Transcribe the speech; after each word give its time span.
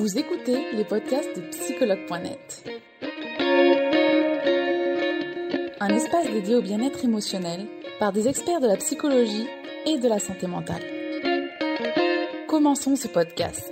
Vous 0.00 0.18
écoutez 0.18 0.72
les 0.72 0.84
podcasts 0.84 1.36
de 1.36 1.42
psychologue.net. 1.50 2.64
Un 5.78 5.88
espace 5.90 6.30
dédié 6.30 6.54
au 6.54 6.62
bien-être 6.62 7.04
émotionnel 7.04 7.66
par 7.98 8.10
des 8.10 8.26
experts 8.26 8.60
de 8.60 8.66
la 8.66 8.76
psychologie 8.76 9.46
et 9.84 9.98
de 9.98 10.08
la 10.08 10.18
santé 10.18 10.46
mentale. 10.46 10.80
Commençons 12.48 12.96
ce 12.96 13.08
podcast. 13.08 13.70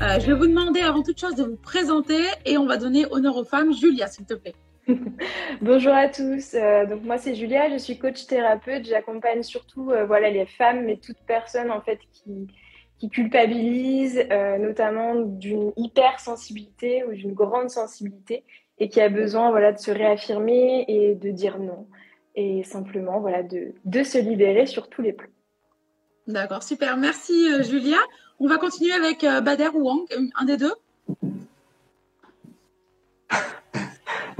Euh, 0.00 0.20
je 0.20 0.26
vais 0.26 0.34
vous 0.34 0.46
demander 0.46 0.82
avant 0.82 1.02
toute 1.02 1.18
chose 1.18 1.34
de 1.34 1.42
vous 1.42 1.56
présenter 1.56 2.22
et 2.46 2.58
on 2.58 2.66
va 2.66 2.76
donner 2.76 3.06
honneur 3.10 3.36
aux 3.36 3.44
femmes. 3.44 3.72
Julia, 3.72 4.06
s'il 4.06 4.24
te 4.24 4.34
plaît. 4.34 4.54
Bonjour 5.60 5.92
à 5.92 6.08
tous. 6.08 6.54
Euh, 6.54 6.86
donc 6.86 7.02
moi 7.02 7.18
c'est 7.18 7.34
Julia, 7.34 7.70
je 7.70 7.78
suis 7.78 7.98
coach 7.98 8.26
thérapeute. 8.26 8.84
J'accompagne 8.86 9.42
surtout 9.42 9.90
euh, 9.90 10.04
voilà 10.04 10.30
les 10.30 10.46
femmes, 10.46 10.84
mais 10.84 10.96
toute 10.96 11.18
personne 11.26 11.70
en 11.70 11.80
fait 11.80 11.98
qui 12.12 13.08
culpabilise, 13.10 14.22
euh, 14.30 14.58
notamment 14.58 15.14
d'une 15.14 15.72
hypersensibilité 15.76 17.04
ou 17.04 17.12
d'une 17.12 17.32
grande 17.32 17.70
sensibilité 17.70 18.44
et 18.78 18.88
qui 18.88 19.00
a 19.00 19.08
besoin 19.08 19.50
voilà 19.50 19.72
de 19.72 19.78
se 19.78 19.90
réaffirmer 19.90 20.84
et 20.88 21.14
de 21.14 21.30
dire 21.30 21.58
non 21.58 21.86
et 22.34 22.62
simplement 22.62 23.20
voilà 23.20 23.42
de 23.42 23.72
de 23.84 24.02
se 24.02 24.18
libérer 24.18 24.66
sur 24.66 24.88
tous 24.88 25.02
les 25.02 25.12
plans. 25.12 25.30
D'accord, 26.26 26.62
super. 26.62 26.96
Merci 26.96 27.48
Julia. 27.64 27.98
On 28.38 28.46
va 28.46 28.58
continuer 28.58 28.92
avec 28.92 29.22
Bader 29.22 29.68
ou 29.74 29.82
Wang, 29.82 30.06
un 30.38 30.44
des 30.44 30.56
deux. 30.56 30.72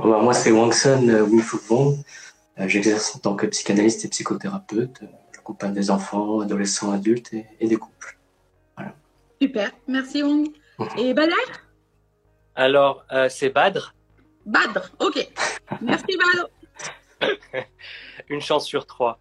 Bah, 0.03 0.21
moi, 0.23 0.33
c'est 0.33 0.51
Wangson 0.51 1.09
euh, 1.09 1.27
Wong. 1.69 1.99
Euh, 2.59 2.69
j'exerce 2.69 3.15
en 3.17 3.19
tant 3.19 3.37
que 3.37 3.47
psychanalyste 3.47 4.05
et 4.05 4.09
psychothérapeute. 4.09 5.01
J'accompagne 5.35 5.75
des 5.75 5.91
enfants, 5.91 6.41
adolescents, 6.41 6.93
adultes 6.93 7.33
et, 7.33 7.67
des 7.67 7.77
couples. 7.77 8.17
Voilà. 8.77 8.95
Super, 9.41 9.73
merci 9.87 10.23
Wong. 10.23 10.49
Et 10.97 11.13
Badr? 11.13 11.35
Alors, 12.55 13.05
euh, 13.13 13.29
c'est 13.29 13.51
Badr. 13.51 13.95
Badr, 14.47 14.91
ok. 14.99 15.29
Merci 15.83 16.17
Badr. 16.17 17.31
Une 18.31 18.41
chance 18.41 18.67
sur 18.67 18.87
trois. 18.87 19.19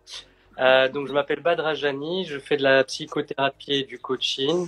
donc, 0.93 1.08
je 1.08 1.14
m'appelle 1.14 1.41
Badr 1.41 1.67
Ajani, 1.67 2.25
je 2.25 2.39
fais 2.39 2.55
de 2.55 2.64
la 2.64 2.83
psychothérapie 2.86 3.73
et 3.73 3.83
du 3.83 3.99
coaching. 3.99 4.67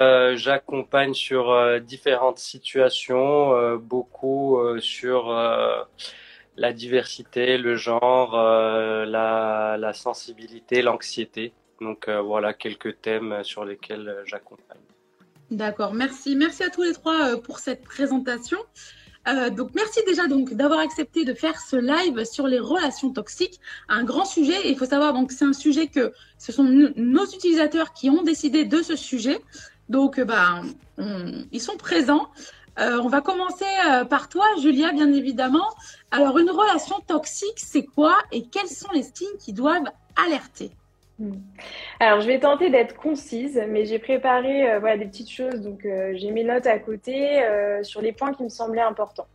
Euh, 0.00 0.34
j'accompagne 0.34 1.12
sur 1.12 1.50
euh, 1.50 1.78
différentes 1.78 2.38
situations, 2.38 3.54
euh, 3.54 3.76
beaucoup 3.76 4.58
sur 4.78 5.30
la 6.56 6.72
diversité, 6.72 7.58
le 7.58 7.76
genre, 7.76 8.36
la, 8.36 9.92
sensibilité, 9.92 10.82
l'anxiété. 10.82 11.52
Donc 11.80 12.08
voilà 12.08 12.52
quelques 12.52 13.00
thèmes 13.00 13.42
sur 13.42 13.64
lesquels 13.64 14.22
j'accompagne. 14.24 14.78
D'accord, 15.50 15.94
merci. 15.94 16.36
Merci 16.36 16.62
à 16.62 16.70
tous 16.70 16.82
les 16.82 16.92
trois 16.92 17.40
pour 17.40 17.58
cette 17.58 17.82
présentation. 17.82 18.58
Donc 19.26 19.70
merci 19.74 20.00
déjà 20.06 20.26
donc 20.26 20.54
d'avoir 20.54 20.80
accepté 20.80 21.24
de 21.24 21.34
faire 21.34 21.58
ce 21.60 21.76
live 21.76 22.24
sur 22.24 22.46
les 22.46 22.58
relations 22.58 23.10
toxiques, 23.12 23.60
un 23.88 24.04
grand 24.04 24.24
sujet. 24.24 24.56
il 24.64 24.76
faut 24.76 24.86
savoir 24.86 25.12
donc 25.12 25.30
c'est 25.32 25.44
un 25.44 25.52
sujet 25.52 25.88
que 25.88 26.12
ce 26.38 26.52
sont 26.52 26.64
nos 26.64 27.26
utilisateurs 27.26 27.92
qui 27.92 28.10
ont 28.10 28.22
décidé 28.22 28.64
de 28.64 28.82
ce 28.82 28.96
sujet. 28.96 29.38
Donc, 29.90 30.20
euh, 30.20 30.24
bah, 30.24 30.62
ils 31.50 31.60
sont 31.60 31.76
présents. 31.76 32.28
Euh, 32.78 33.00
on 33.02 33.08
va 33.08 33.20
commencer 33.20 33.64
euh, 33.88 34.04
par 34.04 34.28
toi, 34.28 34.46
Julia, 34.62 34.92
bien 34.92 35.12
évidemment. 35.12 35.66
Alors, 36.12 36.38
une 36.38 36.48
relation 36.48 36.94
toxique, 37.06 37.58
c'est 37.58 37.84
quoi 37.84 38.16
et 38.30 38.44
quels 38.46 38.68
sont 38.68 38.90
les 38.94 39.02
signes 39.02 39.36
qui 39.38 39.52
doivent 39.52 39.90
alerter? 40.24 40.70
Hmm. 41.18 41.34
alors, 41.98 42.22
je 42.22 42.26
vais 42.26 42.38
tenter 42.38 42.70
d'être 42.70 42.96
concise, 42.96 43.60
mais 43.68 43.84
j'ai 43.84 43.98
préparé 43.98 44.78
voilà, 44.78 44.96
des 44.96 45.04
petites 45.04 45.30
choses. 45.30 45.60
Donc, 45.60 45.80
j'ai 45.82 46.30
mes 46.30 46.44
notes 46.44 46.66
à 46.66 46.78
côté 46.78 47.44
sur 47.82 48.00
les 48.00 48.12
points 48.12 48.32
qui 48.32 48.44
me 48.44 48.48
semblaient 48.48 48.80
importants. 48.80 49.26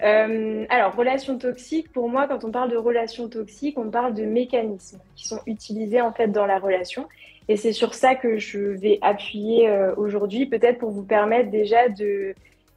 alors, 0.00 0.94
relation 0.96 1.36
toxique, 1.36 1.92
pour 1.92 2.08
moi, 2.08 2.26
quand 2.28 2.44
on 2.44 2.50
parle 2.50 2.70
de 2.70 2.76
relation 2.76 3.28
toxique, 3.28 3.76
on 3.76 3.90
parle 3.90 4.14
de 4.14 4.24
mécanismes 4.24 5.00
qui 5.16 5.26
sont 5.28 5.40
utilisés 5.46 6.00
en 6.00 6.12
fait 6.12 6.28
dans 6.28 6.46
la 6.46 6.58
relation 6.58 7.06
et 7.50 7.56
c'est 7.56 7.72
sur 7.72 7.94
ça 7.94 8.14
que 8.14 8.38
je 8.38 8.60
vais 8.60 9.00
appuyer 9.02 9.68
euh, 9.68 9.92
aujourd'hui, 9.96 10.46
peut-être 10.46 10.78
pour 10.78 10.92
vous 10.92 11.02
permettre 11.02 11.50
déjà 11.50 11.88
de 11.88 12.32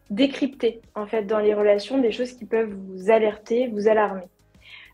décrypter 0.09 0.81
en 0.95 1.05
fait 1.05 1.25
dans 1.25 1.37
les 1.37 1.53
relations 1.53 1.99
des 1.99 2.11
choses 2.11 2.31
qui 2.31 2.45
peuvent 2.45 2.73
vous 2.73 3.11
alerter, 3.11 3.67
vous 3.67 3.87
alarmer. 3.87 4.23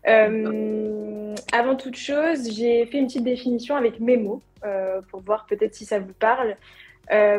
Euh, 0.06 1.34
avant 1.50 1.76
toute 1.76 1.96
chose, 1.96 2.52
j'ai 2.52 2.84
fait 2.84 2.98
une 2.98 3.06
petite 3.06 3.24
définition 3.24 3.74
avec 3.74 4.00
mes 4.00 4.18
mots 4.18 4.42
euh, 4.66 5.00
pour 5.10 5.22
voir 5.22 5.46
peut-être 5.48 5.74
si 5.74 5.86
ça 5.86 5.98
vous 5.98 6.12
parle. 6.12 6.56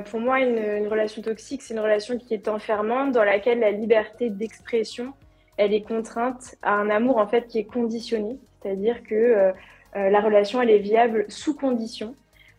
pour 0.06 0.20
moi, 0.20 0.40
une, 0.40 0.58
une 0.58 0.88
relation 0.88 1.22
toxique, 1.22 1.62
c'est 1.62 1.76
une 1.76 1.80
relation 1.80 2.18
qui 2.18 2.34
est 2.34 2.48
enfermante, 2.48 3.12
dans 3.12 3.24
laquelle 3.24 3.60
la 3.60 3.70
liberté 3.70 4.32
d'expression, 4.32 5.14
elle 5.58 5.76
est 5.76 5.84
contrainte 5.84 6.56
à 6.64 6.74
un 6.74 6.90
amour 6.90 7.20
en 7.20 7.28
fait 7.28 7.46
qui 7.46 7.60
est 7.60 7.66
conditionné, 7.66 8.40
c'est-à-dire 8.64 9.04
que 9.04 9.54
la 9.94 10.22
relation, 10.22 10.60
elle 10.60 10.72
est 10.72 10.80
viable 10.80 11.26
sous 11.28 11.56
condition 11.56 12.16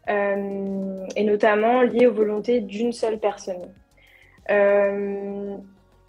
et 0.09 1.25
notamment 1.25 1.83
lié 1.83 2.07
aux 2.07 2.13
volontés 2.13 2.61
d'une 2.61 2.93
seule 2.93 3.19
personne. 3.19 3.73
Euh, 4.51 5.57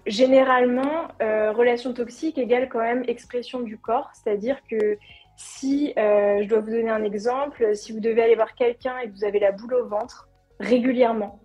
généralement, 0.05 1.07
euh, 1.21 1.51
relation 1.51 1.93
toxique 1.93 2.37
égale 2.37 2.69
quand 2.69 2.79
même 2.79 3.03
expression 3.07 3.61
du 3.61 3.77
corps, 3.77 4.09
c'est-à-dire 4.13 4.57
que 4.69 4.97
si, 5.35 5.93
je 5.95 6.47
dois 6.47 6.59
vous 6.59 6.69
donner 6.69 6.89
un 6.89 7.03
exemple, 7.03 7.75
si 7.75 7.91
vous 7.91 7.99
devez 7.99 8.21
aller 8.21 8.35
voir 8.35 8.53
quelqu'un 8.53 8.97
et 8.99 9.07
que 9.07 9.13
vous 9.13 9.25
avez 9.25 9.39
la 9.39 9.51
boule 9.51 9.73
au 9.73 9.87
ventre 9.87 10.29
régulièrement, 10.59 11.39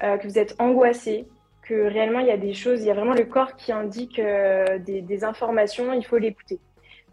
que 0.00 0.26
vous 0.26 0.38
êtes 0.38 0.56
angoissé, 0.60 1.26
que 1.62 1.86
réellement 1.88 2.20
il 2.20 2.26
y 2.26 2.32
a 2.32 2.36
des 2.36 2.52
choses, 2.52 2.82
il 2.82 2.86
y 2.86 2.90
a 2.90 2.94
vraiment 2.94 3.14
le 3.14 3.24
corps 3.24 3.56
qui 3.56 3.72
indique 3.72 4.20
des, 4.20 5.24
informations, 5.24 5.94
il 5.94 6.04
faut 6.04 6.18
l'écouter. 6.18 6.58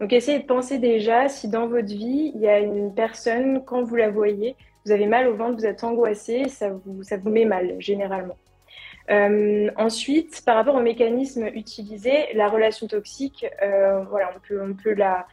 Donc 0.00 0.12
essayez 0.12 0.38
de 0.38 0.46
penser 0.46 0.78
déjà 0.78 1.28
si 1.28 1.48
dans 1.48 1.66
votre 1.66 1.88
vie 1.88 2.32
il 2.34 2.40
y 2.42 2.48
a 2.48 2.58
une 2.58 2.94
personne, 2.94 3.64
quand 3.64 3.82
vous 3.82 3.96
la 3.96 4.10
voyez, 4.10 4.54
vous 4.84 4.92
avez 4.92 5.06
mal 5.06 5.28
au 5.28 5.34
ventre, 5.34 5.56
vous 5.56 5.66
êtes 5.66 5.84
angoissé, 5.84 6.48
ça 6.48 6.70
vous, 6.70 7.02
ça 7.02 7.16
vous 7.16 7.30
met 7.30 7.44
mal 7.44 7.76
généralement. 7.78 8.36
Euh, 9.10 9.70
ensuite, 9.76 10.42
par 10.44 10.56
rapport 10.56 10.74
au 10.74 10.80
mécanisme 10.80 11.46
utilisé, 11.54 12.32
la 12.34 12.48
relation 12.48 12.86
toxique, 12.86 13.46
euh, 13.62 14.02
voilà, 14.10 14.30
on 14.36 14.40
peut, 14.46 14.62
on 14.62 14.74
peut 14.74 14.92
la, 14.92 15.26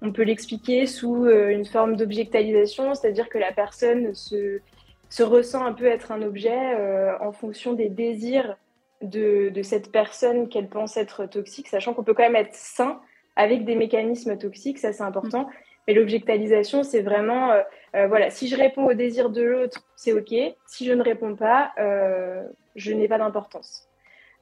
on 0.00 0.12
peut 0.12 0.22
l'expliquer 0.22 0.86
sous 0.86 1.26
euh, 1.26 1.48
une 1.48 1.66
forme 1.66 1.96
d'objectalisation, 1.96 2.94
c'est-à-dire 2.94 3.28
que 3.28 3.36
la 3.36 3.52
personne 3.52 4.14
se, 4.14 4.60
se 5.10 5.22
ressent 5.22 5.62
un 5.64 5.74
peu 5.74 5.86
être 5.86 6.10
un 6.10 6.22
objet 6.22 6.58
en 7.20 7.32
fonction 7.32 7.74
des 7.74 7.88
désirs 7.88 8.56
de, 9.02 9.50
de 9.50 9.62
cette 9.62 9.92
personne 9.92 10.48
qu'elle 10.48 10.68
pense 10.68 10.96
être 10.96 11.26
toxique, 11.26 11.68
sachant 11.68 11.92
qu'on 11.92 12.04
peut 12.04 12.14
quand 12.14 12.24
même 12.24 12.36
être 12.36 12.54
sain 12.54 13.00
avec 13.36 13.64
des 13.64 13.74
mécanismes 13.74 14.36
toxiques, 14.38 14.78
ça 14.78 14.92
c'est 14.92 15.02
important. 15.02 15.48
Mais 15.86 15.94
l'objectalisation, 15.94 16.82
c'est 16.82 17.00
vraiment, 17.00 17.52
euh, 17.94 17.98
euh, 17.98 18.06
voilà, 18.06 18.30
si 18.30 18.48
je 18.48 18.56
réponds 18.56 18.86
au 18.86 18.94
désir 18.94 19.30
de 19.30 19.42
l'autre, 19.42 19.84
c'est 19.96 20.12
OK. 20.12 20.34
Si 20.66 20.84
je 20.84 20.92
ne 20.92 21.02
réponds 21.02 21.34
pas, 21.34 21.72
euh, 21.78 22.46
je 22.76 22.92
n'ai 22.92 23.08
pas 23.08 23.18
d'importance. 23.18 23.88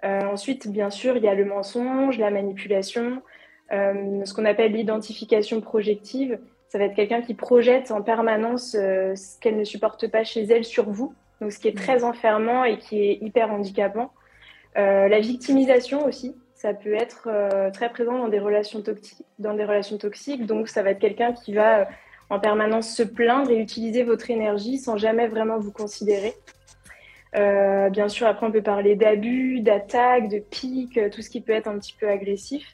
ensuite, 0.02 0.68
bien 0.68 0.90
sûr, 0.90 1.16
il 1.16 1.24
y 1.24 1.28
a 1.28 1.34
le 1.34 1.44
mensonge, 1.44 2.18
la 2.18 2.30
manipulation, 2.30 3.22
ce 3.70 4.32
qu'on 4.32 4.44
appelle 4.44 4.72
l'identification 4.72 5.60
projective. 5.60 6.38
Ça 6.68 6.78
va 6.78 6.84
être 6.84 6.94
quelqu'un 6.94 7.22
qui 7.22 7.34
projette 7.34 7.90
en 7.90 8.02
permanence 8.02 8.72
ce 8.72 9.40
qu'elle 9.40 9.56
ne 9.56 9.64
supporte 9.64 10.08
pas 10.08 10.24
chez 10.24 10.42
elle 10.44 10.64
sur 10.64 10.90
vous, 10.90 11.14
donc 11.40 11.52
ce 11.52 11.58
qui 11.58 11.68
est 11.68 11.76
très 11.76 12.04
enfermant 12.04 12.64
et 12.64 12.78
qui 12.78 13.00
est 13.02 13.18
hyper 13.22 13.50
handicapant. 13.50 14.12
la 14.74 15.20
victimisation 15.20 16.04
aussi, 16.04 16.36
ça 16.56 16.72
peut 16.72 16.94
être 16.94 17.28
euh, 17.30 17.70
très 17.70 17.90
présent 17.90 18.18
dans 18.18 18.28
des 18.28 18.40
relations 18.40 18.82
toxiques. 18.82 19.24
Dans 19.38 19.54
des 19.54 19.64
relations 19.64 19.98
toxiques, 19.98 20.46
donc 20.46 20.68
ça 20.68 20.82
va 20.82 20.90
être 20.90 20.98
quelqu'un 20.98 21.32
qui 21.32 21.54
va 21.54 21.80
euh, 21.80 21.84
en 22.30 22.40
permanence 22.40 22.94
se 22.94 23.02
plaindre 23.02 23.50
et 23.50 23.58
utiliser 23.58 24.02
votre 24.02 24.30
énergie 24.30 24.78
sans 24.78 24.96
jamais 24.96 25.28
vraiment 25.28 25.58
vous 25.58 25.72
considérer. 25.72 26.34
Euh, 27.34 27.90
bien 27.90 28.08
sûr, 28.08 28.26
après 28.26 28.46
on 28.46 28.52
peut 28.52 28.62
parler 28.62 28.96
d'abus, 28.96 29.60
d'attaques, 29.60 30.28
de 30.28 30.38
piques, 30.38 30.98
tout 31.12 31.22
ce 31.22 31.30
qui 31.30 31.40
peut 31.40 31.52
être 31.52 31.68
un 31.68 31.78
petit 31.78 31.94
peu 31.98 32.08
agressif. 32.08 32.66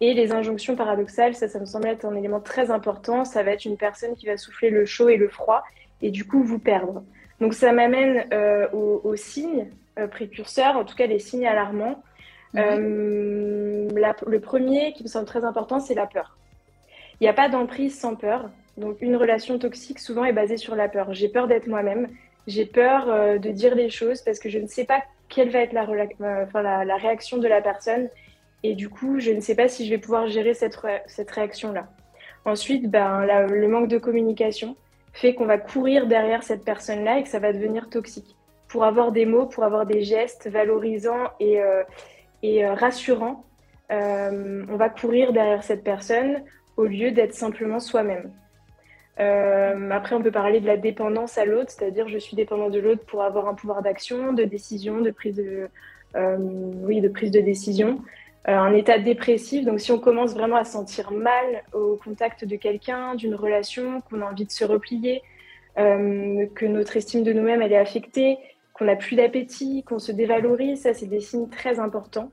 Et 0.00 0.14
les 0.14 0.32
injonctions 0.32 0.76
paradoxales, 0.76 1.34
ça, 1.34 1.48
ça 1.48 1.58
me 1.58 1.66
semble 1.66 1.86
être 1.86 2.04
un 2.04 2.14
élément 2.14 2.40
très 2.40 2.70
important. 2.70 3.24
Ça 3.24 3.42
va 3.42 3.52
être 3.52 3.64
une 3.64 3.76
personne 3.76 4.14
qui 4.14 4.26
va 4.26 4.36
souffler 4.36 4.70
le 4.70 4.84
chaud 4.84 5.08
et 5.08 5.16
le 5.16 5.28
froid 5.28 5.62
et 6.02 6.10
du 6.10 6.24
coup 6.26 6.42
vous 6.42 6.58
perdre. 6.58 7.02
Donc 7.40 7.54
ça 7.54 7.72
m'amène 7.72 8.26
aux, 8.72 9.00
aux, 9.04 9.16
signes 9.16 9.68
précurseurs, 10.10 10.76
en 10.76 10.84
tout 10.84 10.94
cas 10.94 11.06
les 11.06 11.18
signes 11.18 11.46
alarmants. 11.46 12.02
Euh, 12.56 13.88
le 14.26 14.38
premier 14.40 14.92
qui 14.92 15.02
me 15.02 15.08
semble 15.08 15.26
très 15.26 15.44
important, 15.44 15.80
c'est 15.80 15.94
la 15.94 16.06
peur. 16.06 16.36
Il 17.20 17.24
n'y 17.24 17.28
a 17.28 17.32
pas 17.32 17.48
d'emprise 17.48 17.98
sans 17.98 18.16
peur. 18.16 18.50
Donc 18.76 19.00
une 19.00 19.16
relation 19.16 19.58
toxique 19.58 20.00
souvent 20.00 20.24
est 20.24 20.32
basée 20.32 20.56
sur 20.56 20.74
la 20.74 20.88
peur. 20.88 21.12
J'ai 21.14 21.28
peur 21.28 21.46
d'être 21.46 21.66
moi-même. 21.66 22.08
J'ai 22.46 22.66
peur 22.66 23.08
euh, 23.08 23.38
de 23.38 23.50
dire 23.50 23.76
des 23.76 23.88
choses 23.88 24.20
parce 24.22 24.38
que 24.38 24.48
je 24.48 24.58
ne 24.58 24.66
sais 24.66 24.84
pas 24.84 25.02
quelle 25.28 25.50
va 25.50 25.60
être 25.60 25.72
la, 25.72 25.86
euh, 25.88 26.84
la, 26.84 26.96
réaction 26.96 27.38
de 27.38 27.48
la 27.48 27.62
personne. 27.62 28.08
Et 28.62 28.74
du 28.74 28.88
coup, 28.88 29.20
je 29.20 29.30
ne 29.30 29.40
sais 29.40 29.54
pas 29.54 29.68
si 29.68 29.86
je 29.86 29.90
vais 29.90 29.98
pouvoir 29.98 30.26
gérer 30.28 30.54
cette, 30.54 30.78
cette 31.06 31.30
réaction-là. 31.30 31.88
Ensuite, 32.44 32.90
ben, 32.90 33.24
le 33.46 33.68
manque 33.68 33.88
de 33.88 33.98
communication. 33.98 34.76
fait 35.12 35.34
qu'on 35.34 35.46
va 35.46 35.58
courir 35.58 36.06
derrière 36.06 36.42
cette 36.42 36.64
personne-là 36.64 37.18
et 37.18 37.22
que 37.22 37.28
ça 37.28 37.38
va 37.38 37.52
devenir 37.52 37.88
toxique. 37.88 38.36
Pour 38.68 38.84
avoir 38.84 39.12
des 39.12 39.26
mots, 39.26 39.46
pour 39.46 39.64
avoir 39.64 39.86
des 39.86 40.02
gestes 40.02 40.48
valorisants 40.48 41.30
et, 41.40 41.60
et 42.42 42.66
rassurants, 42.66 43.44
on 43.90 44.76
va 44.76 44.88
courir 44.88 45.32
derrière 45.32 45.62
cette 45.62 45.84
personne 45.84 46.42
au 46.76 46.84
lieu 46.84 47.12
d'être 47.12 47.34
simplement 47.34 47.80
soi-même. 47.80 48.32
Euh, 49.20 49.90
après, 49.90 50.16
on 50.16 50.22
peut 50.22 50.32
parler 50.32 50.60
de 50.60 50.66
la 50.66 50.76
dépendance 50.76 51.38
à 51.38 51.44
l'autre, 51.44 51.70
c'est-à-dire 51.70 52.08
je 52.08 52.18
suis 52.18 52.36
dépendant 52.36 52.68
de 52.68 52.80
l'autre 52.80 53.04
pour 53.06 53.22
avoir 53.22 53.48
un 53.48 53.54
pouvoir 53.54 53.82
d'action, 53.82 54.32
de 54.32 54.44
décision, 54.44 55.00
de 55.00 55.10
prise 55.10 55.36
de, 55.36 55.68
euh, 56.16 56.36
oui, 56.38 57.00
de 57.00 57.08
prise 57.08 57.30
de 57.30 57.40
décision. 57.40 58.00
Euh, 58.48 58.56
un 58.56 58.74
état 58.74 58.98
dépressif, 58.98 59.64
donc 59.64 59.80
si 59.80 59.92
on 59.92 59.98
commence 59.98 60.34
vraiment 60.34 60.56
à 60.56 60.64
sentir 60.64 61.12
mal 61.12 61.62
au 61.72 61.96
contact 61.96 62.44
de 62.44 62.56
quelqu'un, 62.56 63.14
d'une 63.14 63.34
relation, 63.34 64.00
qu'on 64.02 64.20
a 64.20 64.26
envie 64.26 64.44
de 64.44 64.50
se 64.52 64.64
replier, 64.64 65.22
que 65.76 66.66
notre 66.66 66.96
estime 66.96 67.24
de 67.24 67.32
nous-mêmes 67.32 67.60
est 67.60 67.76
affectée, 67.76 68.38
qu'on 68.74 68.84
n'a 68.84 68.94
plus 68.94 69.16
d'appétit, 69.16 69.82
qu'on 69.82 69.98
se 69.98 70.12
dévalorise, 70.12 70.82
ça 70.82 70.94
c'est 70.94 71.06
des 71.06 71.18
signes 71.18 71.48
très 71.48 71.80
importants. 71.80 72.30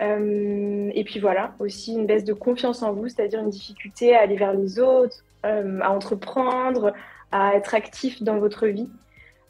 et 0.00 1.04
puis 1.04 1.20
voilà, 1.20 1.54
aussi 1.60 1.92
une 1.92 2.06
baisse 2.06 2.24
de 2.24 2.32
confiance 2.32 2.82
en 2.82 2.92
vous, 2.92 3.08
c'est-à-dire 3.08 3.38
une 3.38 3.50
difficulté 3.50 4.16
à 4.16 4.22
aller 4.22 4.34
vers 4.34 4.52
les 4.52 4.80
autres, 4.80 5.22
euh, 5.44 5.80
à 5.80 5.90
entreprendre, 5.90 6.92
à 7.32 7.54
être 7.54 7.74
actif 7.74 8.22
dans 8.22 8.38
votre 8.38 8.66
vie. 8.66 8.88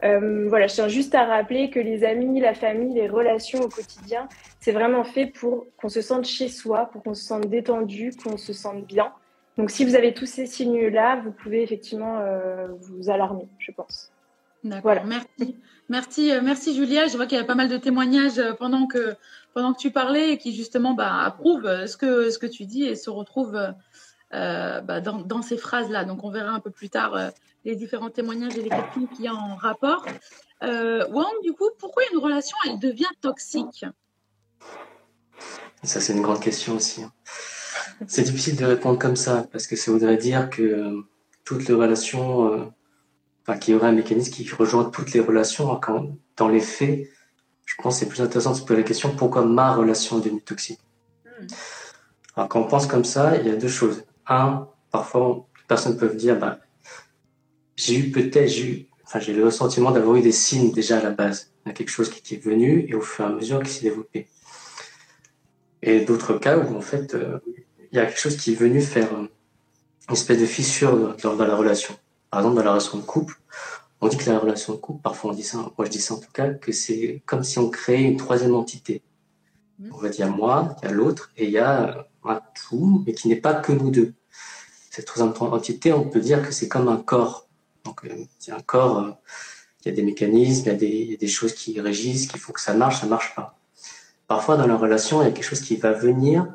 Euh, 0.04 0.48
voilà, 0.48 0.66
je 0.66 0.74
tiens 0.74 0.88
juste 0.88 1.14
à 1.14 1.24
rappeler 1.24 1.70
que 1.70 1.78
les 1.78 2.02
amis, 2.02 2.40
la 2.40 2.54
famille, 2.54 2.94
les 2.94 3.08
relations 3.08 3.60
au 3.60 3.68
quotidien, 3.68 4.28
c'est 4.58 4.72
vraiment 4.72 5.04
fait 5.04 5.26
pour 5.26 5.66
qu'on 5.76 5.88
se 5.88 6.00
sente 6.00 6.24
chez 6.24 6.48
soi, 6.48 6.86
pour 6.92 7.02
qu'on 7.02 7.14
se 7.14 7.24
sente 7.24 7.46
détendu, 7.48 8.12
qu'on 8.24 8.36
se 8.36 8.52
sente 8.52 8.86
bien. 8.86 9.12
Donc, 9.58 9.70
si 9.70 9.84
vous 9.84 9.94
avez 9.94 10.14
tous 10.14 10.26
ces 10.26 10.46
signes-là, 10.46 11.20
vous 11.22 11.30
pouvez 11.30 11.62
effectivement 11.62 12.18
euh, 12.20 12.68
vous 12.80 13.10
alarmer, 13.10 13.46
je 13.58 13.70
pense. 13.70 14.10
D'accord. 14.64 14.82
Voilà. 14.82 15.04
Merci. 15.04 15.56
Merci, 15.88 16.32
merci 16.42 16.74
Julia. 16.74 17.06
Je 17.06 17.16
vois 17.16 17.26
qu'il 17.26 17.36
y 17.36 17.40
a 17.40 17.44
pas 17.44 17.56
mal 17.56 17.68
de 17.68 17.76
témoignages 17.76 18.40
pendant 18.58 18.86
que, 18.86 19.14
pendant 19.52 19.74
que 19.74 19.78
tu 19.78 19.90
parlais 19.90 20.32
et 20.32 20.38
qui 20.38 20.54
justement 20.54 20.94
bah, 20.94 21.18
approuvent 21.22 21.86
ce 21.86 21.98
que, 21.98 22.30
ce 22.30 22.38
que 22.38 22.46
tu 22.46 22.64
dis 22.64 22.84
et 22.84 22.94
se 22.94 23.10
retrouvent 23.10 23.74
euh, 24.34 24.80
bah, 24.80 25.00
dans, 25.00 25.42
ces 25.42 25.58
phrases-là. 25.58 26.04
Donc, 26.04 26.24
on 26.24 26.30
verra 26.30 26.52
un 26.52 26.60
peu 26.60 26.70
plus 26.70 26.88
tard 26.88 27.14
euh, 27.14 27.28
les 27.64 27.76
différents 27.76 28.08
témoignages 28.08 28.56
et 28.56 28.62
les 28.62 28.70
questions 28.70 29.06
qu'il 29.06 29.26
y 29.26 29.28
a 29.28 29.34
en 29.34 29.56
rapport. 29.56 30.06
Euh, 30.62 31.06
Wang, 31.10 31.32
du 31.42 31.52
coup, 31.52 31.68
pourquoi 31.78 32.02
une 32.12 32.18
relation, 32.18 32.56
elle 32.66 32.78
devient 32.78 33.04
toxique? 33.20 33.84
Ça, 35.82 36.00
c'est 36.00 36.14
une 36.14 36.22
grande 36.22 36.40
question 36.40 36.76
aussi. 36.76 37.02
Hein. 37.02 37.12
C'est 38.06 38.22
difficile 38.22 38.56
de 38.56 38.64
répondre 38.64 38.98
comme 38.98 39.16
ça, 39.16 39.46
parce 39.52 39.66
que 39.66 39.76
ça 39.76 39.90
voudrait 39.90 40.16
dire 40.16 40.48
que 40.48 41.02
toutes 41.44 41.68
les 41.68 41.74
relations, 41.74 42.72
enfin, 43.42 43.58
qu'il 43.58 43.74
y 43.74 43.76
aurait 43.76 43.88
un 43.88 43.92
mécanisme 43.92 44.32
qui 44.32 44.48
rejoint 44.50 44.84
toutes 44.84 45.12
les 45.12 45.20
relations, 45.20 45.76
quand, 45.76 46.16
dans 46.36 46.48
les 46.48 46.60
faits, 46.60 47.06
je 47.64 47.74
pense 47.82 47.94
que 47.94 48.00
c'est 48.00 48.08
plus 48.08 48.22
intéressant 48.22 48.52
de 48.52 48.56
se 48.56 48.62
poser 48.62 48.80
la 48.80 48.86
question 48.86 49.14
pourquoi 49.14 49.44
ma 49.44 49.74
relation 49.74 50.18
est 50.18 50.24
devenue 50.24 50.42
toxique? 50.42 50.80
Hmm. 51.26 51.46
Alors, 52.36 52.48
quand 52.48 52.60
on 52.60 52.66
pense 52.66 52.86
comme 52.86 53.04
ça, 53.04 53.36
il 53.36 53.46
y 53.46 53.50
a 53.50 53.56
deux 53.56 53.68
choses 53.68 54.04
un, 54.26 54.68
parfois, 54.90 55.46
les 55.58 55.66
personnes 55.66 55.96
peuvent 55.96 56.16
dire, 56.16 56.38
bah, 56.38 56.58
j'ai 57.76 57.96
eu 57.96 58.10
peut-être, 58.10 58.48
j'ai 58.48 58.66
eu, 58.66 58.88
enfin, 59.04 59.20
j'ai 59.20 59.32
le 59.32 59.44
ressentiment 59.44 59.90
d'avoir 59.90 60.16
eu 60.16 60.22
des 60.22 60.32
signes 60.32 60.72
déjà 60.72 60.98
à 60.98 61.02
la 61.02 61.10
base. 61.10 61.52
Il 61.64 61.68
y 61.68 61.70
a 61.70 61.74
quelque 61.74 61.90
chose 61.90 62.10
qui 62.10 62.34
est 62.34 62.38
venu 62.38 62.86
et 62.88 62.94
au 62.94 63.00
fur 63.00 63.24
et 63.24 63.28
à 63.28 63.30
mesure 63.30 63.62
qui 63.62 63.70
s'est 63.70 63.82
développé. 63.82 64.28
Et 65.82 66.00
d'autres 66.04 66.34
cas 66.38 66.58
où, 66.58 66.76
en 66.76 66.80
fait, 66.80 67.14
euh, 67.14 67.38
il 67.90 67.96
y 67.96 67.98
a 67.98 68.06
quelque 68.06 68.20
chose 68.20 68.36
qui 68.36 68.52
est 68.52 68.56
venu 68.56 68.80
faire 68.80 69.08
une 69.12 69.28
espèce 70.14 70.38
de 70.38 70.46
fissure 70.46 71.16
dans, 71.22 71.36
la 71.36 71.56
relation. 71.56 71.94
Par 72.30 72.40
exemple, 72.40 72.56
dans 72.56 72.64
la 72.64 72.70
relation 72.70 72.98
de 72.98 73.02
couple, 73.02 73.40
on 74.00 74.08
dit 74.08 74.16
que 74.16 74.28
la 74.30 74.38
relation 74.38 74.72
de 74.72 74.78
couple, 74.78 75.02
parfois 75.02 75.30
on 75.30 75.34
dit 75.34 75.42
ça, 75.42 75.58
moi 75.58 75.84
je 75.84 75.90
dis 75.90 76.00
ça 76.00 76.14
en 76.14 76.18
tout 76.18 76.32
cas, 76.32 76.50
que 76.50 76.72
c'est 76.72 77.22
comme 77.26 77.44
si 77.44 77.58
on 77.58 77.70
créait 77.70 78.02
une 78.02 78.16
troisième 78.16 78.54
entité. 78.54 79.02
On 79.90 79.98
va 79.98 80.08
dire 80.08 80.28
moi, 80.28 80.76
il 80.82 80.86
y 80.86 80.88
a 80.88 80.92
l'autre, 80.92 81.32
et 81.36 81.44
il 81.44 81.50
y 81.50 81.58
a 81.58 82.06
un 82.24 82.40
tout, 82.54 83.02
mais 83.06 83.14
qui 83.14 83.28
n'est 83.28 83.36
pas 83.36 83.54
que 83.54 83.72
nous 83.72 83.90
deux. 83.90 84.14
Cette 84.90 85.06
troisième 85.06 85.34
entité, 85.52 85.92
on 85.92 86.08
peut 86.08 86.20
dire 86.20 86.46
que 86.46 86.52
c'est 86.52 86.68
comme 86.68 86.88
un 86.88 86.98
corps. 86.98 87.48
Donc, 87.84 88.04
euh, 88.04 88.24
c'est 88.38 88.52
un 88.52 88.60
corps, 88.60 88.98
euh, 88.98 89.10
il 89.80 89.88
y 89.88 89.92
a 89.92 89.94
des 89.94 90.02
mécanismes, 90.02 90.64
il 90.66 90.68
y 90.68 90.70
a 90.70 90.74
des, 90.74 90.86
il 90.86 91.10
y 91.10 91.14
a 91.14 91.16
des 91.16 91.28
choses 91.28 91.54
qui 91.54 91.80
régissent, 91.80 92.28
qui 92.28 92.38
font 92.38 92.52
que 92.52 92.60
ça 92.60 92.74
marche, 92.74 93.00
ça 93.00 93.06
marche 93.06 93.34
pas. 93.34 93.58
Parfois, 94.28 94.56
dans 94.56 94.66
la 94.66 94.76
relation, 94.76 95.22
il 95.22 95.24
y 95.24 95.28
a 95.28 95.32
quelque 95.32 95.44
chose 95.44 95.60
qui 95.60 95.76
va 95.76 95.92
venir 95.92 96.46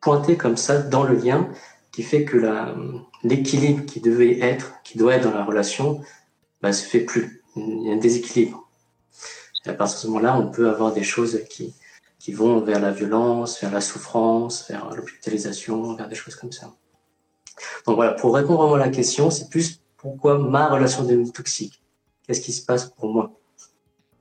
pointer 0.00 0.36
comme 0.36 0.56
ça 0.56 0.78
dans 0.78 1.02
le 1.02 1.14
lien, 1.14 1.48
qui 1.92 2.02
fait 2.02 2.24
que 2.24 2.36
l'équilibre 3.24 3.84
qui 3.84 4.00
devait 4.00 4.40
être, 4.40 4.80
qui 4.84 4.96
doit 4.96 5.16
être 5.16 5.24
dans 5.24 5.36
la 5.36 5.44
relation, 5.44 6.00
bah, 6.62 6.72
se 6.72 6.84
fait 6.84 7.00
plus. 7.00 7.42
Il 7.56 7.82
y 7.82 7.90
a 7.90 7.94
un 7.94 7.98
déséquilibre. 7.98 8.68
Et 9.66 9.70
à 9.70 9.74
partir 9.74 9.96
de 9.96 10.02
ce 10.02 10.06
moment-là, 10.06 10.38
on 10.38 10.50
peut 10.50 10.70
avoir 10.70 10.92
des 10.92 11.02
choses 11.02 11.42
qui, 11.50 11.74
qui 12.18 12.32
vont 12.32 12.60
vers 12.60 12.80
la 12.80 12.90
violence, 12.90 13.60
vers 13.60 13.72
la 13.72 13.80
souffrance, 13.80 14.68
vers 14.68 14.90
l'hospitalisation, 14.94 15.94
vers 15.94 16.08
des 16.08 16.16
choses 16.16 16.34
comme 16.34 16.52
ça. 16.52 16.74
Donc 17.86 17.96
voilà, 17.96 18.12
pour 18.12 18.34
répondre 18.34 18.60
vraiment 18.60 18.74
à 18.74 18.86
la 18.86 18.88
question, 18.88 19.30
c'est 19.30 19.48
plus 19.48 19.80
pourquoi 19.96 20.38
ma 20.38 20.68
relation 20.68 21.04
devient 21.04 21.30
toxique? 21.32 21.82
Qu'est-ce 22.26 22.40
qui 22.40 22.52
se 22.52 22.64
passe 22.64 22.86
pour 22.90 23.12
moi? 23.12 23.32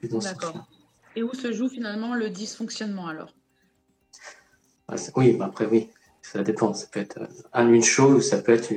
D'accord. 0.01 0.67
Et 1.15 1.23
où 1.23 1.33
se 1.33 1.51
joue 1.51 1.69
finalement 1.69 2.13
le 2.13 2.29
dysfonctionnement 2.29 3.07
alors? 3.07 3.33
Oui, 5.15 5.33
bah, 5.33 5.45
après 5.45 5.65
oui, 5.65 5.89
ça 6.21 6.43
dépend. 6.43 6.73
Ça 6.73 6.87
peut 6.87 6.99
être 6.99 7.19
euh, 7.55 7.67
une 7.67 7.83
chose, 7.83 8.29
ça 8.29 8.37
peut 8.37 8.53
être 8.53 8.71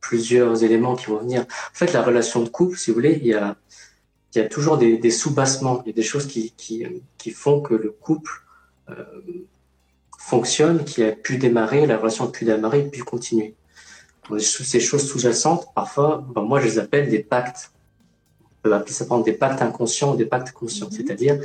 plusieurs 0.00 0.62
éléments 0.62 0.96
qui 0.96 1.06
vont 1.06 1.18
venir. 1.18 1.42
En 1.42 1.74
fait, 1.74 1.92
la 1.92 2.02
relation 2.02 2.42
de 2.42 2.48
couple, 2.48 2.76
si 2.76 2.90
vous 2.90 2.96
voulez, 2.96 3.18
il 3.20 3.26
y 3.26 3.34
a 3.34 3.56
il 4.34 4.38
y 4.38 4.40
a 4.40 4.48
toujours 4.48 4.76
des, 4.78 4.98
des 4.98 5.10
sous-bassements, 5.10 5.82
il 5.84 5.88
y 5.88 5.90
a 5.90 5.94
des 5.94 6.02
choses 6.02 6.26
qui, 6.26 6.52
qui, 6.56 6.84
qui 7.18 7.30
font 7.30 7.60
que 7.60 7.74
le 7.74 7.90
couple 7.90 8.42
euh, 8.90 9.04
fonctionne, 10.18 10.84
qui 10.84 11.02
a 11.02 11.12
pu 11.12 11.38
démarrer, 11.38 11.86
la 11.86 11.96
relation 11.96 12.24
a 12.24 12.32
pu 12.32 12.44
démarrer 12.44 12.80
et 12.80 12.90
pu 12.90 13.02
continuer. 13.02 13.54
ces 14.38 14.80
choses 14.80 15.08
sous-jacentes, 15.08 15.68
parfois, 15.74 16.26
ben 16.34 16.42
moi 16.42 16.60
je 16.60 16.66
les 16.66 16.78
appelle 16.78 17.08
des 17.08 17.20
pactes. 17.20 17.72
On 18.42 18.48
peut 18.62 18.74
appeler 18.74 18.92
ça 18.92 19.06
des 19.24 19.32
pactes 19.32 19.62
inconscients 19.62 20.12
ou 20.14 20.16
des 20.16 20.26
pactes 20.26 20.52
conscients. 20.52 20.88
Mm-hmm. 20.88 20.96
C'est-à-dire, 20.96 21.40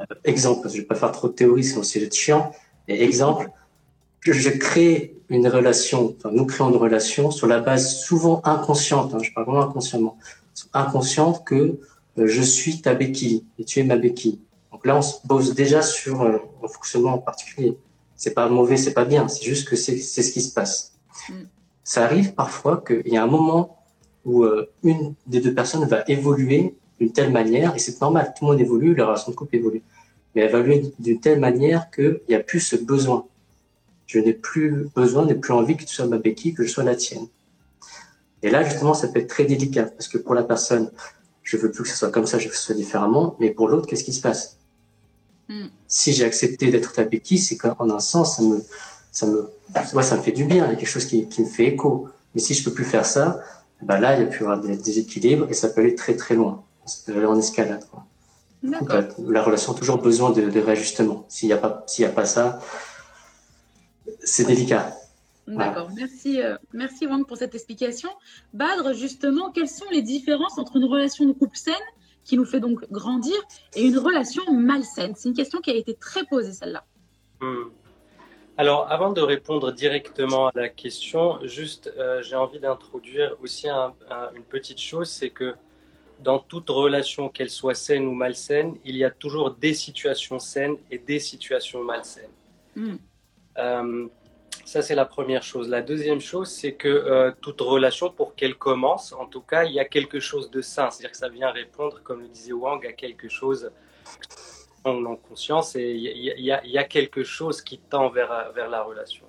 euh, 0.00 0.04
exemple, 0.24 0.68
je 0.68 0.76
ne 0.76 0.80
vais 0.80 0.86
pas 0.86 0.94
faire 0.94 1.12
trop 1.12 1.28
de 1.28 1.34
théorie 1.34 1.64
sinon 1.64 1.82
c'est 1.82 2.12
chiant, 2.12 2.52
mais 2.88 3.00
exemple, 3.00 3.50
je 4.20 4.50
crée 4.50 5.16
une 5.28 5.48
relation, 5.48 6.14
enfin, 6.16 6.30
nous 6.32 6.46
créons 6.46 6.70
une 6.70 6.76
relation 6.76 7.30
sur 7.30 7.46
la 7.46 7.60
base 7.60 8.00
souvent 8.00 8.40
inconsciente, 8.44 9.14
hein, 9.14 9.18
je 9.22 9.32
parle 9.32 9.46
vraiment 9.46 9.62
inconsciemment, 9.62 10.18
inconsciente 10.72 11.44
que 11.44 11.78
je 12.16 12.42
suis 12.42 12.80
ta 12.80 12.94
béquille 12.94 13.44
et 13.58 13.64
tu 13.64 13.80
es 13.80 13.84
ma 13.84 13.96
béquille. 13.96 14.40
Donc 14.70 14.86
là, 14.86 14.96
on 14.96 15.02
se 15.02 15.26
pose 15.26 15.54
déjà 15.54 15.82
sur 15.82 16.22
euh, 16.22 16.38
un 16.62 16.68
fonctionnement 16.68 17.14
en 17.14 17.18
particulier. 17.18 17.76
C'est 18.16 18.34
pas 18.34 18.48
mauvais, 18.48 18.76
c'est 18.76 18.94
pas 18.94 19.04
bien, 19.04 19.28
c'est 19.28 19.44
juste 19.44 19.68
que 19.68 19.76
c'est 19.76 19.98
ce 19.98 20.32
qui 20.32 20.40
se 20.40 20.52
passe. 20.52 20.94
Mm. 21.28 21.34
Ça 21.84 22.04
arrive 22.04 22.34
parfois 22.34 22.82
qu'il 22.86 23.08
y 23.08 23.16
a 23.16 23.22
un 23.22 23.26
moment 23.26 23.78
où 24.24 24.44
euh, 24.44 24.70
une 24.84 25.14
des 25.26 25.40
deux 25.40 25.54
personnes 25.54 25.84
va 25.86 26.04
évoluer 26.06 26.74
d'une 27.00 27.12
telle 27.12 27.32
manière, 27.32 27.74
et 27.74 27.78
c'est 27.78 28.00
normal, 28.00 28.32
tout 28.36 28.44
le 28.44 28.52
monde 28.52 28.60
évolue, 28.60 28.94
la 28.94 29.06
relation 29.06 29.32
de 29.32 29.36
couple 29.36 29.56
évolue, 29.56 29.82
mais 30.34 30.42
elle 30.42 30.52
va 30.52 30.58
évoluer 30.60 30.92
d'une 30.98 31.20
telle 31.20 31.40
manière 31.40 31.90
qu'il 31.90 32.20
n'y 32.28 32.34
a 32.34 32.40
plus 32.40 32.60
ce 32.60 32.76
besoin. 32.76 33.26
Je 34.06 34.20
n'ai 34.20 34.32
plus 34.32 34.88
besoin, 34.94 35.24
n'ai 35.26 35.34
plus 35.34 35.52
envie 35.52 35.76
que 35.76 35.84
tu 35.84 35.94
sois 35.94 36.06
ma 36.06 36.18
béquille, 36.18 36.54
que 36.54 36.64
je 36.64 36.70
sois 36.70 36.84
la 36.84 36.94
tienne. 36.94 37.26
Et 38.42 38.50
là, 38.50 38.62
justement, 38.62 38.94
ça 38.94 39.08
peut 39.08 39.20
être 39.20 39.28
très 39.28 39.44
délicat, 39.44 39.84
parce 39.84 40.08
que 40.08 40.18
pour 40.18 40.34
la 40.34 40.42
personne, 40.44 40.90
je 41.42 41.56
veux 41.56 41.70
plus 41.70 41.82
que 41.82 41.88
ce 41.88 41.96
soit 41.96 42.10
comme 42.10 42.26
ça, 42.26 42.38
je 42.38 42.44
veux 42.44 42.50
que 42.50 42.56
ce 42.56 42.62
soit 42.62 42.74
différemment. 42.74 43.36
Mais 43.40 43.50
pour 43.50 43.68
l'autre, 43.68 43.86
qu'est-ce 43.86 44.04
qui 44.04 44.12
se 44.12 44.20
passe? 44.20 44.58
Hmm. 45.48 45.66
Si 45.86 46.12
j'ai 46.12 46.24
accepté 46.24 46.70
d'être 46.70 46.92
ta 46.92 47.04
béquille, 47.04 47.38
c'est 47.38 47.56
qu'en 47.56 47.90
un 47.90 48.00
sens, 48.00 48.36
ça 48.36 48.42
me, 48.42 48.62
ça 49.10 49.26
me, 49.26 49.50
ouais, 49.94 50.02
ça 50.02 50.16
me 50.16 50.22
fait 50.22 50.32
du 50.32 50.44
bien. 50.44 50.66
Il 50.66 50.70
y 50.70 50.74
a 50.74 50.76
quelque 50.76 50.88
chose 50.88 51.04
qui, 51.04 51.28
qui 51.28 51.42
me 51.42 51.48
fait 51.48 51.66
écho. 51.66 52.08
Mais 52.34 52.40
si 52.40 52.54
je 52.54 52.64
peux 52.64 52.72
plus 52.72 52.84
faire 52.84 53.04
ça, 53.04 53.40
ben 53.82 53.98
là, 53.98 54.16
il 54.16 54.22
y 54.22 54.24
a 54.24 54.26
plus 54.26 54.44
avoir 54.44 54.60
des 54.60 54.76
déséquilibres 54.76 55.46
et 55.50 55.54
ça 55.54 55.68
peut 55.68 55.80
aller 55.80 55.94
très 55.94 56.16
très 56.16 56.34
loin. 56.34 56.62
Ça 56.86 56.98
peut 57.04 57.16
aller 57.16 57.26
en 57.26 57.38
escalade. 57.38 57.84
Quoi. 57.90 58.04
Bah, 58.62 59.08
la 59.18 59.42
relation 59.42 59.72
a 59.72 59.74
toujours 59.74 59.98
besoin 59.98 60.30
de, 60.30 60.48
de 60.48 60.60
réajustement. 60.60 61.26
S'il 61.28 61.48
n'y 61.48 61.52
a 61.52 61.58
pas, 61.58 61.84
s'il 61.86 62.04
y 62.04 62.06
a 62.06 62.10
pas 62.10 62.24
ça, 62.24 62.60
c'est 64.22 64.44
délicat. 64.44 64.96
D'accord, 65.46 65.90
merci, 65.96 66.40
euh, 66.40 66.56
merci 66.72 67.06
Wang 67.06 67.26
pour 67.26 67.36
cette 67.36 67.54
explication. 67.54 68.08
Badre, 68.52 68.94
justement, 68.94 69.50
quelles 69.50 69.68
sont 69.68 69.90
les 69.90 70.02
différences 70.02 70.58
entre 70.58 70.76
une 70.76 70.84
relation 70.84 71.24
de 71.24 71.32
couple 71.32 71.56
saine, 71.56 71.74
qui 72.24 72.36
nous 72.36 72.44
fait 72.44 72.60
donc 72.60 72.88
grandir, 72.90 73.36
et 73.74 73.84
une 73.84 73.98
relation 73.98 74.42
malsaine? 74.52 75.14
C'est 75.16 75.28
une 75.28 75.34
question 75.34 75.60
qui 75.60 75.70
a 75.70 75.74
été 75.74 75.94
très 75.94 76.24
posée, 76.24 76.52
celle-là. 76.52 76.84
Hmm. 77.40 77.70
Alors, 78.56 78.90
avant 78.92 79.12
de 79.12 79.20
répondre 79.20 79.72
directement 79.72 80.48
à 80.48 80.52
la 80.54 80.68
question, 80.68 81.38
juste, 81.44 81.92
euh, 81.98 82.22
j'ai 82.22 82.36
envie 82.36 82.60
d'introduire 82.60 83.34
aussi 83.42 83.68
une 83.68 84.44
petite 84.48 84.78
chose, 84.78 85.08
c'est 85.10 85.30
que 85.30 85.54
dans 86.20 86.38
toute 86.38 86.70
relation, 86.70 87.28
qu'elle 87.28 87.50
soit 87.50 87.74
saine 87.74 88.06
ou 88.06 88.12
malsaine, 88.12 88.76
il 88.84 88.96
y 88.96 89.04
a 89.04 89.10
toujours 89.10 89.50
des 89.50 89.74
situations 89.74 90.38
saines 90.38 90.76
et 90.90 90.98
des 90.98 91.18
situations 91.18 91.82
malsaines. 91.82 92.30
Hmm. 92.76 92.96
Euh, 93.58 94.06
Ça, 94.64 94.80
c'est 94.80 94.94
la 94.94 95.04
première 95.04 95.42
chose. 95.42 95.68
La 95.68 95.82
deuxième 95.82 96.20
chose, 96.20 96.48
c'est 96.48 96.72
que 96.72 96.88
euh, 96.88 97.32
toute 97.40 97.60
relation, 97.60 98.10
pour 98.10 98.34
qu'elle 98.34 98.54
commence, 98.54 99.12
en 99.12 99.26
tout 99.26 99.40
cas, 99.40 99.64
il 99.64 99.72
y 99.72 99.80
a 99.80 99.84
quelque 99.84 100.20
chose 100.20 100.50
de 100.50 100.60
sain. 100.62 100.90
C'est-à-dire 100.90 101.10
que 101.10 101.16
ça 101.16 101.28
vient 101.28 101.50
répondre, 101.50 102.00
comme 102.02 102.22
le 102.22 102.28
disait 102.28 102.52
Wang, 102.52 102.86
à 102.86 102.92
quelque 102.92 103.28
chose 103.28 103.70
en 104.84 105.14
conscience 105.14 105.76
et 105.76 105.92
il 105.92 106.40
y, 106.40 106.78
a 106.78 106.84
quelque 106.84 107.22
chose 107.22 107.62
qui 107.62 107.78
tend 107.78 108.08
vers, 108.08 108.50
vers 108.52 108.68
la 108.68 108.82
relation. 108.82 109.26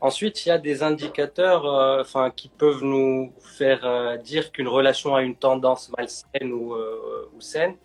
Ensuite, 0.00 0.46
il 0.46 0.50
y 0.50 0.52
a 0.52 0.58
des 0.58 0.84
indicateurs 0.84 1.66
euh, 1.66 2.30
qui 2.30 2.48
peuvent 2.48 2.84
nous 2.84 3.32
faire 3.40 3.84
euh, 3.84 4.16
dire 4.16 4.52
qu'une 4.52 4.68
relation 4.68 5.16
a 5.16 5.22
une 5.22 5.34
tendance 5.34 5.90
malsaine 5.96 6.52
ou 6.52 6.76
saine. 7.40 7.76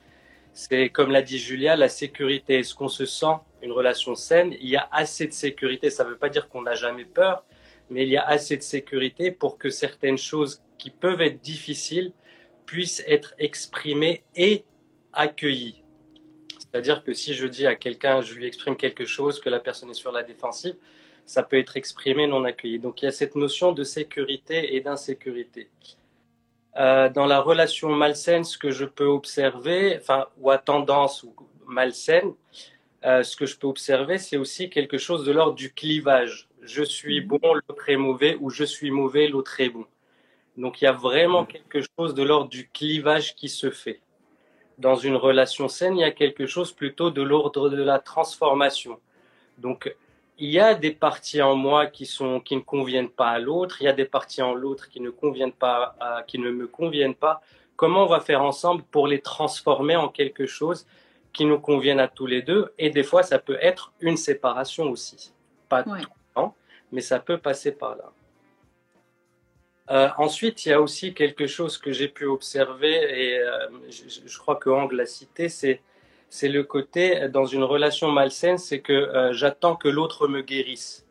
C'est, 0.54 0.90
comme 0.90 1.12
l'a 1.12 1.24
dit 1.24 1.40
Julia, 1.40 1.76
la 1.76 1.90
sécurité. 1.90 2.60
Est-ce 2.60 2.76
qu'on 2.76 2.88
se 2.88 3.06
sent 3.06 3.36
une 3.62 3.72
relation 3.72 4.14
saine? 4.16 4.56
Il 4.62 4.70
y 4.70 4.76
a 4.76 4.88
assez 4.92 5.28
de 5.28 5.34
sécurité. 5.34 5.90
Ça 5.90 6.04
ne 6.04 6.10
veut 6.10 6.18
pas 6.18 6.30
dire 6.30 6.48
qu'on 6.48 6.62
n'a 6.62 6.76
jamais 6.76 7.06
peur, 7.06 7.44
mais 7.90 8.04
il 8.04 8.10
y 8.10 8.18
a 8.18 8.26
assez 8.26 8.56
de 8.58 8.62
sécurité 8.62 9.32
pour 9.32 9.58
que 9.58 9.70
certaines 9.70 10.18
choses 10.18 10.62
qui 10.78 10.92
peuvent 10.92 11.22
être 11.22 11.42
difficiles 11.42 12.14
puissent 12.66 13.04
être 13.08 13.34
exprimées 13.40 14.24
et 14.36 14.64
accueillies. 15.12 15.84
C'est-à-dire 16.60 17.04
que 17.04 17.14
si 17.14 17.34
je 17.34 17.46
dis 17.46 17.68
à 17.68 17.76
quelqu'un, 17.76 18.22
je 18.22 18.34
lui 18.34 18.46
exprime 18.46 18.76
quelque 18.76 19.06
chose, 19.06 19.40
que 19.40 19.50
la 19.50 19.60
personne 19.60 19.90
est 19.90 19.96
sur 19.96 20.12
la 20.12 20.24
défensive, 20.24 20.76
ça 21.26 21.44
peut 21.44 21.58
être 21.58 21.78
exprimé 21.78 22.28
non 22.28 22.44
accueilli. 22.44 22.80
Donc 22.80 23.02
il 23.02 23.06
y 23.06 23.08
a 23.08 23.12
cette 23.12 23.36
notion 23.36 23.72
de 23.72 23.84
sécurité 23.84 24.76
et 24.76 24.82
d'insécurité. 24.82 25.70
Euh, 26.78 27.10
dans 27.10 27.26
la 27.26 27.40
relation 27.40 27.90
malsaine, 27.90 28.44
ce 28.44 28.58
que 28.58 28.72
je 28.72 28.86
peux 28.86 29.06
observer, 29.06 29.98
enfin, 30.00 30.28
ou 30.40 30.50
à 30.50 30.58
tendance 30.58 31.24
ou 31.24 31.36
malsaine, 31.68 32.34
euh, 33.06 33.22
ce 33.22 33.36
que 33.36 33.46
je 33.46 33.58
peux 33.58 33.68
observer, 33.68 34.18
c'est 34.18 34.38
aussi 34.38 34.70
quelque 34.70 34.98
chose 34.98 35.24
de 35.26 35.32
l'ordre 35.32 35.56
du 35.56 35.72
clivage. 35.72 36.48
Je 36.62 36.84
suis 36.84 37.22
mhm. 37.22 37.28
bon, 37.28 37.54
l'autre 37.54 37.90
est 37.90 37.98
mauvais, 37.98 38.38
ou 38.40 38.50
je 38.50 38.64
suis 38.64 38.90
mauvais, 38.90 39.28
l'autre 39.28 39.60
est 39.60 39.70
bon. 39.70 39.86
Donc 40.58 40.82
il 40.82 40.86
y 40.86 40.88
a 40.88 40.94
vraiment 40.94 41.42
mhm. 41.42 41.48
quelque 41.48 41.82
chose 41.98 42.14
de 42.16 42.24
l'ordre 42.24 42.50
du 42.50 42.70
clivage 42.70 43.36
qui 43.36 43.50
se 43.50 43.70
fait. 43.70 44.00
Dans 44.80 44.96
une 44.96 45.16
relation 45.16 45.68
saine, 45.68 45.98
il 45.98 46.02
y 46.02 46.06
a 46.06 46.12
quelque 46.12 46.48
chose 46.48 46.72
plutôt 46.72 47.12
de 47.12 47.22
l'ordre 47.22 47.70
de 47.70 47.84
la 47.84 48.00
transformation. 48.00 49.00
Donc 49.60 49.96
il 50.38 50.50
y 50.50 50.60
a 50.60 50.74
des 50.74 50.92
parties 50.92 51.42
en 51.42 51.56
moi 51.56 51.88
qui 51.88 52.06
sont 52.06 52.40
qui 52.40 52.56
ne 52.56 52.62
conviennent 52.62 53.10
pas 53.10 53.30
à 53.30 53.40
l'autre, 53.40 53.82
il 53.82 53.86
y 53.86 53.88
a 53.88 53.94
des 53.94 54.06
parties 54.06 54.42
en 54.42 54.54
l'autre 54.54 54.90
qui 54.90 55.00
ne 55.00 55.10
conviennent 55.10 55.54
pas 55.54 55.96
à, 56.00 56.24
qui 56.24 56.40
ne 56.40 56.52
me 56.52 56.68
conviennent 56.68 57.16
pas. 57.16 57.42
Comment 57.76 58.04
on 58.04 58.08
va 58.08 58.20
faire 58.20 58.42
ensemble 58.42 58.84
pour 58.84 59.08
les 59.08 59.22
transformer 59.22 59.96
en 59.96 60.10
quelque 60.10 60.46
chose 60.46 60.88
qui 61.34 61.46
nous 61.46 61.60
convienne 61.60 62.00
à 62.00 62.08
tous 62.08 62.26
les 62.26 62.42
deux? 62.42 62.74
Et 62.78 62.90
des 62.90 63.04
fois 63.04 63.24
ça 63.24 63.40
peut 63.40 63.58
être 63.62 63.94
une 64.00 64.18
séparation 64.18 64.90
aussi. 64.90 65.34
Pas 65.70 65.84
tout 65.84 65.94
le 65.94 66.04
temps, 66.34 66.56
mais 66.92 67.02
ça 67.02 67.20
peut 67.20 67.38
passer 67.38 67.72
par 67.72 67.96
là. 67.96 68.12
Euh, 69.92 70.10
ensuite, 70.18 70.66
il 70.66 70.70
y 70.70 70.72
a 70.72 70.80
aussi 70.80 71.14
quelque 71.14 71.46
chose 71.46 71.78
que 71.78 71.92
j'ai 71.92 72.08
pu 72.08 72.26
observer 72.26 72.94
et 72.94 73.40
euh, 73.40 73.68
je, 73.90 74.22
je, 74.26 74.38
crois 74.40 74.56
que 74.56 74.70
Ang 74.70 74.90
l'a 74.94 75.06
cité, 75.06 75.50
c'est 75.50 75.82
c'est 76.34 76.50
le 76.50 76.64
côté 76.64 77.30
dans 77.30 77.46
une 77.46 77.64
relation 77.64 78.12
malsaine, 78.12 78.58
c'est 78.58 78.80
que 78.80 78.92
euh, 78.92 79.34
j'attends 79.34 79.76
que 79.76 79.88
l'autre 79.88 80.28
me 80.28 80.42
guérisse, 80.42 81.06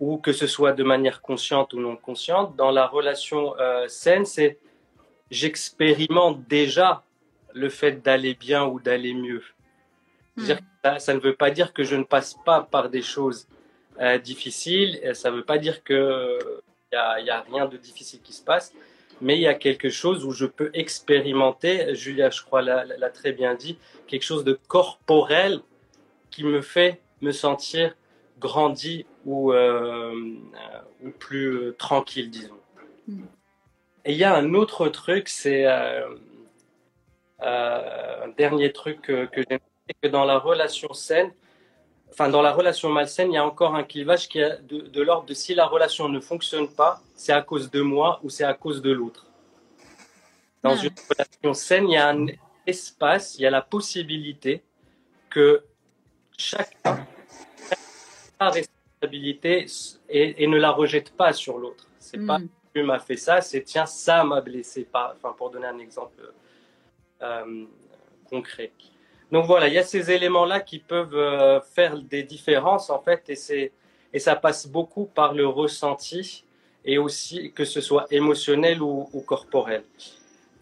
ou 0.00 0.18
que 0.18 0.32
ce 0.32 0.48
soit 0.48 0.72
de 0.72 0.82
manière 0.82 1.22
consciente 1.22 1.74
ou 1.74 1.78
non 1.78 1.94
consciente. 1.94 2.56
Dans 2.56 2.72
la 2.72 2.88
relation 2.88 3.56
euh, 3.60 3.86
saine, 3.86 4.24
c'est 4.24 4.58
j'expérimente 5.30 6.44
déjà 6.48 7.04
le 7.54 7.68
fait 7.68 8.02
d'aller 8.02 8.34
bien 8.34 8.64
ou 8.64 8.80
d'aller 8.80 9.14
mieux. 9.14 9.44
Hmm. 10.34 10.54
Ça, 10.98 11.14
ne 11.14 11.20
veut 11.20 11.36
pas 11.36 11.52
dire 11.52 11.72
que 11.72 11.84
je 11.84 11.94
ne 11.94 12.02
passe 12.02 12.34
pas 12.44 12.62
par 12.62 12.90
des 12.90 13.02
choses 13.02 13.46
euh, 14.00 14.18
difficiles, 14.18 15.00
ça 15.14 15.30
ne 15.30 15.36
veut 15.36 15.44
pas 15.44 15.58
dire 15.58 15.84
qu'il 15.84 16.38
n'y 16.92 16.98
a, 16.98 17.20
y 17.20 17.30
a 17.30 17.42
rien 17.42 17.66
de 17.66 17.76
difficile 17.76 18.20
qui 18.22 18.32
se 18.32 18.42
passe, 18.42 18.74
mais 19.20 19.36
il 19.36 19.40
y 19.42 19.46
a 19.46 19.54
quelque 19.54 19.88
chose 19.88 20.24
où 20.24 20.32
je 20.32 20.46
peux 20.46 20.72
expérimenter, 20.74 21.94
Julia, 21.94 22.30
je 22.30 22.42
crois, 22.42 22.60
l'a 22.60 23.10
très 23.10 23.30
bien 23.30 23.54
dit, 23.54 23.78
quelque 24.12 24.24
chose 24.24 24.44
de 24.44 24.58
corporel 24.68 25.62
qui 26.30 26.44
me 26.44 26.60
fait 26.60 27.00
me 27.22 27.32
sentir 27.32 27.96
grandi 28.38 29.06
ou, 29.24 29.54
euh, 29.54 30.12
ou 31.02 31.10
plus 31.12 31.46
euh, 31.46 31.72
tranquille, 31.78 32.28
disons. 32.28 32.60
Hmm. 33.08 33.24
Et 34.04 34.12
il 34.12 34.18
y 34.18 34.24
a 34.24 34.34
un 34.34 34.52
autre 34.52 34.88
truc, 34.88 35.30
c'est 35.30 35.64
euh, 35.64 36.06
un 37.40 38.28
dernier 38.36 38.70
truc 38.70 39.00
que, 39.00 39.24
que 39.24 39.40
j'aime, 39.48 39.60
c'est 39.86 39.96
que 40.02 40.08
dans 40.08 40.26
la 40.26 40.38
relation 40.38 40.92
saine, 40.92 41.32
enfin 42.10 42.28
dans 42.28 42.42
la 42.42 42.52
relation 42.52 42.90
malsaine, 42.90 43.32
il 43.32 43.36
y 43.36 43.38
a 43.38 43.46
encore 43.46 43.74
un 43.74 43.84
clivage 43.84 44.28
qui 44.28 44.40
est 44.40 44.60
de, 44.66 45.00
l'ordre 45.00 45.24
de 45.24 45.32
si 45.32 45.54
la 45.54 45.64
relation 45.64 46.10
ne 46.10 46.20
fonctionne 46.20 46.68
pas, 46.68 47.00
c'est 47.16 47.32
à 47.32 47.40
cause 47.40 47.70
de 47.70 47.80
moi 47.80 48.20
ou 48.22 48.28
c'est 48.28 48.44
à 48.44 48.52
cause 48.52 48.82
de 48.82 48.92
l'autre. 48.92 49.26
Dans 50.62 50.76
une 50.76 50.94
relation 51.08 51.54
saine, 51.54 51.88
il 51.88 51.94
y 51.94 51.96
a 51.96 52.10
un 52.10 52.26
espace, 52.66 53.36
il 53.38 53.42
y 53.42 53.46
a 53.46 53.50
la 53.50 53.62
possibilité 53.62 54.62
que 55.30 55.64
chacun 56.36 57.06
a 58.38 58.50
responsabilité 58.50 59.66
et, 60.08 60.46
ne 60.46 60.56
la 60.56 60.70
rejette 60.70 61.10
pas 61.16 61.32
sur 61.32 61.58
l'autre. 61.58 61.88
C'est 61.98 62.24
pas 62.24 62.38
hmm. 62.38 62.48
tu 62.74 62.82
m'as 62.82 62.98
fait 62.98 63.16
ça, 63.16 63.40
c'est 63.40 63.62
tiens 63.62 63.86
ça 63.86 64.24
m'a 64.24 64.40
blessé. 64.40 64.84
Pas, 64.84 65.14
enfin 65.16 65.34
pour 65.36 65.50
donner 65.50 65.66
un 65.66 65.78
exemple 65.78 66.32
euh, 67.22 67.64
concret. 68.28 68.72
Donc 69.30 69.46
voilà, 69.46 69.68
il 69.68 69.74
y 69.74 69.78
a 69.78 69.82
ces 69.82 70.10
éléments-là 70.10 70.60
qui 70.60 70.78
peuvent 70.78 71.14
euh, 71.14 71.60
faire 71.60 71.96
des 71.98 72.22
différences 72.22 72.90
en 72.90 73.00
fait, 73.00 73.30
et 73.30 73.36
c'est 73.36 73.72
et 74.12 74.18
ça 74.18 74.36
passe 74.36 74.66
beaucoup 74.66 75.06
par 75.06 75.32
le 75.32 75.46
ressenti 75.46 76.44
et 76.84 76.98
aussi 76.98 77.52
que 77.52 77.64
ce 77.64 77.80
soit 77.80 78.06
émotionnel 78.10 78.82
ou, 78.82 79.06
corporel. 79.26 79.84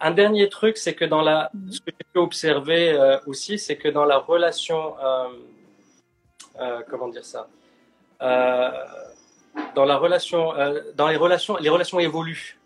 Un 0.01 0.13
dernier 0.13 0.49
truc, 0.49 0.79
c'est 0.79 0.95
que 0.95 1.05
dans 1.05 1.21
la, 1.21 1.51
mhm. 1.53 1.73
ce 1.73 1.81
que 1.81 1.91
j'ai 1.91 2.07
pu 2.13 2.19
observer 2.19 2.93
euh, 2.93 3.19
aussi, 3.27 3.59
c'est 3.59 3.77
que 3.77 3.89
dans 3.89 4.07
la 4.07 4.19
relation, 4.19 4.95
euh, 4.99 5.29
euh 6.61 6.83
comment 6.89 7.09
dire 7.09 7.25
ça, 7.25 7.49
dans 9.75 9.85
la 9.85 9.97
relation, 9.97 10.53
dans 10.95 11.09
les 11.09 11.17
relations, 11.17 11.57
les 11.57 11.69
relations 11.69 12.01
évoluent. 12.01 12.59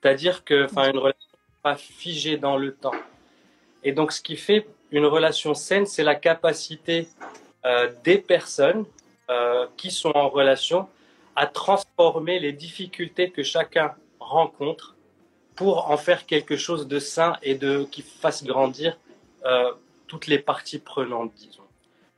C'est-à-dire 0.00 0.44
que, 0.44 0.64
enfin, 0.64 0.90
une 0.90 0.98
relation 0.98 1.30
n'est 1.32 1.62
pas 1.62 1.76
figée 1.76 2.36
dans 2.36 2.56
le 2.56 2.74
temps. 2.74 2.98
Et 3.82 3.92
donc, 3.92 4.12
ce 4.12 4.20
qui 4.20 4.36
fait 4.36 4.66
une 4.90 5.06
relation 5.06 5.54
saine, 5.54 5.86
c'est 5.86 6.04
la 6.04 6.14
capacité 6.14 7.08
des 8.04 8.18
personnes 8.18 8.84
qui 9.76 9.90
sont 9.90 10.12
en 10.14 10.28
relation 10.28 10.86
à 11.36 11.46
transformer 11.46 12.38
les 12.38 12.52
difficultés 12.52 13.30
que 13.30 13.42
chacun 13.42 13.94
rencontre 14.20 14.94
pour 15.54 15.90
en 15.90 15.96
faire 15.96 16.26
quelque 16.26 16.56
chose 16.56 16.88
de 16.88 16.98
sain 16.98 17.36
et 17.42 17.54
de 17.54 17.84
qui 17.90 18.02
fasse 18.02 18.44
grandir 18.44 18.98
euh, 19.44 19.72
toutes 20.06 20.26
les 20.26 20.38
parties 20.38 20.78
prenantes, 20.78 21.32
disons. 21.36 21.62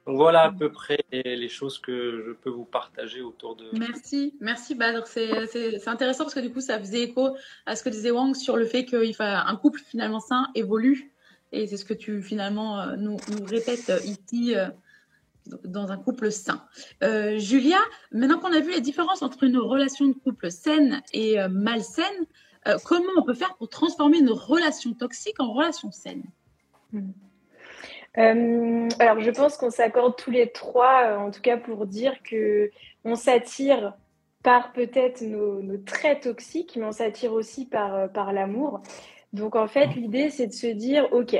Donc 0.06 0.16
voilà 0.18 0.42
à 0.42 0.52
peu 0.52 0.70
près 0.70 1.04
les 1.10 1.48
choses 1.48 1.78
que 1.78 2.24
je 2.24 2.32
peux 2.32 2.50
vous 2.50 2.64
partager 2.64 3.22
autour 3.22 3.56
de. 3.56 3.64
Merci, 3.72 4.34
merci 4.40 4.76
Badr. 4.76 5.04
C'est 5.04 5.88
intéressant 5.88 6.22
parce 6.22 6.34
que 6.34 6.40
du 6.40 6.52
coup, 6.52 6.60
ça 6.60 6.78
faisait 6.78 7.02
écho 7.02 7.36
à 7.66 7.74
ce 7.74 7.82
que 7.82 7.88
disait 7.88 8.12
Wang 8.12 8.36
sur 8.36 8.56
le 8.56 8.66
fait 8.66 8.84
qu'un 8.84 9.56
couple 9.56 9.80
finalement 9.80 10.20
sain 10.20 10.46
évolue 10.54 11.12
et 11.50 11.66
c'est 11.66 11.76
ce 11.76 11.84
que 11.84 11.94
tu 11.94 12.22
finalement 12.22 12.80
euh, 12.80 12.94
nous, 12.96 13.16
répètes 13.46 13.90
euh, 13.90 13.98
ici 14.04 14.54
dans 15.64 15.90
un 15.90 15.96
couple 15.96 16.30
sain. 16.30 16.62
Julia, 17.36 17.78
maintenant 18.12 18.38
qu'on 18.38 18.52
a 18.52 18.60
vu 18.60 18.70
les 18.70 18.80
différences 18.80 19.22
entre 19.22 19.42
une 19.42 19.58
relation 19.58 20.06
de 20.06 20.12
couple 20.12 20.52
saine 20.52 21.02
et 21.12 21.36
malsaine, 21.48 22.26
comment 22.84 23.10
on 23.16 23.22
peut 23.22 23.34
faire 23.34 23.54
pour 23.56 23.68
transformer 23.68 24.18
une 24.18 24.30
relation 24.30 24.92
toxique 24.94 25.40
en 25.40 25.52
relation 25.52 25.90
saine? 25.90 26.24
Hmm. 26.92 28.88
alors, 28.98 29.20
je 29.20 29.30
pense 29.30 29.56
qu'on 29.56 29.70
s'accorde 29.70 30.16
tous 30.16 30.30
les 30.30 30.50
trois, 30.50 31.18
en 31.18 31.30
tout 31.30 31.42
cas 31.42 31.56
pour 31.56 31.86
dire 31.86 32.22
que 32.22 32.70
on 33.04 33.14
s'attire 33.14 33.94
par 34.42 34.72
peut-être 34.72 35.22
nos, 35.22 35.60
nos, 35.60 35.76
traits 35.76 36.22
toxiques, 36.22 36.76
mais 36.76 36.84
on 36.84 36.92
s'attire 36.92 37.32
aussi 37.32 37.66
par, 37.66 38.10
par 38.12 38.32
l'amour. 38.32 38.80
Donc 39.32 39.56
en 39.56 39.66
fait, 39.66 39.88
l'idée, 39.94 40.30
c'est 40.30 40.46
de 40.46 40.52
se 40.52 40.68
dire, 40.68 41.08
OK, 41.12 41.36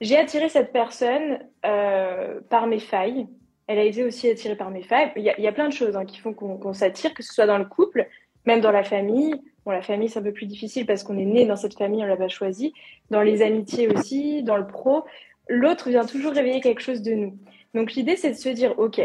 j'ai 0.00 0.18
attiré 0.18 0.48
cette 0.48 0.72
personne 0.72 1.38
euh, 1.64 2.40
par 2.50 2.66
mes 2.66 2.80
failles. 2.80 3.26
Elle 3.66 3.78
a 3.78 3.84
été 3.84 4.04
aussi 4.04 4.28
attirée 4.28 4.56
par 4.56 4.70
mes 4.70 4.82
failles. 4.82 5.12
Il 5.16 5.22
y 5.22 5.46
a, 5.46 5.52
plein 5.52 5.68
de 5.68 5.72
choses 5.72 5.96
hein, 5.96 6.04
qui 6.04 6.18
font 6.18 6.34
qu'on 6.34 6.72
s'attire, 6.74 7.14
que 7.14 7.22
ce 7.22 7.32
soit 7.32 7.46
dans 7.46 7.56
le 7.56 7.64
couple, 7.64 8.06
même 8.46 8.60
dans 8.60 8.72
la 8.72 8.84
famille. 8.84 9.34
Bon, 9.64 9.72
la 9.72 9.82
famille, 9.82 10.08
c'est 10.08 10.18
un 10.18 10.22
peu 10.22 10.32
plus 10.32 10.46
difficile 10.46 10.86
parce 10.86 11.02
qu'on 11.02 11.18
est 11.18 11.24
né 11.24 11.46
dans 11.46 11.56
cette 11.56 11.76
famille, 11.76 12.02
on 12.02 12.06
l'a 12.06 12.16
pas 12.16 12.28
choisi. 12.28 12.72
Dans 13.10 13.22
les 13.22 13.42
amitiés 13.42 13.88
aussi, 13.88 14.42
dans 14.42 14.56
le 14.56 14.66
pro. 14.66 15.04
L'autre 15.48 15.90
vient 15.90 16.04
toujours 16.04 16.32
réveiller 16.32 16.60
quelque 16.60 16.82
chose 16.82 17.02
de 17.02 17.12
nous. 17.12 17.36
Donc 17.74 17.92
l'idée, 17.92 18.16
c'est 18.16 18.30
de 18.30 18.36
se 18.36 18.48
dire, 18.48 18.78
OK, 18.78 19.00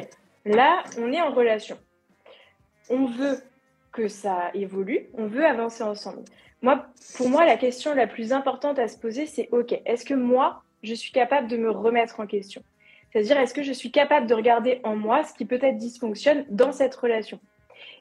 là, 0.46 0.84
on 0.98 1.12
est 1.12 1.22
en 1.22 1.32
relation. 1.32 1.78
On 2.90 3.06
veut 3.06 3.40
que 3.92 4.08
ça 4.08 4.52
évolue, 4.54 5.10
on 5.18 5.28
veut 5.28 5.46
avancer 5.46 5.84
ensemble. 5.84 6.24
Moi, 6.62 6.86
pour 7.16 7.30
moi, 7.30 7.46
la 7.46 7.58
question 7.58 7.94
la 7.94 8.08
plus 8.08 8.34
importante 8.34 8.80
à 8.80 8.88
se 8.88 8.98
poser, 8.98 9.26
c'est 9.26 9.50
OK, 9.52 9.80
est-ce 9.86 10.06
que 10.06 10.14
moi, 10.14 10.62
je 10.84 10.94
suis 10.94 11.12
capable 11.12 11.48
de 11.48 11.58
me 11.58 11.72
remettre 11.72 12.20
en 12.20 12.28
question? 12.28 12.62
C'est-à-dire, 13.12 13.40
est-ce 13.40 13.54
que 13.54 13.64
je 13.64 13.74
suis 13.74 13.92
capable 13.92 14.28
de 14.28 14.36
regarder 14.36 14.82
en 14.84 14.96
moi 14.96 15.24
ce 15.24 15.34
qui 15.34 15.46
peut-être 15.46 15.78
dysfonctionne 15.78 16.46
dans 16.50 16.72
cette 16.72 16.96
relation? 16.96 17.40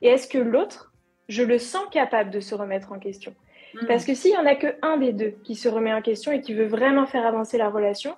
Et 0.02 0.09
est-ce 0.09 0.28
que 0.28 0.38
l'autre, 0.38 0.88
je 1.28 1.42
le 1.42 1.58
sens 1.58 1.85
capable 1.90 2.30
de 2.30 2.40
se 2.40 2.54
remettre 2.54 2.92
en 2.92 2.99
question 2.99 3.35
hmm. 3.75 3.87
Parce 3.87 4.04
que 4.04 4.14
s'il 4.14 4.32
y 4.32 4.37
en 4.37 4.47
a 4.47 4.54
que 4.54 4.75
un 4.82 4.97
des 4.97 5.12
deux 5.12 5.35
qui 5.44 5.54
se 5.54 5.68
remet 5.68 5.92
en 5.92 6.02
question 6.02 6.32
et 6.32 6.40
qui 6.40 6.54
veut 6.54 6.66
vraiment 6.66 7.06
faire 7.06 7.26
avancer 7.26 7.58
la 7.58 7.68
relation, 7.68 8.16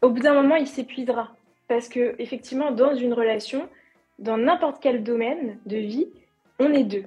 au 0.00 0.10
bout 0.10 0.20
d'un 0.20 0.34
moment, 0.34 0.56
il 0.56 0.66
s'épuisera. 0.66 1.34
Parce 1.68 1.88
que 1.88 2.14
effectivement, 2.18 2.72
dans 2.72 2.94
une 2.94 3.14
relation, 3.14 3.68
dans 4.18 4.36
n'importe 4.36 4.82
quel 4.82 5.02
domaine 5.02 5.58
de 5.66 5.76
vie, 5.76 6.08
on 6.58 6.72
est 6.72 6.84
deux. 6.84 7.04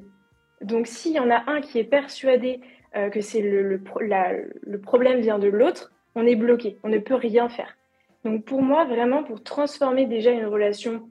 Donc, 0.62 0.88
s'il 0.88 1.12
y 1.12 1.20
en 1.20 1.30
a 1.30 1.44
un 1.52 1.62
qui 1.62 1.78
est 1.78 1.84
persuadé 1.84 2.62
euh, 2.96 3.10
que 3.10 3.22
c'est 3.22 3.42
le, 3.42 3.82
le 4.02 4.80
problème 4.80 5.20
vient 5.20 5.38
de 5.38 5.48
l'autre, 5.48 5.92
on 6.16 6.26
est 6.26 6.36
bloqué, 6.36 6.78
on 6.84 6.90
ne 6.90 6.98
peut 6.98 7.16
rien 7.16 7.50
faire. 7.50 7.76
Donc 8.24 8.44
pour 8.44 8.62
moi, 8.62 8.86
vraiment, 8.86 9.24
pour 9.24 9.44
transformer 9.44 10.08
déjà 10.08 10.32
une 10.32 10.46
relation 10.46 11.08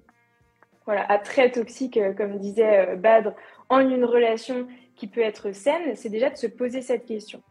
voilà, 0.85 1.05
à 1.11 1.19
très 1.19 1.51
toxique, 1.51 1.97
euh, 1.97 2.13
comme 2.13 2.39
disait 2.39 2.89
euh, 2.89 2.97
Badre, 2.97 3.33
en 3.69 3.81
une 3.81 4.05
relation 4.05 4.67
qui 4.97 5.07
peut 5.07 5.21
être 5.21 5.53
saine, 5.53 5.97
c'est 5.97 6.09
déjà 6.09 6.31
de 6.31 6.37
se 6.37 6.47
poser 6.47 6.83
cette 6.83 7.05
question. 7.05 7.43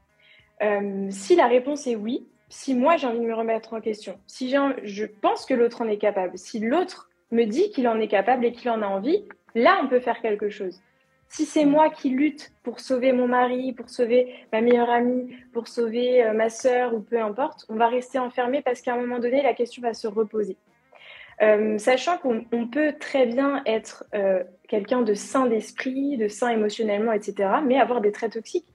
Euh, 0.62 1.08
si 1.10 1.36
la 1.36 1.48
réponse 1.48 1.88
est 1.88 1.96
oui, 1.96 2.28
si 2.50 2.76
moi 2.76 2.98
j'ai 2.98 3.08
envie 3.08 3.20
de 3.20 3.26
me 3.26 3.34
remettre 3.34 3.74
en 3.74 3.82
question, 3.82 4.20
si 4.28 4.50
je 4.50 5.06
pense 5.06 5.46
que 5.46 5.54
l'autre 5.54 5.82
en 5.82 5.88
est 5.88 5.98
capable, 5.98 6.38
si 6.38 6.60
l'autre 6.60 7.10
me 7.32 7.46
dit 7.46 7.72
qu'il 7.72 7.88
en 7.88 8.00
est 8.00 8.08
capable 8.08 8.46
et 8.46 8.52
qu'il 8.52 8.70
en 8.70 8.82
a 8.82 8.88
envie, 8.88 9.26
là 9.56 9.80
on 9.84 9.88
peut 9.88 10.00
faire 10.00 10.22
quelque 10.22 10.50
chose. 10.50 10.80
Si 11.30 11.46
c'est 11.46 11.66
moi 11.66 11.90
qui 11.90 12.10
lutte 12.10 12.54
pour 12.62 12.80
sauver 12.80 13.12
mon 13.12 13.28
mari, 13.28 13.74
pour 13.74 13.90
sauver 13.90 14.36
ma 14.52 14.62
meilleure 14.62 14.92
amie, 14.92 15.36
pour 15.52 15.68
sauver 15.68 16.24
euh, 16.24 16.34
ma 16.34 16.50
sœur 16.50 16.94
ou 16.94 17.00
peu 17.00 17.20
importe, 17.20 17.66
on 17.70 17.76
va 17.76 17.88
rester 17.88 18.20
enfermé 18.20 18.62
parce 18.62 18.82
qu'à 18.82 18.94
un 18.94 18.98
moment 18.98 19.18
donné, 19.18 19.42
la 19.42 19.56
question 19.56 19.82
va 19.82 19.96
se 19.96 20.06
reposer. 20.06 20.58
Euh, 21.42 21.78
sachant 21.78 22.18
qu'on 22.18 22.68
peut 22.68 22.94
très 23.00 23.26
bien 23.26 23.64
être 23.66 24.06
euh, 24.14 24.44
quelqu'un 24.68 25.02
de 25.02 25.14
sain 25.14 25.48
d'esprit, 25.48 26.18
de 26.18 26.28
sain 26.28 26.50
émotionnellement, 26.50 27.12
etc., 27.12 27.50
mais 27.66 27.80
avoir 27.80 28.02
des 28.02 28.12
traits 28.12 28.34
toxiques. 28.34 28.68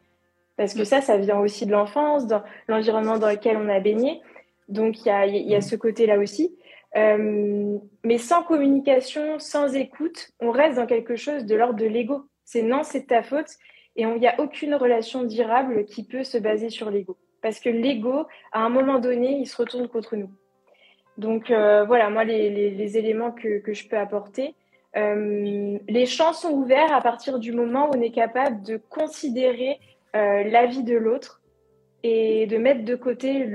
Parce 0.56 0.74
que 0.74 0.84
ça, 0.84 1.00
ça 1.00 1.18
vient 1.18 1.38
aussi 1.38 1.66
de 1.66 1.72
l'enfance, 1.72 2.26
dans 2.26 2.42
l'environnement 2.66 3.18
dans 3.18 3.30
lequel 3.30 3.56
on 3.56 3.68
a 3.68 3.78
baigné. 3.78 4.20
Donc, 4.68 5.00
il 5.00 5.06
y 5.06 5.10
a, 5.10 5.26
y 5.26 5.54
a, 5.54 5.60
ce 5.60 5.76
côté-là 5.76 6.18
aussi. 6.18 6.56
mais 6.96 8.18
sans 8.18 8.42
communication, 8.42 9.38
sans 9.38 9.74
écoute, 9.76 10.30
on 10.40 10.50
reste 10.50 10.76
dans 10.76 10.86
quelque 10.86 11.14
chose 11.14 11.44
de 11.44 11.54
l'ordre 11.54 11.78
de 11.78 11.86
l'ego. 11.86 12.24
C'est 12.44 12.62
non, 12.62 12.82
c'est 12.82 13.06
ta 13.06 13.22
faute. 13.22 13.50
Et 13.94 14.02
il 14.02 14.20
n'y 14.20 14.26
a 14.26 14.40
aucune 14.40 14.74
relation 14.74 15.24
durable 15.24 15.84
qui 15.84 16.04
peut 16.04 16.24
se 16.24 16.38
baser 16.38 16.70
sur 16.70 16.90
l'ego. 16.90 17.16
Parce 17.40 17.60
que 17.60 17.68
l'ego, 17.68 18.26
à 18.52 18.60
un 18.60 18.68
moment 18.68 18.98
donné, 18.98 19.38
il 19.38 19.46
se 19.46 19.56
retourne 19.56 19.88
contre 19.88 20.16
nous. 20.16 20.30
Donc 21.18 21.50
euh, 21.50 21.84
voilà, 21.84 22.08
moi, 22.10 22.24
les, 22.24 22.96
éléments 22.96 23.32
que, 23.32 23.60
je 23.66 23.88
peux 23.88 23.98
apporter. 23.98 24.54
Euh, 24.96 25.78
les 25.88 26.06
champs 26.06 26.32
sont 26.32 26.52
ouverts 26.52 26.94
à 26.94 27.02
partir 27.02 27.38
du 27.38 27.52
moment 27.52 27.90
où 27.90 27.96
on 27.96 28.00
est 28.00 28.12
capable 28.12 28.62
de 28.62 28.80
considérer 28.88 29.78
euh, 30.16 30.44
l'avis 30.44 30.84
de 30.84 30.96
l'autre 30.96 31.42
et 32.04 32.46
de 32.46 32.56
mettre 32.56 32.84
de 32.84 32.94
côté 32.94 33.46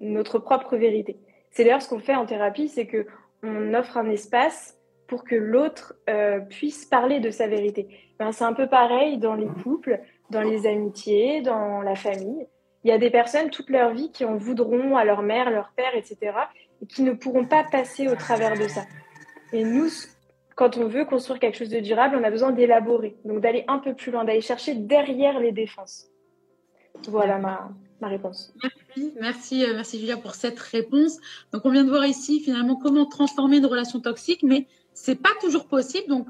notre 0.00 0.38
propre 0.38 0.76
vérité. 0.76 1.16
C'est 1.50 1.64
d'ailleurs 1.64 1.82
ce 1.82 1.88
qu'on 1.88 1.98
fait 1.98 2.14
en 2.14 2.26
thérapie, 2.26 2.68
c'est 2.68 2.86
que 2.86 3.06
on 3.42 3.72
offre 3.72 3.96
un 3.96 4.10
espace 4.10 4.78
pour 5.06 5.24
que 5.24 5.34
l'autre 5.34 5.94
puisse 6.50 6.84
parler 6.84 7.20
de 7.20 7.30
sa 7.30 7.46
vérité. 7.46 7.88
Ben, 8.18 8.32
c'est 8.32 8.44
un 8.44 8.52
peu 8.52 8.66
pareil 8.66 9.18
dans 9.18 9.34
les 9.34 9.46
couples, 9.62 10.00
dans 10.30 10.42
les 10.42 10.66
amitiés, 10.66 11.40
dans 11.42 11.80
la 11.80 11.94
famille. 11.94 12.46
Il 12.84 12.90
y 12.90 12.92
a 12.92 12.98
des 12.98 13.10
personnes 13.10 13.50
toute 13.50 13.70
leur 13.70 13.92
vie 13.92 14.10
qui 14.10 14.24
en 14.24 14.36
voudront 14.36 14.96
à 14.96 15.04
leur 15.04 15.22
mère, 15.22 15.50
leur 15.50 15.70
père, 15.76 15.94
etc., 15.94 16.32
et 16.82 16.86
qui 16.86 17.02
ne 17.02 17.12
pourront 17.12 17.46
pas 17.46 17.64
passer 17.64 18.08
au 18.08 18.14
travers 18.14 18.58
de 18.58 18.68
ça. 18.68 18.82
Et 19.52 19.64
nous, 19.64 19.90
quand 20.54 20.76
on 20.76 20.88
veut 20.88 21.04
construire 21.04 21.38
quelque 21.40 21.56
chose 21.56 21.70
de 21.70 21.80
durable, 21.80 22.16
on 22.20 22.24
a 22.24 22.30
besoin 22.30 22.50
d'élaborer, 22.50 23.16
donc 23.24 23.40
d'aller 23.40 23.64
un 23.68 23.78
peu 23.78 23.94
plus 23.94 24.10
loin, 24.10 24.24
d'aller 24.24 24.40
chercher 24.40 24.74
derrière 24.74 25.38
les 25.38 25.52
défenses. 25.52 26.06
Voilà 27.08 27.38
ma, 27.38 27.70
ma 28.00 28.08
réponse. 28.08 28.54
Merci, 28.62 29.12
merci, 29.20 29.64
euh, 29.64 29.74
merci 29.74 29.98
Julia 29.98 30.16
pour 30.16 30.34
cette 30.34 30.58
réponse. 30.58 31.18
Donc 31.52 31.62
on 31.64 31.70
vient 31.70 31.84
de 31.84 31.90
voir 31.90 32.06
ici 32.06 32.40
finalement 32.40 32.76
comment 32.76 33.04
transformer 33.06 33.58
une 33.58 33.66
relation 33.66 34.00
toxique, 34.00 34.42
mais 34.42 34.66
c'est 34.96 35.16
pas 35.16 35.30
toujours 35.40 35.66
possible. 35.68 36.08
Donc, 36.08 36.26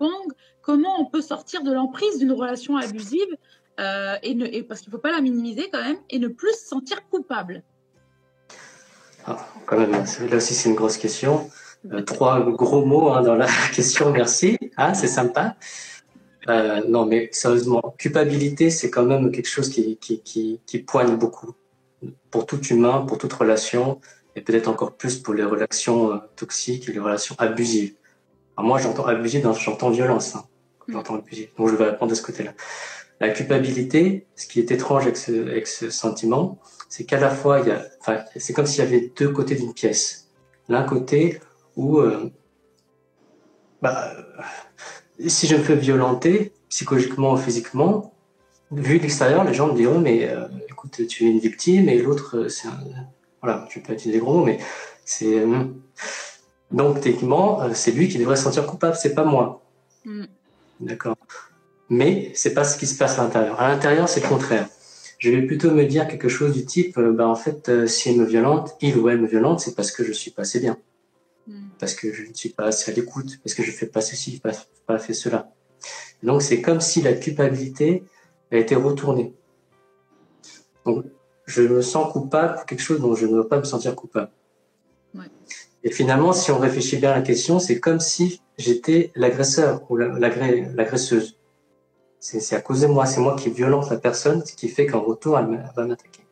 comment 0.60 1.00
on 1.00 1.06
peut 1.06 1.22
sortir 1.22 1.62
de 1.62 1.72
l'emprise 1.72 2.18
d'une 2.18 2.32
relation 2.32 2.76
abusive 2.76 3.36
euh, 3.78 4.16
et, 4.22 4.34
ne, 4.34 4.62
parce 4.62 4.80
qu'il 4.80 4.90
faut 4.90 4.98
pas 4.98 5.12
la 5.12 5.20
minimiser 5.20 5.70
quand 5.72 5.82
même 5.82 5.98
et 6.10 6.18
ne 6.18 6.28
plus 6.28 6.52
se 6.52 6.66
sentir 6.66 7.08
coupable? 7.08 7.62
Ah, 9.26 9.48
Quand 9.66 9.78
même, 9.78 9.92
là 9.92 10.36
aussi 10.36 10.54
c'est 10.54 10.68
une 10.68 10.74
grosse 10.74 10.96
question. 10.96 11.50
Euh, 11.92 12.02
trois 12.02 12.40
gros 12.50 12.84
mots 12.84 13.10
hein, 13.10 13.22
dans 13.22 13.36
la 13.36 13.46
question, 13.74 14.10
merci. 14.10 14.58
Ah, 14.76 14.94
c'est 14.94 15.08
sympa. 15.08 15.56
Euh, 16.48 16.82
non, 16.88 17.06
mais 17.06 17.28
sérieusement, 17.32 17.94
culpabilité, 17.98 18.70
c'est 18.70 18.90
quand 18.90 19.04
même 19.04 19.32
quelque 19.32 19.48
chose 19.48 19.68
qui, 19.68 19.96
qui, 19.96 20.20
qui, 20.22 20.60
qui 20.64 20.78
poigne 20.78 21.16
beaucoup 21.16 21.52
pour 22.30 22.46
tout 22.46 22.60
humain, 22.68 23.04
pour 23.06 23.18
toute 23.18 23.32
relation, 23.32 24.00
et 24.36 24.40
peut-être 24.42 24.68
encore 24.68 24.96
plus 24.96 25.18
pour 25.18 25.34
les 25.34 25.42
relations 25.42 26.20
toxiques 26.36 26.88
et 26.88 26.92
les 26.92 27.00
relations 27.00 27.34
abusives 27.38 27.94
moi, 28.62 28.78
j'entends 28.78 29.06
abuser, 29.06 29.42
j'entends 29.42 29.90
violence. 29.90 30.36
Hein. 30.36 30.44
J'entends 30.88 31.16
abuser. 31.16 31.52
Donc, 31.58 31.68
je 31.68 31.74
vais 31.74 31.90
répondre 31.90 32.10
de 32.10 32.16
ce 32.16 32.22
côté-là. 32.22 32.52
La 33.20 33.30
culpabilité, 33.30 34.26
ce 34.36 34.46
qui 34.46 34.60
est 34.60 34.70
étrange 34.70 35.04
avec 35.04 35.16
ce, 35.16 35.32
avec 35.32 35.66
ce 35.66 35.90
sentiment, 35.90 36.58
c'est 36.88 37.04
qu'à 37.04 37.18
la 37.18 37.30
fois, 37.30 37.60
il 37.60 37.68
y 37.68 37.70
a, 37.70 37.82
enfin, 38.00 38.24
c'est 38.36 38.52
comme 38.52 38.66
s'il 38.66 38.84
y 38.84 38.86
avait 38.86 39.12
deux 39.16 39.30
côtés 39.30 39.54
d'une 39.54 39.74
pièce. 39.74 40.30
L'un 40.68 40.82
côté 40.82 41.40
où, 41.76 41.98
euh, 41.98 42.30
bah, 43.82 44.12
si 45.26 45.46
je 45.46 45.56
me 45.56 45.62
fais 45.62 45.76
violenter, 45.76 46.52
psychologiquement 46.68 47.32
ou 47.32 47.36
physiquement, 47.36 48.14
vu 48.70 48.98
de 48.98 49.02
l'extérieur, 49.02 49.44
les 49.44 49.54
gens 49.54 49.68
me 49.68 49.76
diront, 49.76 50.00
mais 50.00 50.28
euh, 50.28 50.46
écoute, 50.68 51.06
tu 51.06 51.24
es 51.24 51.30
une 51.30 51.38
victime, 51.38 51.88
et 51.88 51.98
l'autre, 51.98 52.36
euh, 52.36 52.48
c'est 52.48 52.68
un, 52.68 52.78
voilà, 53.42 53.66
je 53.70 53.80
peux 53.80 53.92
utiliser 53.92 54.18
des 54.18 54.24
gros 54.24 54.34
mots, 54.34 54.44
mais 54.44 54.58
c'est, 55.04 55.44
donc 56.70 57.00
techniquement, 57.00 57.62
euh, 57.62 57.70
c'est 57.74 57.92
lui 57.92 58.08
qui 58.08 58.18
devrait 58.18 58.36
se 58.36 58.42
sentir 58.42 58.66
coupable, 58.66 58.96
c'est 58.96 59.14
pas 59.14 59.24
moi. 59.24 59.62
Mm. 60.04 60.24
D'accord. 60.80 61.16
Mais 61.88 62.32
c'est 62.34 62.54
pas 62.54 62.64
ce 62.64 62.76
qui 62.76 62.86
se 62.86 62.98
passe 62.98 63.18
à 63.18 63.22
l'intérieur. 63.22 63.60
À 63.60 63.68
l'intérieur, 63.68 64.08
c'est 64.08 64.20
le 64.20 64.28
contraire. 64.28 64.68
Je 65.18 65.30
vais 65.30 65.42
plutôt 65.42 65.70
me 65.70 65.84
dire 65.84 66.08
quelque 66.08 66.28
chose 66.28 66.52
du 66.52 66.64
type, 66.64 66.98
euh, 66.98 67.12
bah 67.12 67.26
en 67.26 67.34
fait, 67.34 67.68
euh, 67.68 67.86
si 67.86 68.10
elle 68.10 68.18
me 68.18 68.24
violente, 68.24 68.76
il 68.80 68.96
ou 68.98 69.08
elle 69.08 69.20
me 69.20 69.26
violente, 69.26 69.60
c'est 69.60 69.74
parce 69.74 69.90
que 69.90 70.04
je 70.04 70.12
suis 70.12 70.30
pas 70.30 70.42
assez 70.42 70.60
bien, 70.60 70.76
mm. 71.46 71.68
parce 71.78 71.94
que 71.94 72.12
je 72.12 72.24
ne 72.24 72.34
suis 72.34 72.50
pas 72.50 72.66
assez 72.66 72.90
à 72.90 72.94
l'écoute, 72.94 73.38
parce 73.42 73.54
que 73.54 73.62
je 73.62 73.70
fais 73.70 73.86
pas 73.86 74.02
ceci, 74.02 74.40
pas, 74.40 74.52
pas 74.86 74.98
fait 74.98 75.14
cela. 75.14 75.50
Donc 76.22 76.42
c'est 76.42 76.60
comme 76.60 76.80
si 76.80 77.02
la 77.02 77.14
culpabilité 77.14 78.04
a 78.52 78.56
été 78.56 78.74
retournée. 78.74 79.34
Donc 80.84 81.04
je 81.46 81.62
me 81.62 81.80
sens 81.80 82.12
coupable 82.12 82.54
pour 82.54 82.66
quelque 82.66 82.82
chose 82.82 83.00
dont 83.00 83.14
je 83.14 83.26
ne 83.26 83.36
veux 83.36 83.48
pas 83.48 83.58
me 83.58 83.64
sentir 83.64 83.94
coupable. 83.94 84.30
Et 85.84 85.90
finalement, 85.92 86.32
si 86.32 86.50
on 86.50 86.58
réfléchit 86.58 86.96
bien 86.96 87.12
à 87.12 87.16
la 87.16 87.22
question, 87.22 87.60
c'est 87.60 87.78
comme 87.78 88.00
si 88.00 88.42
j'étais 88.58 89.12
l'agresseur 89.14 89.88
ou 89.88 89.96
l'agresseuse. 89.96 91.35
C'est 92.18 92.56
à 92.56 92.60
cause 92.60 92.80
de 92.80 92.86
moi, 92.86 93.06
c'est 93.06 93.20
moi 93.20 93.36
qui 93.36 93.50
violente 93.50 93.90
la 93.90 93.98
personne, 93.98 94.44
ce 94.44 94.52
qui 94.52 94.68
fait 94.68 94.86
qu'en 94.86 95.00
retour, 95.00 95.38
elle 95.38 95.70
va 95.76 95.86
m'attaquer. 95.86 96.22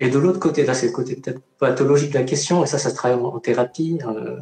Et 0.00 0.10
de 0.10 0.18
l'autre 0.18 0.38
côté, 0.38 0.64
là, 0.64 0.74
c'est 0.74 0.86
le 0.86 0.92
côté 0.92 1.16
peut-être 1.16 1.40
pathologique 1.58 2.10
de 2.10 2.18
la 2.18 2.24
question, 2.24 2.62
et 2.62 2.66
ça, 2.66 2.78
ça 2.78 2.90
se 2.90 2.94
travaille 2.94 3.18
en, 3.18 3.38
thérapie. 3.38 3.98
Euh, 4.06 4.38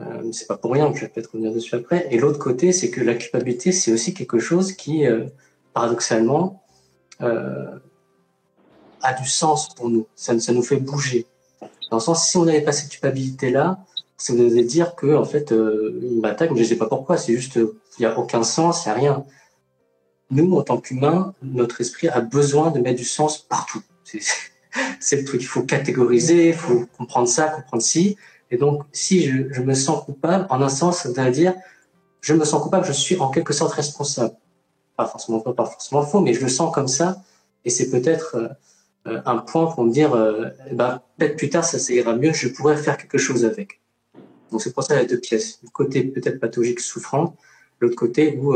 euh, 0.00 0.30
c'est 0.32 0.46
pas 0.46 0.56
pour 0.56 0.72
rien, 0.72 0.92
je 0.94 1.00
vais 1.00 1.08
peut-être 1.08 1.32
revenir 1.32 1.52
dessus 1.52 1.74
après. 1.74 2.06
Et 2.10 2.18
l'autre 2.18 2.38
côté, 2.38 2.72
c'est 2.72 2.90
que 2.90 3.00
la 3.00 3.14
culpabilité, 3.14 3.72
c'est 3.72 3.92
aussi 3.92 4.14
quelque 4.14 4.38
chose 4.38 4.72
qui, 4.72 5.06
euh, 5.06 5.26
paradoxalement, 5.74 6.62
euh, 7.20 7.78
a 9.02 9.12
du 9.14 9.28
sens 9.28 9.74
pour 9.74 9.90
nous. 9.90 10.06
Ça, 10.14 10.38
ça 10.38 10.52
nous 10.52 10.62
fait 10.62 10.76
bouger. 10.76 11.26
Dans 11.90 11.96
le 11.96 12.02
sens, 12.02 12.28
si 12.28 12.36
on 12.36 12.44
n'avait 12.44 12.60
pas 12.60 12.72
cette 12.72 12.90
culpabilité-là, 12.90 13.78
ça 14.16 14.32
voudrait 14.34 14.64
dire 14.64 14.94
que, 14.94 15.14
en 15.14 15.24
fait, 15.24 15.50
il 15.52 16.20
m'attaque, 16.20 16.50
mais 16.50 16.58
je 16.58 16.62
ne 16.62 16.68
sais 16.68 16.76
pas 16.76 16.86
pourquoi, 16.86 17.16
c'est 17.16 17.32
juste, 17.34 17.56
il 17.56 17.70
n'y 18.00 18.06
a 18.06 18.18
aucun 18.18 18.42
sens, 18.42 18.84
il 18.84 18.88
n'y 18.88 18.92
a 18.92 18.98
rien. 18.98 19.24
Nous, 20.30 20.54
en 20.56 20.62
tant 20.62 20.78
qu'humains, 20.78 21.34
notre 21.42 21.80
esprit 21.80 22.08
a 22.08 22.20
besoin 22.20 22.70
de 22.70 22.80
mettre 22.80 22.98
du 22.98 23.04
sens 23.04 23.38
partout. 23.38 23.82
C'est 25.00 25.16
le 25.16 25.24
truc, 25.24 25.42
il 25.42 25.46
faut 25.46 25.62
catégoriser, 25.62 26.48
il 26.48 26.54
faut 26.54 26.86
comprendre 26.96 27.28
ça, 27.28 27.48
comprendre 27.48 27.82
ci. 27.82 28.16
Et 28.50 28.56
donc, 28.56 28.82
si 28.92 29.22
je, 29.22 29.60
me 29.62 29.74
sens 29.74 30.04
coupable, 30.04 30.46
en 30.50 30.60
un 30.62 30.68
sens, 30.68 30.98
ça 30.98 31.24
veut 31.24 31.30
dire, 31.30 31.54
je 32.20 32.34
me 32.34 32.44
sens 32.44 32.62
coupable, 32.62 32.86
je 32.86 32.92
suis 32.92 33.18
en 33.18 33.30
quelque 33.30 33.52
sorte 33.52 33.72
responsable. 33.72 34.34
Pas 34.96 35.06
forcément, 35.06 35.40
pas 35.40 35.64
forcément 35.64 36.02
faux, 36.02 36.20
mais 36.20 36.34
je 36.34 36.40
le 36.40 36.48
sens 36.48 36.72
comme 36.74 36.88
ça. 36.88 37.22
Et 37.64 37.70
c'est 37.70 37.90
peut-être, 37.90 38.36
euh, 38.36 38.48
euh, 39.06 39.22
un 39.24 39.38
point 39.38 39.66
pour 39.66 39.84
me 39.84 39.90
dire, 39.90 40.14
euh, 40.14 40.48
ben, 40.72 41.00
peut-être 41.16 41.36
plus 41.36 41.50
tard 41.50 41.64
ça, 41.64 41.78
ira 41.92 42.14
mieux, 42.14 42.32
je 42.32 42.48
pourrais 42.48 42.76
faire 42.76 42.96
quelque 42.96 43.18
chose 43.18 43.44
avec. 43.44 43.80
Donc 44.50 44.62
c'est 44.62 44.72
pour 44.72 44.82
ça 44.82 44.94
il 44.94 45.02
y 45.02 45.04
a 45.04 45.08
deux 45.08 45.20
pièces. 45.20 45.60
Le 45.62 45.68
côté 45.68 46.02
peut-être 46.04 46.40
pathologique 46.40 46.80
souffrant, 46.80 47.36
l'autre 47.80 47.96
côté 47.96 48.38
où 48.38 48.54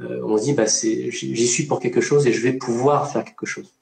on 0.00 0.38
se 0.38 0.44
dit, 0.44 0.52
bah, 0.52 0.66
j'y 0.66 1.48
suis 1.48 1.66
pour 1.66 1.80
quelque 1.80 2.00
chose 2.00 2.26
et 2.26 2.32
je 2.32 2.40
vais 2.40 2.52
pouvoir 2.52 3.10
faire 3.10 3.24
quelque 3.24 3.46
chose. 3.46 3.72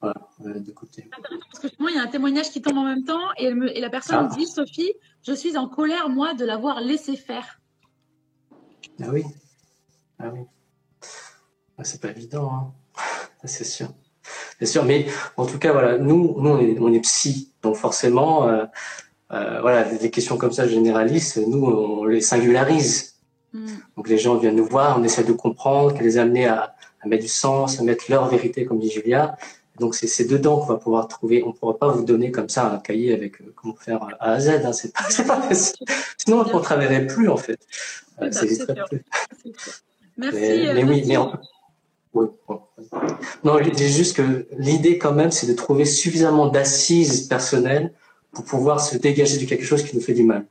voilà, 0.00 0.14
de 0.58 0.72
côté. 0.72 1.08
Parce 1.52 1.60
que 1.62 1.68
moi, 1.78 1.90
il 1.90 1.96
y 1.96 1.98
a 1.98 2.02
un 2.02 2.08
témoignage 2.08 2.50
qui 2.50 2.60
tombe 2.60 2.78
en 2.78 2.84
même 2.84 3.04
temps 3.04 3.30
et, 3.38 3.44
elle 3.44 3.54
me, 3.54 3.76
et 3.76 3.80
la 3.80 3.90
personne 3.90 4.28
Ah. 4.30 4.34
dit 4.36 4.46
Sophie, 4.46 4.92
je 5.26 5.32
suis 5.32 5.56
en 5.56 5.68
colère, 5.68 6.08
moi, 6.08 6.34
de 6.34 6.44
l'avoir 6.44 6.80
laissé 6.80 7.16
faire. 7.16 7.60
Ah 9.00 9.10
oui. 9.12 9.22
Ah 10.18 10.30
oui. 10.32 10.40
Ah, 11.78 11.84
c'est 11.84 12.00
pas 12.00 12.10
évident, 12.10 12.52
hein. 12.52 12.72
C'est 13.44 13.64
sûr. 13.64 13.88
C'est 14.58 14.66
sûr, 14.66 14.84
mais 14.84 15.06
en 15.36 15.46
tout 15.46 15.58
cas, 15.58 15.72
voilà, 15.72 15.98
nous, 15.98 16.40
nous 16.40 16.50
on 16.50 16.58
est, 16.60 16.78
on 16.78 16.92
est 16.92 17.00
psy, 17.00 17.52
donc 17.62 17.74
forcément, 17.76 18.48
euh, 18.48 18.64
euh, 19.32 19.60
voilà, 19.60 19.84
des 19.84 20.10
questions 20.10 20.36
comme 20.36 20.52
ça 20.52 20.68
généralistes, 20.68 21.38
nous, 21.38 21.64
on 21.64 22.04
les 22.04 22.20
singularise. 22.20 23.11
Hmm. 23.52 23.66
Donc 23.96 24.08
les 24.08 24.18
gens 24.18 24.36
viennent 24.36 24.56
nous 24.56 24.64
voir, 24.64 24.98
on 24.98 25.04
essaie 25.04 25.24
de 25.24 25.32
comprendre, 25.32 25.92
qu'elle 25.94 26.04
les 26.04 26.18
amener 26.18 26.46
à, 26.46 26.74
à 27.02 27.08
mettre 27.08 27.22
du 27.22 27.28
sens, 27.28 27.78
à 27.80 27.82
mettre 27.82 28.04
leur 28.08 28.28
vérité, 28.28 28.64
comme 28.64 28.78
dit 28.78 28.90
Julia. 28.90 29.36
Donc 29.78 29.94
c'est 29.94 30.24
dedans 30.28 30.58
qu'on 30.60 30.66
va 30.66 30.76
pouvoir 30.76 31.08
trouver. 31.08 31.42
On 31.44 31.48
ne 31.48 31.52
pourra 31.52 31.78
pas 31.78 31.88
vous 31.88 32.04
donner 32.04 32.30
comme 32.30 32.48
ça 32.48 32.70
un 32.72 32.78
cahier 32.78 33.14
avec 33.14 33.40
euh, 33.40 33.52
comment 33.56 33.74
faire 33.74 34.02
A 34.20 34.32
à 34.32 34.40
Z. 34.40 34.48
Hein, 34.64 34.72
c'est 34.72 34.92
pas. 35.26 35.42
Sinon 36.18 36.44
on 36.52 36.56
ne 36.58 36.62
travaillerait 36.62 37.06
plus 37.06 37.28
en 37.28 37.36
fait. 37.36 37.58
Euh, 38.20 38.30
ça 38.30 38.44
plus. 38.46 39.02
Merci. 40.18 40.38
Mais, 40.38 40.68
euh, 40.68 40.74
mais 40.74 40.84
oui, 40.84 40.88
merci. 40.96 41.08
mais 41.08 41.16
en- 41.16 41.32
oui, 42.14 42.26
bon. 42.46 42.60
Non, 43.42 43.62
je 43.62 43.70
dis 43.70 43.88
juste 43.88 44.14
que 44.16 44.46
l'idée 44.58 44.98
quand 44.98 45.12
même, 45.12 45.30
c'est 45.30 45.46
de 45.46 45.54
trouver 45.54 45.86
suffisamment 45.86 46.48
d'assises 46.48 47.22
personnelles 47.26 47.92
pour 48.32 48.44
pouvoir 48.44 48.80
se 48.80 48.98
dégager 48.98 49.38
de 49.38 49.46
quelque 49.46 49.64
chose 49.64 49.82
qui 49.82 49.96
nous 49.96 50.02
fait 50.02 50.12
du 50.12 50.22
mal. 50.22 50.44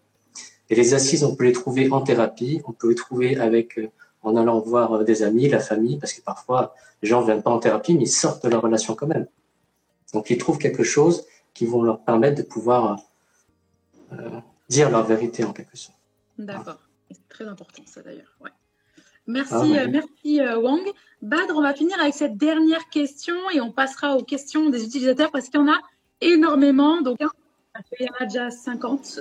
Et 0.72 0.76
les 0.76 0.94
assises, 0.94 1.24
on 1.24 1.36
peut 1.36 1.44
les 1.44 1.52
trouver 1.52 1.92
en 1.92 2.02
thérapie, 2.02 2.62
on 2.66 2.72
peut 2.72 2.90
les 2.90 2.96
trouver 2.96 3.38
avec 3.38 3.78
euh, 3.78 3.90
en 4.24 4.36
allant 4.38 4.60
voir 4.60 4.94
euh, 4.94 5.04
des 5.04 5.22
amis, 5.22 5.50
la 5.50 5.60
famille, 5.60 6.00
parce 6.00 6.14
que 6.14 6.22
parfois 6.22 6.74
les 7.02 7.10
gens 7.10 7.22
viennent 7.22 7.44
pas 7.44 7.52
en 7.52 7.60
thérapie, 7.60 7.94
mais 7.94 8.04
ils 8.04 8.08
sortent 8.08 8.44
de 8.44 8.50
leur 8.50 8.62
relation 8.62 8.96
quand 8.96 9.08
même. 9.08 9.28
Donc 10.14 10.30
ils 10.30 10.38
trouvent 10.38 10.58
quelque 10.58 10.84
chose 10.84 11.26
qui 11.54 11.66
vont 11.66 11.84
leur 11.84 12.00
permettre 12.00 12.38
de 12.38 12.48
pouvoir 12.48 13.00
euh, 14.14 14.40
dire 14.70 14.90
leur 14.90 15.04
vérité 15.04 15.44
en 15.44 15.52
quelque 15.52 15.76
sorte. 15.78 15.98
D'accord. 16.38 16.80
C'est 17.12 17.28
très 17.28 17.46
important, 17.46 17.84
ça 17.86 18.02
d'ailleurs. 18.02 18.34
Ouais. 18.42 18.50
Merci, 19.28 19.54
Ah, 19.54 19.62
ouais. 19.64 19.80
euh, 19.80 19.88
merci 19.92 20.42
euh, 20.42 20.58
Wang. 20.60 20.82
Badr, 21.22 21.54
on 21.56 21.62
va 21.62 21.74
finir 21.74 22.00
avec 22.00 22.14
cette 22.14 22.38
dernière 22.38 22.88
question 22.90 23.36
et 23.54 23.60
on 23.62 23.72
passera 23.72 24.16
aux 24.16 24.24
questions 24.24 24.70
des 24.70 24.86
utilisateurs 24.86 25.32
parce 25.32 25.50
qu'il 25.50 25.60
y 25.60 25.64
en 25.64 25.68
a 25.72 25.80
énormément. 26.22 27.02
Donc, 27.02 27.18
il 28.00 28.06
y 28.06 28.10
en 28.10 28.14
a 28.20 28.26
déjà 28.26 28.50
50. 28.50 29.20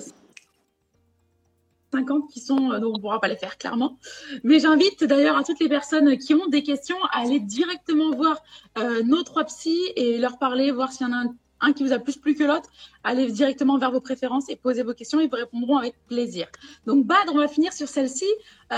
50 1.92 2.30
qui 2.30 2.40
sont, 2.40 2.72
euh, 2.72 2.78
donc 2.78 2.94
on 2.94 2.96
ne 2.96 3.02
pourra 3.02 3.20
pas 3.20 3.28
les 3.28 3.36
faire 3.36 3.58
clairement. 3.58 3.98
Mais 4.44 4.60
j'invite 4.60 5.04
d'ailleurs 5.04 5.36
à 5.36 5.44
toutes 5.44 5.60
les 5.60 5.68
personnes 5.68 6.16
qui 6.18 6.34
ont 6.34 6.46
des 6.46 6.62
questions 6.62 7.02
à 7.12 7.20
aller 7.20 7.40
directement 7.40 8.14
voir 8.14 8.42
euh, 8.78 9.02
nos 9.02 9.22
trois 9.22 9.44
psys 9.44 9.92
et 9.96 10.18
leur 10.18 10.38
parler, 10.38 10.70
voir 10.70 10.92
s'il 10.92 11.06
y 11.06 11.10
en 11.10 11.12
a 11.12 11.24
un, 11.60 11.72
qui 11.72 11.84
vous 11.84 11.92
a 11.92 11.98
plus 11.98 12.16
plu 12.16 12.34
que 12.34 12.44
l'autre. 12.44 12.70
Allez 13.04 13.30
directement 13.30 13.78
vers 13.78 13.90
vos 13.90 14.00
préférences 14.00 14.48
et 14.48 14.56
posez 14.56 14.82
vos 14.82 14.94
questions, 14.94 15.20
ils 15.20 15.28
vous 15.28 15.36
répondront 15.36 15.76
avec 15.76 15.94
plaisir. 16.06 16.46
Donc 16.86 17.06
Badr, 17.06 17.32
on 17.32 17.38
va 17.38 17.48
finir 17.48 17.72
sur 17.72 17.88
celle-ci. 17.88 18.28
Euh, 18.72 18.76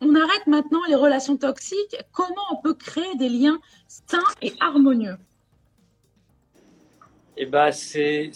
on 0.00 0.14
arrête 0.14 0.46
maintenant 0.46 0.80
les 0.88 0.96
relations 0.96 1.36
toxiques. 1.36 1.96
Comment 2.12 2.42
on 2.50 2.56
peut 2.56 2.74
créer 2.74 3.14
des 3.16 3.28
liens 3.28 3.60
sains 3.88 4.18
et 4.42 4.52
harmonieux? 4.60 5.16
Et 7.36 7.46
ben 7.46 7.72
c'est 7.72 8.30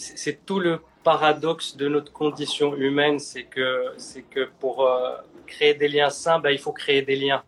tout 0.45 0.59
le 0.59 0.81
paradoxe 1.03 1.75
de 1.77 1.87
notre 1.87 2.11
condition 2.11 2.75
humaine, 2.75 3.19
c'est 3.19 3.43
que 3.43 3.93
c'est 3.97 4.23
que 4.23 4.49
pour 4.59 4.85
euh, 4.85 5.15
créer 5.47 5.73
des 5.73 5.87
liens 5.87 6.09
sains, 6.09 6.39
ben, 6.39 6.51
il 6.51 6.59
faut 6.59 6.71
créer 6.71 7.01
des 7.01 7.15
liens. 7.15 7.43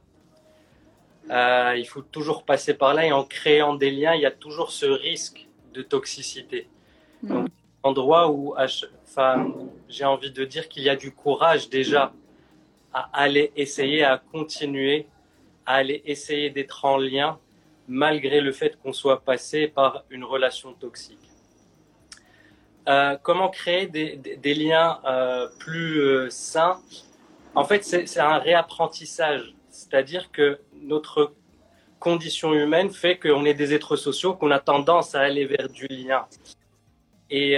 Euh, 1.29 1.75
il 1.77 1.85
faut 1.85 2.01
toujours 2.01 2.43
passer 2.43 2.73
par 2.73 2.93
là 2.93 3.05
et 3.05 3.11
en 3.11 3.23
créant 3.23 3.75
des 3.75 3.91
liens, 3.91 4.15
il 4.15 4.21
y 4.21 4.25
a 4.25 4.31
toujours 4.31 4.71
ce 4.71 4.85
risque 4.85 5.47
de 5.73 5.81
toxicité. 5.81 6.67
Donc, 7.23 7.49
endroit 7.83 8.31
où 8.31 8.55
enfin, 9.03 9.53
j'ai 9.87 10.05
envie 10.05 10.31
de 10.31 10.45
dire 10.45 10.67
qu'il 10.67 10.83
y 10.83 10.89
a 10.89 10.95
du 10.95 11.11
courage 11.11 11.69
déjà 11.69 12.13
à 12.93 13.09
aller 13.13 13.51
essayer, 13.55 14.03
à 14.03 14.17
continuer, 14.17 15.07
à 15.65 15.75
aller 15.75 16.01
essayer 16.05 16.49
d'être 16.49 16.85
en 16.85 16.97
lien 16.97 17.39
malgré 17.87 18.41
le 18.41 18.51
fait 18.51 18.77
qu'on 18.81 18.93
soit 18.93 19.21
passé 19.21 19.67
par 19.67 20.03
une 20.09 20.23
relation 20.23 20.73
toxique. 20.73 21.30
Euh, 22.87 23.15
comment 23.21 23.49
créer 23.49 23.87
des, 23.87 24.53
liens 24.53 24.99
euh, 25.05 25.47
plus 25.59 26.01
euh, 26.01 26.29
sains? 26.29 26.81
En 27.53 27.63
fait, 27.63 27.83
c'est 27.83 28.19
un 28.19 28.37
réapprentissage. 28.37 29.53
C'est-à-dire 29.69 30.31
que 30.31 30.59
notre 30.81 31.33
condition 31.99 32.53
humaine 32.53 32.89
fait 32.89 33.17
qu'on 33.17 33.45
est 33.45 33.53
des 33.53 33.73
êtres 33.73 33.95
sociaux, 33.95 34.33
qu'on 34.33 34.51
a 34.51 34.59
tendance 34.59 35.15
à 35.15 35.21
aller 35.21 35.45
vers 35.45 35.69
du 35.69 35.87
lien. 35.87 36.25
Et 37.29 37.57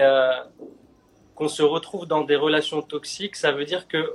qu'on 1.36 1.48
se 1.48 1.64
retrouve 1.64 2.06
dans 2.06 2.24
des 2.24 2.36
relations 2.36 2.82
toxiques, 2.82 3.36
ça 3.36 3.52
veut 3.52 3.66
dire 3.66 3.88
que 3.88 4.14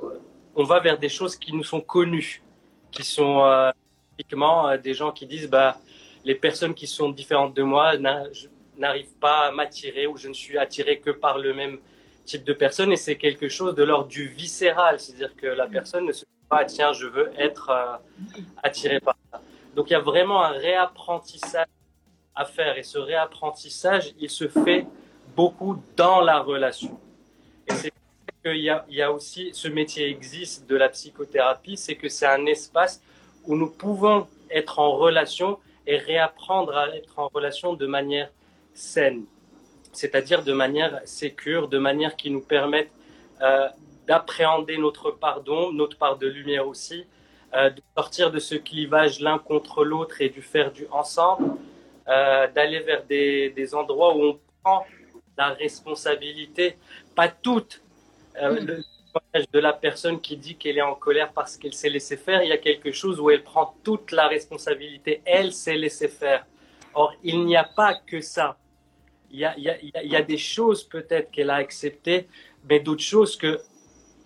on 0.54 0.64
va 0.64 0.80
vers 0.80 0.98
des 0.98 1.08
choses 1.08 1.36
qui 1.36 1.52
nous 1.52 1.64
sont 1.64 1.80
connues, 1.80 2.42
qui 2.92 3.02
sont 3.02 3.72
typiquement 4.16 4.76
des 4.76 4.94
gens 4.94 5.10
qui 5.10 5.26
disent 5.26 5.48
bah 5.48 5.78
les 6.24 6.34
personnes 6.34 6.74
qui 6.74 6.86
sont 6.86 7.08
différentes 7.08 7.54
de 7.54 7.62
moi 7.62 7.96
n'arrivent 8.78 9.18
pas 9.20 9.46
à 9.46 9.50
m'attirer 9.52 10.06
ou 10.06 10.16
je 10.16 10.28
ne 10.28 10.34
suis 10.34 10.58
attiré 10.58 10.98
que 10.98 11.10
par 11.10 11.38
le 11.38 11.54
même 11.54 11.78
type 12.24 12.44
de 12.44 12.52
personne 12.52 12.92
et 12.92 12.96
c'est 12.96 13.16
quelque 13.16 13.48
chose 13.48 13.74
de 13.74 13.82
l'ordre 13.82 14.08
du 14.08 14.28
viscéral, 14.28 15.00
c'est-à-dire 15.00 15.34
que 15.36 15.46
la 15.46 15.66
personne 15.66 16.06
ne 16.06 16.12
se 16.12 16.24
dit 16.24 16.46
pas 16.48 16.64
tiens 16.64 16.92
je 16.92 17.06
veux 17.06 17.30
être 17.38 17.70
euh, 17.70 17.96
attiré 18.62 19.00
par 19.00 19.16
ça. 19.30 19.40
Donc 19.74 19.90
il 19.90 19.94
y 19.94 19.96
a 19.96 20.00
vraiment 20.00 20.42
un 20.44 20.50
réapprentissage 20.50 21.66
à 22.34 22.44
faire 22.44 22.76
et 22.76 22.82
ce 22.82 22.98
réapprentissage 22.98 24.14
il 24.18 24.30
se 24.30 24.48
fait 24.48 24.86
beaucoup 25.34 25.82
dans 25.96 26.20
la 26.20 26.40
relation. 26.40 26.98
Et 27.66 27.74
c'est 27.74 27.92
qu'il 28.44 28.56
y 28.56 28.70
a, 28.70 28.84
il 28.88 28.96
y 28.96 29.02
a 29.02 29.12
aussi, 29.12 29.50
ce 29.52 29.68
métier 29.68 30.08
existe 30.08 30.68
de 30.68 30.76
la 30.76 30.88
psychothérapie, 30.88 31.76
c'est 31.76 31.96
que 31.96 32.08
c'est 32.08 32.26
un 32.26 32.46
espace 32.46 33.02
où 33.46 33.56
nous 33.56 33.70
pouvons 33.70 34.26
être 34.50 34.78
en 34.78 34.92
relation 34.92 35.58
et 35.86 35.96
réapprendre 35.96 36.76
à 36.76 36.94
être 36.94 37.18
en 37.18 37.28
relation 37.28 37.72
de 37.72 37.86
manière 37.86 38.30
saine, 38.78 39.24
c'est-à-dire 39.92 40.42
de 40.44 40.52
manière 40.52 41.00
sécure, 41.04 41.68
de 41.68 41.78
manière 41.78 42.16
qui 42.16 42.30
nous 42.30 42.40
permette 42.40 42.90
euh, 43.42 43.68
d'appréhender 44.06 44.78
notre 44.78 45.10
pardon, 45.10 45.72
notre 45.72 45.98
part 45.98 46.16
de 46.16 46.26
lumière 46.26 46.66
aussi, 46.66 47.04
euh, 47.54 47.70
de 47.70 47.82
sortir 47.96 48.30
de 48.30 48.38
ce 48.38 48.54
clivage 48.54 49.20
l'un 49.20 49.38
contre 49.38 49.84
l'autre 49.84 50.20
et 50.20 50.28
du 50.28 50.42
faire 50.42 50.70
du 50.72 50.86
ensemble, 50.90 51.56
euh, 52.08 52.46
d'aller 52.48 52.80
vers 52.80 53.04
des, 53.04 53.50
des 53.50 53.74
endroits 53.74 54.14
où 54.16 54.22
on 54.22 54.40
prend 54.62 54.86
la 55.36 55.50
responsabilité, 55.50 56.76
pas 57.14 57.28
toute, 57.28 57.82
euh, 58.40 58.60
le 58.60 58.82
témoignage 58.84 59.50
de 59.52 59.58
la 59.58 59.72
personne 59.72 60.20
qui 60.20 60.36
dit 60.36 60.56
qu'elle 60.56 60.78
est 60.78 60.82
en 60.82 60.94
colère 60.94 61.32
parce 61.32 61.56
qu'elle 61.56 61.72
s'est 61.72 61.88
laissée 61.88 62.16
faire, 62.16 62.42
il 62.42 62.48
y 62.48 62.52
a 62.52 62.58
quelque 62.58 62.92
chose 62.92 63.20
où 63.20 63.30
elle 63.30 63.42
prend 63.42 63.74
toute 63.84 64.12
la 64.12 64.28
responsabilité, 64.28 65.22
elle 65.24 65.52
s'est 65.52 65.76
laissée 65.76 66.08
faire. 66.08 66.46
Or, 66.94 67.14
il 67.22 67.44
n'y 67.44 67.56
a 67.56 67.64
pas 67.64 67.94
que 67.94 68.20
ça. 68.20 68.56
Il 69.30 69.40
y 69.40 70.16
a, 70.16 70.22
des 70.22 70.38
choses 70.38 70.82
peut-être 70.84 71.30
qu'elle 71.30 71.50
a 71.50 71.56
acceptées, 71.56 72.28
mais 72.68 72.80
d'autres 72.80 73.02
choses 73.02 73.36
que 73.36 73.60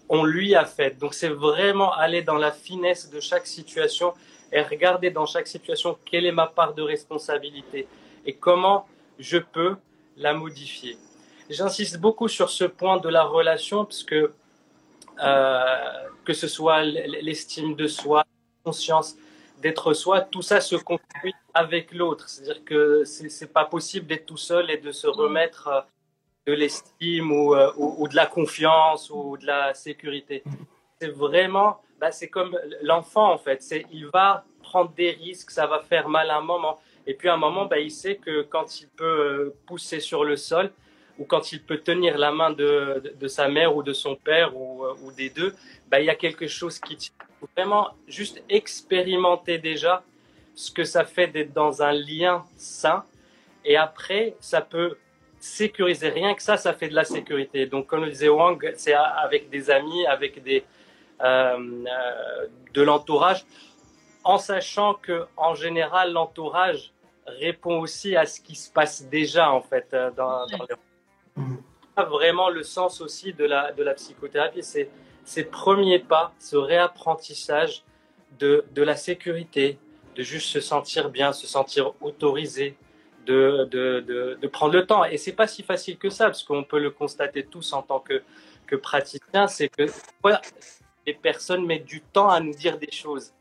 on 0.09 0.25
lui 0.25 0.55
a 0.55 0.65
faites. 0.65 0.99
Donc, 0.99 1.15
c'est 1.15 1.31
vraiment 1.31 1.93
aller 1.93 2.23
dans 2.23 2.37
la 2.37 2.53
finesse 2.53 3.11
de 3.11 3.19
chaque 3.19 3.47
situation 3.47 4.13
et 4.53 4.61
regarder 4.61 5.11
dans 5.11 5.27
chaque 5.27 5.47
situation 5.47 5.97
quelle 6.05 6.27
est 6.27 6.33
ma 6.33 6.47
part 6.47 6.75
de 6.75 6.83
responsabilité 6.83 7.87
et 8.27 8.35
comment 8.35 8.87
je 9.19 9.39
peux 9.39 9.77
la 10.17 10.35
modifier. 10.35 10.99
J'insiste 11.49 11.99
beaucoup 11.99 12.29
sur 12.29 12.51
ce 12.51 12.65
point 12.65 12.99
de 12.99 13.09
la 13.09 13.25
relation 13.25 13.85
parce 13.85 14.05
que 14.05 14.33
euh, 15.23 16.09
que 16.25 16.33
ce 16.33 16.49
soit 16.49 16.83
l'estime 16.85 17.75
de 17.75 17.87
soi, 17.87 18.19
la 18.19 18.71
conscience 18.71 19.17
d'être 19.63 19.95
soi, 19.95 20.21
tout 20.21 20.43
ça 20.43 20.61
se 20.61 20.77
construit 20.77 21.35
avec 21.55 21.93
l'autre. 21.93 22.29
C'est-à-dire 22.29 22.65
que 22.65 23.05
c'est 23.05 23.53
pas 23.53 23.65
possible 23.65 24.07
d'être 24.07 24.27
tout 24.27 24.37
seul 24.37 24.71
et 24.71 24.77
de 24.77 24.93
se 24.93 25.07
remettre 25.07 25.69
euh, 25.69 25.81
de 26.47 26.53
l'estime 26.53 27.33
ou, 27.33 27.55
euh, 27.55 27.73
ou, 27.77 27.95
ou 27.99 28.09
de 28.09 28.17
la 28.17 28.27
confiance 28.27 29.09
ou 29.11 29.37
de 29.39 29.47
la 29.47 29.73
sécurité. 29.75 30.43
C'est 31.01 31.09
vraiment, 31.09 31.81
bah, 32.01 32.11
c'est 32.11 32.29
comme 32.29 32.59
l'enfant 32.83 33.33
en 33.33 33.39
fait. 33.39 33.63
C'est 33.63 33.87
il 33.93 34.07
va 34.09 34.45
prendre 34.63 34.93
des 34.93 35.11
risques, 35.11 35.51
ça 35.51 35.67
va 35.67 35.81
faire 35.81 36.09
mal 36.09 36.31
à 36.31 36.37
un 36.37 36.43
moment. 36.43 36.79
Et 37.07 37.15
puis 37.15 37.29
à 37.29 37.35
un 37.35 37.39
moment, 37.39 37.67
bah, 37.67 37.79
il 37.79 37.91
sait 37.91 38.17
que 38.17 38.43
quand 38.43 38.81
il 38.81 38.89
peut 38.89 39.05
euh, 39.05 39.55
pousser 39.67 40.01
sur 40.01 40.25
le 40.25 40.37
sol 40.37 40.73
ou 41.19 41.25
quand 41.25 41.53
il 41.53 41.63
peut 41.63 41.79
tenir 41.79 42.19
la 42.19 42.33
main 42.33 42.51
de, 42.51 43.01
de, 43.05 43.15
de 43.19 43.29
sa 43.29 43.49
mère 43.49 43.77
ou 43.77 43.83
de 43.83 43.93
son 43.93 44.17
père 44.17 44.57
ou, 44.57 44.85
euh, 44.85 44.95
ou 45.03 45.13
des 45.13 45.31
deux, 45.31 45.55
bah, 45.89 46.01
il 46.01 46.07
y 46.07 46.11
a 46.11 46.15
quelque 46.15 46.47
chose 46.47 46.79
qui 46.79 46.97
tient. 46.97 47.15
Il 47.21 47.41
faut 47.41 47.49
vraiment 47.57 47.91
juste 48.09 48.43
expérimenter 48.49 49.59
déjà 49.59 50.03
ce 50.55 50.71
que 50.71 50.85
ça 50.85 51.05
fait 51.05 51.29
d'être 51.29 51.53
dans 51.53 51.83
un 51.83 51.93
lien 51.93 52.45
sain. 52.57 53.05
Et 53.65 53.77
après, 53.77 54.35
ça 54.41 54.61
peut 54.61 54.97
sécuriser. 55.39 56.09
Rien 56.09 56.35
que 56.35 56.43
ça, 56.43 56.57
ça 56.57 56.73
fait 56.73 56.89
de 56.89 56.95
la 56.95 57.05
sécurité. 57.05 57.67
Donc, 57.67 57.87
comme 57.87 58.05
le 58.05 58.11
disait 58.11 58.29
Wang, 58.29 58.73
c'est 58.77 58.95
avec 58.95 59.51
des 59.51 59.71
amis, 59.71 60.07
avec 60.07 60.43
des, 60.43 60.65
euh, 61.21 61.85
euh, 61.87 62.47
de 62.73 62.83
l'entourage, 62.83 63.45
en 64.25 64.39
sachant 64.39 64.95
que 64.95 65.27
en 65.37 65.55
général, 65.55 66.13
l'entourage 66.13 66.93
répond 67.27 67.81
aussi 67.81 68.17
à 68.17 68.27
ce 68.27 68.41
qui 68.41 68.55
se 68.55 68.71
passe 68.71 69.05
déjà 69.05 69.51
en 69.51 69.63
fait 69.63 69.95
dans, 70.17 70.47
dans 70.47 70.67
le... 70.69 70.77
Mhm. 71.37 71.63
Vraiment 71.97 72.49
le 72.49 72.63
sens 72.63 73.01
aussi 73.01 73.33
de 73.33 73.45
la, 73.45 73.73
de 73.73 73.83
la 73.83 73.95
psychothérapie, 73.95 74.63
c'est 74.63 74.89
ces 75.25 75.45
premiers 75.45 75.99
pas, 75.99 76.33
ce 76.39 76.57
réapprentissage 76.57 77.85
de, 78.39 78.65
de 78.75 78.83
la 78.83 78.97
sécurité, 78.97 79.79
de 80.17 80.23
juste 80.23 80.49
se 80.49 80.61
sentir 80.61 81.11
bien, 81.11 81.33
se 81.33 81.47
sentir 81.47 81.93
autorisé, 82.01 82.77
de, 83.27 83.69
de, 83.71 84.01
de, 84.01 84.39
de 84.41 84.47
prendre 84.49 84.75
le 84.75 84.87
temps. 84.87 85.05
Et 85.05 85.17
c'est 85.17 85.33
pas 85.33 85.47
si 85.47 85.63
facile 85.63 85.99
que 85.99 86.11
ça, 86.11 86.27
parce 86.27 86.43
qu'on 86.43 86.65
peut 86.65 86.81
le 86.81 86.91
constater 86.91 87.45
tous 87.45 87.73
en 87.73 87.83
tant 87.83 88.01
que, 88.01 88.23
que 88.67 88.77
praticien, 88.77 89.47
c'est 89.47 89.69
que 89.69 89.87
voilà, 90.23 90.41
les 91.07 91.15
personnes 91.15 91.65
mettent 91.67 91.85
du 91.85 92.01
temps 92.01 92.31
à 92.31 92.41
nous 92.41 92.55
dire 92.55 92.79
des 92.79 92.91
choses 92.91 93.33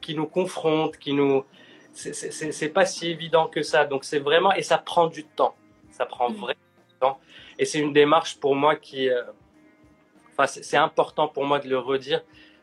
qui 0.00 0.14
nous 0.14 0.26
confrontent, 0.26 0.96
qui 0.96 1.12
nous, 1.12 1.44
c'est 1.92 2.68
pas 2.68 2.86
si 2.86 3.08
évident 3.08 3.48
que 3.48 3.62
ça. 3.62 3.84
Donc 3.84 4.04
c'est 4.04 4.20
vraiment 4.20 4.52
et 4.52 4.62
ça 4.62 4.78
prend 4.78 5.08
du 5.08 5.24
temps. 5.24 5.54
Ça 5.90 6.06
prend 6.06 6.30
vraiment 6.30 6.60
du 6.60 6.67
Et 7.58 7.64
c'est 7.64 7.78
une 7.78 7.92
démarche 7.92 8.36
pour 8.38 8.54
moi 8.54 8.76
qui, 8.76 9.08
euh, 9.08 9.22
enfin 10.32 10.46
c'est 10.46 10.76
important 10.76 11.28
pour 11.28 11.44
moi 11.44 11.58
de 11.58 11.68
le 11.68 11.78
redire, 11.78 12.22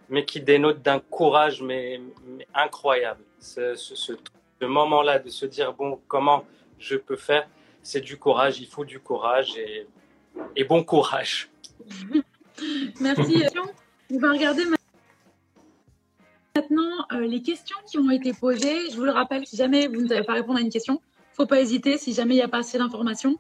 mais 0.09 0.25
qui 0.25 0.41
dénote 0.41 0.81
d'un 0.81 0.99
courage 0.99 1.61
mais, 1.61 2.01
incroyable. 2.53 3.23
Ce, 3.39 3.75
moment-là 4.61 5.19
de 5.19 5.29
se 5.29 5.45
dire 5.45 5.73
bon 5.73 5.99
comment 6.07 6.43
je 6.79 6.95
peux 6.95 7.17
faire, 7.17 7.47
c'est 7.83 8.01
du 8.01 8.17
courage. 8.17 8.59
Il 8.59 8.67
faut 8.67 8.85
du 8.85 8.99
courage 8.99 9.55
et, 10.55 10.63
bon 10.63 10.83
courage. 10.83 11.49
Merci. 12.99 13.43
On 14.11 14.19
va 14.19 14.31
regarder 14.31 14.63
maintenant 16.55 17.05
euh, 17.11 17.21
les 17.21 17.41
questions 17.41 17.75
qui 17.85 17.97
ont 17.97 18.09
été 18.09 18.33
posées. 18.33 18.89
Je 18.89 18.95
vous 18.95 19.03
le 19.03 19.11
rappelle, 19.11 19.45
si 19.45 19.57
jamais 19.57 19.87
vous 19.87 20.01
ne 20.01 20.07
savez 20.07 20.23
pas 20.23 20.33
répondre 20.33 20.57
à 20.57 20.61
une 20.61 20.69
question, 20.69 21.01
faut 21.33 21.45
pas 21.45 21.59
hésiter. 21.59 21.97
Si 21.97 22.13
jamais 22.13 22.35
il 22.35 22.37
n'y 22.37 22.43
a 22.43 22.47
pas 22.47 22.59
assez 22.59 22.77
d'informations, 22.77 23.37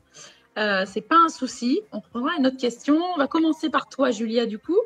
euh, 0.57 0.85
c'est 0.85 1.01
pas 1.01 1.17
un 1.25 1.29
souci. 1.29 1.81
On 1.91 1.99
reprendra 1.99 2.31
une 2.37 2.47
autre 2.47 2.57
question. 2.57 2.95
On 3.13 3.17
va 3.17 3.27
commencer 3.27 3.69
par 3.69 3.87
toi, 3.89 4.11
Julia, 4.11 4.45
du 4.45 4.59
coup. 4.59 4.79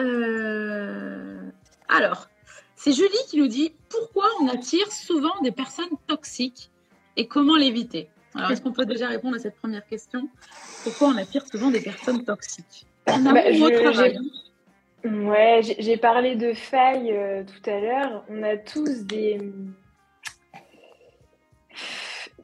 Euh... 0.00 1.40
Alors, 1.88 2.28
c'est 2.74 2.92
Julie 2.92 3.10
qui 3.28 3.38
nous 3.38 3.48
dit 3.48 3.74
pourquoi 3.88 4.26
on 4.40 4.48
attire 4.48 4.90
souvent 4.90 5.40
des 5.42 5.52
personnes 5.52 5.96
toxiques 6.06 6.70
et 7.16 7.26
comment 7.26 7.56
l'éviter? 7.56 8.08
Alors, 8.34 8.50
est-ce 8.50 8.62
qu'on 8.62 8.72
peut 8.72 8.86
déjà 8.86 9.08
répondre 9.08 9.36
à 9.36 9.38
cette 9.38 9.56
première 9.56 9.86
question? 9.86 10.28
Pourquoi 10.84 11.08
on 11.08 11.16
attire 11.18 11.46
souvent 11.46 11.70
des 11.70 11.80
personnes 11.80 12.24
toxiques? 12.24 12.86
En 13.06 13.18
bah, 13.18 13.52
je, 13.52 14.18
Ouais, 15.04 15.60
j'ai 15.78 15.96
parlé 15.96 16.36
de 16.36 16.54
failles 16.54 17.12
euh, 17.12 17.42
tout 17.44 17.70
à 17.70 17.80
l'heure. 17.80 18.24
On 18.28 18.42
a 18.42 18.56
tous 18.56 19.04
des... 19.04 19.38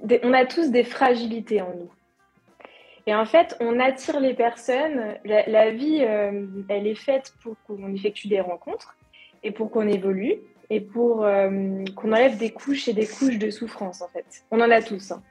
des, 0.03 0.21
on 0.25 0.33
a 0.33 0.45
tous 0.45 0.71
des 0.71 0.85
fragilités 0.85 1.63
en 1.63 1.73
nous. 1.75 1.91
Et 3.09 3.15
en 3.15 3.25
fait, 3.25 3.57
on 3.61 3.81
attire 3.81 4.21
les 4.21 4.35
personnes. 4.35 5.15
La, 5.25 5.71
vie, 5.71 6.01
euh, 6.03 6.45
elle 6.69 6.87
est 6.87 6.95
faite 6.95 7.33
pour 7.43 7.57
qu'on 7.67 7.95
effectue 7.95 8.29
des 8.29 8.43
rencontres 8.43 8.99
et 9.43 9.51
pour 9.51 9.71
qu'on 9.71 9.89
évolue 9.89 10.35
et 10.69 10.83
pour 10.83 11.25
euh, 11.25 11.85
qu'on 11.97 12.13
enlève 12.13 12.37
des 12.37 12.51
couches 12.51 12.87
et 12.87 12.93
des 12.93 13.07
couches 13.07 13.39
de 13.39 13.49
souffrance. 13.49 14.03
En 14.03 14.09
fait, 14.09 14.27
on 14.51 14.61
en 14.61 14.71
a 14.71 14.83
tous. 14.83 15.11
Hein. 15.13 15.23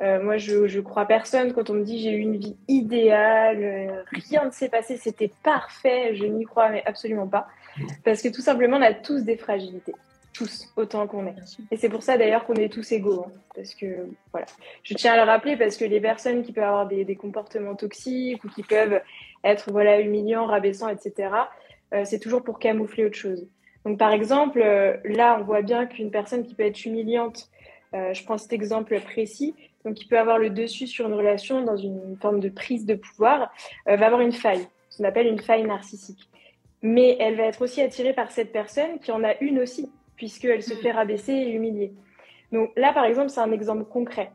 Euh, 0.00 0.20
moi, 0.20 0.38
je, 0.38 0.66
je 0.66 0.80
crois 0.80 1.06
personne 1.06 1.52
quand 1.52 1.70
on 1.70 1.74
me 1.74 1.84
dit 1.84 2.00
j'ai 2.00 2.10
eu 2.10 2.18
une 2.18 2.36
vie 2.36 2.56
idéale, 2.66 4.04
rien 4.10 4.46
ne 4.46 4.50
s'est 4.50 4.68
passé, 4.68 4.96
c'était 4.96 5.30
parfait. 5.44 6.16
Je 6.16 6.24
n'y 6.24 6.44
crois 6.44 6.70
mais 6.70 6.82
absolument 6.84 7.28
pas. 7.28 7.46
Parce 8.02 8.22
que 8.22 8.28
tout 8.28 8.42
simplement, 8.42 8.78
on 8.78 8.82
a 8.82 8.92
tous 8.92 9.22
des 9.22 9.36
fragilités. 9.36 9.94
Tous, 10.32 10.72
autant 10.76 11.06
qu'on 11.06 11.26
est. 11.26 11.34
Et 11.70 11.76
c'est 11.76 11.88
pour 11.88 12.02
ça 12.02 12.16
d'ailleurs 12.16 12.44
qu'on 12.44 12.54
est 12.54 12.72
tous 12.72 12.92
égaux. 12.92 13.24
Hein, 13.26 13.32
parce 13.54 13.74
que, 13.74 14.06
voilà. 14.30 14.46
Je 14.84 14.94
tiens 14.94 15.14
à 15.14 15.16
le 15.16 15.22
rappeler 15.22 15.56
parce 15.56 15.76
que 15.76 15.84
les 15.84 16.00
personnes 16.00 16.42
qui 16.42 16.52
peuvent 16.52 16.64
avoir 16.64 16.86
des, 16.86 17.04
des 17.04 17.16
comportements 17.16 17.74
toxiques 17.74 18.42
ou 18.44 18.48
qui 18.48 18.62
peuvent 18.62 19.00
être 19.44 19.70
voilà, 19.70 20.00
humiliants, 20.00 20.46
rabaissants, 20.46 20.88
etc., 20.88 21.30
euh, 21.92 22.04
c'est 22.04 22.18
toujours 22.18 22.42
pour 22.42 22.58
camoufler 22.58 23.06
autre 23.06 23.16
chose. 23.16 23.46
Donc, 23.84 23.98
par 23.98 24.12
exemple, 24.12 24.60
euh, 24.62 24.96
là, 25.04 25.36
on 25.40 25.44
voit 25.44 25.62
bien 25.62 25.86
qu'une 25.86 26.10
personne 26.10 26.44
qui 26.44 26.54
peut 26.54 26.64
être 26.64 26.84
humiliante, 26.84 27.48
euh, 27.94 28.12
je 28.12 28.24
prends 28.24 28.38
cet 28.38 28.52
exemple 28.52 28.98
précis, 29.00 29.54
donc 29.84 29.94
qui 29.94 30.06
peut 30.06 30.18
avoir 30.18 30.38
le 30.38 30.50
dessus 30.50 30.86
sur 30.86 31.08
une 31.08 31.14
relation 31.14 31.62
dans 31.62 31.76
une 31.76 32.16
forme 32.20 32.40
de 32.40 32.48
prise 32.48 32.86
de 32.86 32.94
pouvoir, 32.94 33.50
va 33.86 34.06
avoir 34.06 34.20
une 34.20 34.32
faille, 34.32 34.66
ce 34.90 34.98
qu'on 34.98 35.04
appelle 35.04 35.26
une 35.26 35.40
faille 35.40 35.64
narcissique. 35.64 36.28
Mais 36.82 37.16
elle 37.18 37.36
va 37.36 37.44
être 37.44 37.62
aussi 37.62 37.80
attirée 37.80 38.12
par 38.12 38.30
cette 38.30 38.52
personne 38.52 38.98
qui 39.00 39.10
en 39.10 39.24
a 39.24 39.34
une 39.40 39.58
aussi, 39.58 39.90
puisqu'elle 40.20 40.62
se 40.62 40.74
fait 40.74 40.92
rabaisser 40.92 41.32
et 41.32 41.50
humilier. 41.50 41.94
Donc 42.52 42.72
là, 42.76 42.92
par 42.92 43.06
exemple, 43.06 43.30
c'est 43.30 43.40
un 43.40 43.52
exemple 43.52 43.84
concret. 43.84 44.30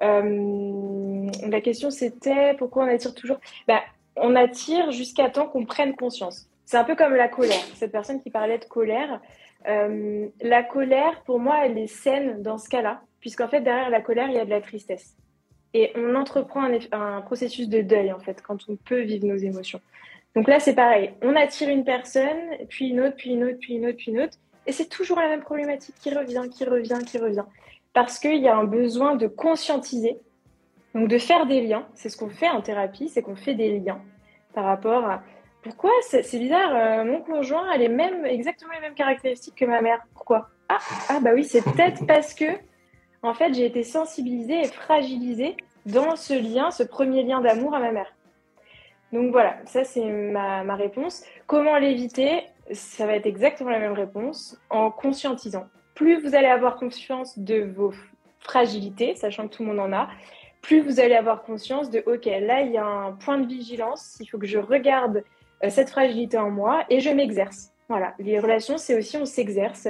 Euh, 0.00 1.28
la 1.48 1.60
question, 1.60 1.90
c'était 1.90 2.54
pourquoi 2.54 2.84
on 2.84 2.86
attire 2.86 3.12
toujours? 3.16 3.40
Bah, 3.66 3.80
On 4.14 4.36
attire 4.36 4.92
jusqu'à 4.92 5.28
temps 5.28 5.48
qu'on 5.48 5.64
prenne 5.64 5.96
conscience. 5.96 6.48
C'est 6.66 6.76
un 6.76 6.84
peu 6.84 6.94
comme 6.94 7.16
la 7.16 7.26
colère. 7.26 7.64
Cette 7.74 7.90
personne 7.90 8.22
qui 8.22 8.30
parlait 8.30 8.58
de 8.58 8.64
colère, 8.64 9.20
euh, 9.66 10.28
la 10.40 10.62
colère, 10.62 11.20
pour 11.24 11.40
moi, 11.40 11.66
elle 11.66 11.78
est 11.78 11.88
saine 11.88 12.40
dans 12.40 12.56
ce 12.58 12.68
cas-là, 12.68 13.00
puisqu'en 13.18 13.48
fait, 13.48 13.60
derrière 13.60 13.90
la 13.90 14.02
colère, 14.02 14.28
il 14.28 14.34
y 14.34 14.38
a 14.38 14.44
de 14.44 14.50
la 14.50 14.60
tristesse. 14.60 15.16
Et 15.72 15.90
on 15.96 16.14
entreprend 16.14 16.62
un, 16.62 16.78
un, 16.92 17.22
processus 17.22 17.68
de 17.68 17.80
deuil, 17.80 18.12
en 18.12 18.20
fait, 18.20 18.40
quand 18.40 18.68
on 18.68 18.76
peut 18.76 19.00
vivre 19.00 19.26
nos 19.26 19.36
émotions. 19.36 19.80
Donc 20.36 20.46
là, 20.46 20.60
c'est 20.60 20.76
pareil. 20.76 21.10
On 21.22 21.34
attire 21.34 21.70
une 21.70 21.84
personne, 21.84 22.38
puis 22.68 22.90
une 22.90 23.00
autre, 23.00 23.16
puis 23.16 23.30
une 23.30 23.42
autre, 23.42 23.58
puis 23.58 23.74
une 23.74 23.86
autre, 23.86 23.96
puis 23.96 24.12
une 24.12 24.20
autre. 24.20 24.38
Et 24.66 24.72
c'est 24.72 24.88
toujours 24.88 25.18
la 25.20 25.28
même 25.28 25.42
problématique 25.42 25.94
qui 26.00 26.14
revient, 26.14 26.48
qui 26.50 26.64
revient, 26.64 26.98
qui 27.06 27.18
revient. 27.18 27.44
Parce 27.92 28.18
qu'il 28.18 28.40
y 28.40 28.48
a 28.48 28.56
un 28.56 28.64
besoin 28.64 29.14
de 29.16 29.26
conscientiser, 29.26 30.18
donc 30.94 31.08
de 31.08 31.18
faire 31.18 31.46
des 31.46 31.60
liens. 31.60 31.86
C'est 31.94 32.08
ce 32.08 32.16
qu'on 32.16 32.30
fait 32.30 32.48
en 32.48 32.62
thérapie, 32.62 33.08
c'est 33.08 33.22
qu'on 33.22 33.36
fait 33.36 33.54
des 33.54 33.78
liens 33.78 34.00
par 34.54 34.64
rapport 34.64 35.04
à 35.04 35.22
pourquoi 35.62 35.90
c'est 36.02 36.38
bizarre, 36.38 36.74
euh, 36.74 37.04
mon 37.04 37.22
conjoint 37.22 37.68
a 37.70 37.78
les 37.78 37.88
mêmes, 37.88 38.26
exactement 38.26 38.72
les 38.74 38.80
mêmes 38.80 38.94
caractéristiques 38.94 39.54
que 39.54 39.64
ma 39.64 39.80
mère. 39.80 39.98
Pourquoi? 40.12 40.50
Ah, 40.68 40.78
ah, 41.08 41.20
bah 41.20 41.30
oui, 41.34 41.44
c'est 41.44 41.62
peut-être 41.62 42.06
parce 42.06 42.34
que, 42.34 42.44
en 43.22 43.32
fait, 43.32 43.54
j'ai 43.54 43.64
été 43.64 43.82
sensibilisée 43.82 44.60
et 44.60 44.68
fragilisée 44.68 45.56
dans 45.86 46.16
ce 46.16 46.34
lien, 46.34 46.70
ce 46.70 46.82
premier 46.82 47.22
lien 47.22 47.40
d'amour 47.40 47.74
à 47.74 47.80
ma 47.80 47.92
mère. 47.92 48.12
Donc 49.12 49.32
voilà, 49.32 49.56
ça 49.64 49.84
c'est 49.84 50.04
ma, 50.04 50.64
ma, 50.64 50.74
réponse. 50.74 51.24
Comment 51.46 51.78
l'éviter? 51.78 52.42
Ça 52.72 53.06
va 53.06 53.14
être 53.14 53.26
exactement 53.26 53.70
la 53.70 53.78
même 53.78 53.92
réponse 53.92 54.58
en 54.70 54.90
conscientisant. 54.90 55.66
Plus 55.94 56.20
vous 56.20 56.34
allez 56.34 56.48
avoir 56.48 56.76
conscience 56.76 57.38
de 57.38 57.62
vos 57.62 57.92
fragilités, 58.40 59.14
sachant 59.14 59.48
que 59.48 59.54
tout 59.56 59.62
le 59.62 59.68
monde 59.70 59.80
en 59.80 59.92
a, 59.92 60.08
plus 60.62 60.80
vous 60.80 60.98
allez 60.98 61.14
avoir 61.14 61.42
conscience 61.42 61.90
de, 61.90 62.02
OK, 62.06 62.24
là, 62.24 62.62
il 62.62 62.72
y 62.72 62.78
a 62.78 62.86
un 62.86 63.12
point 63.12 63.38
de 63.38 63.46
vigilance, 63.46 64.16
il 64.20 64.26
faut 64.26 64.38
que 64.38 64.46
je 64.46 64.58
regarde 64.58 65.22
euh, 65.62 65.70
cette 65.70 65.90
fragilité 65.90 66.38
en 66.38 66.50
moi 66.50 66.84
et 66.88 67.00
je 67.00 67.10
m'exerce. 67.10 67.70
Voilà, 67.88 68.14
les 68.18 68.38
relations, 68.38 68.78
c'est 68.78 68.96
aussi 68.96 69.16
on 69.18 69.26
s'exerce. 69.26 69.88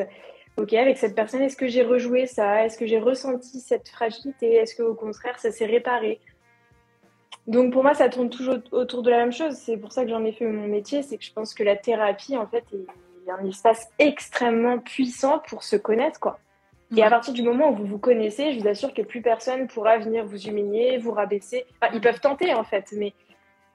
Ok, 0.57 0.73
avec 0.73 0.99
cette 0.99 1.15
personne, 1.15 1.43
est-ce 1.43 1.57
que 1.57 1.69
j'ai 1.69 1.83
rejoué 1.83 2.27
ça? 2.27 2.65
Est-ce 2.65 2.79
que 2.79 2.87
j'ai 2.87 2.99
ressenti 2.99 3.61
cette 3.61 3.89
fragilité? 3.89 4.55
Est-ce 4.55 4.77
qu'au 4.77 4.95
contraire, 4.95 5.39
ça 5.39 5.51
s'est 5.51 5.67
réparé? 5.67 6.21
Donc 7.47 7.73
pour 7.73 7.83
moi, 7.83 7.95
ça 7.95 8.09
tourne 8.09 8.31
toujours 8.31 8.57
autour 8.73 9.03
de 9.03 9.11
la 9.11 9.19
même 9.19 9.33
chose. 9.33 9.55
C'est 9.55 9.77
pour 9.77 9.93
ça 9.93 10.05
que 10.05 10.11
j'en 10.11 10.25
ai 10.25 10.33
fait 10.33 10.47
mon 10.47 10.67
métier. 10.67 11.03
C'est 11.03 11.19
que 11.19 11.25
je 11.25 11.33
pense 11.33 11.55
que 11.55 11.63
la 11.63 11.77
thérapie, 11.77 12.37
en 12.37 12.47
fait, 12.47 12.65
est 12.73 13.31
un 13.31 13.45
espace 13.47 13.89
extrêmement 13.99 14.79
puissant 14.79 15.41
pour 15.49 15.63
se 15.63 15.77
connaître, 15.77 16.21
quoi. 16.21 16.39
Et 16.97 17.03
à 17.03 17.11
partir 17.11 17.33
du 17.33 17.43
moment 17.43 17.71
où 17.71 17.75
vous 17.75 17.87
vous 17.87 17.99
connaissez, 17.99 18.53
je 18.53 18.61
vous 18.61 18.69
assure 18.69 18.95
que 18.95 19.03
plus 19.03 19.21
personne 19.21 19.67
pourra 19.67 19.99
venir 19.99 20.25
vous 20.25 20.47
humilier, 20.47 20.97
vous 20.99 21.11
rabaisser. 21.11 21.65
Enfin, 21.81 21.93
ils 21.93 22.01
peuvent 22.01 22.21
tenter, 22.21 22.55
en 22.55 22.63
fait, 22.63 22.95
mais 22.97 23.15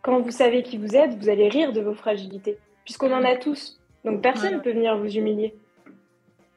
quand 0.02 0.20
vous 0.20 0.32
savez 0.32 0.64
qui 0.64 0.78
vous 0.78 0.96
êtes, 0.96 1.16
vous 1.16 1.30
allez 1.30 1.50
rire 1.50 1.74
de 1.74 1.82
vos 1.82 1.94
fragilités, 1.94 2.58
puisqu'on 2.86 3.12
en 3.12 3.24
a 3.24 3.36
tous. 3.36 3.80
Donc 4.06 4.22
personne 4.22 4.52
ne 4.52 4.58
ouais. 4.58 4.64
peut 4.64 4.72
venir 4.72 4.98
vous 4.98 5.18
humilier. 5.18 5.54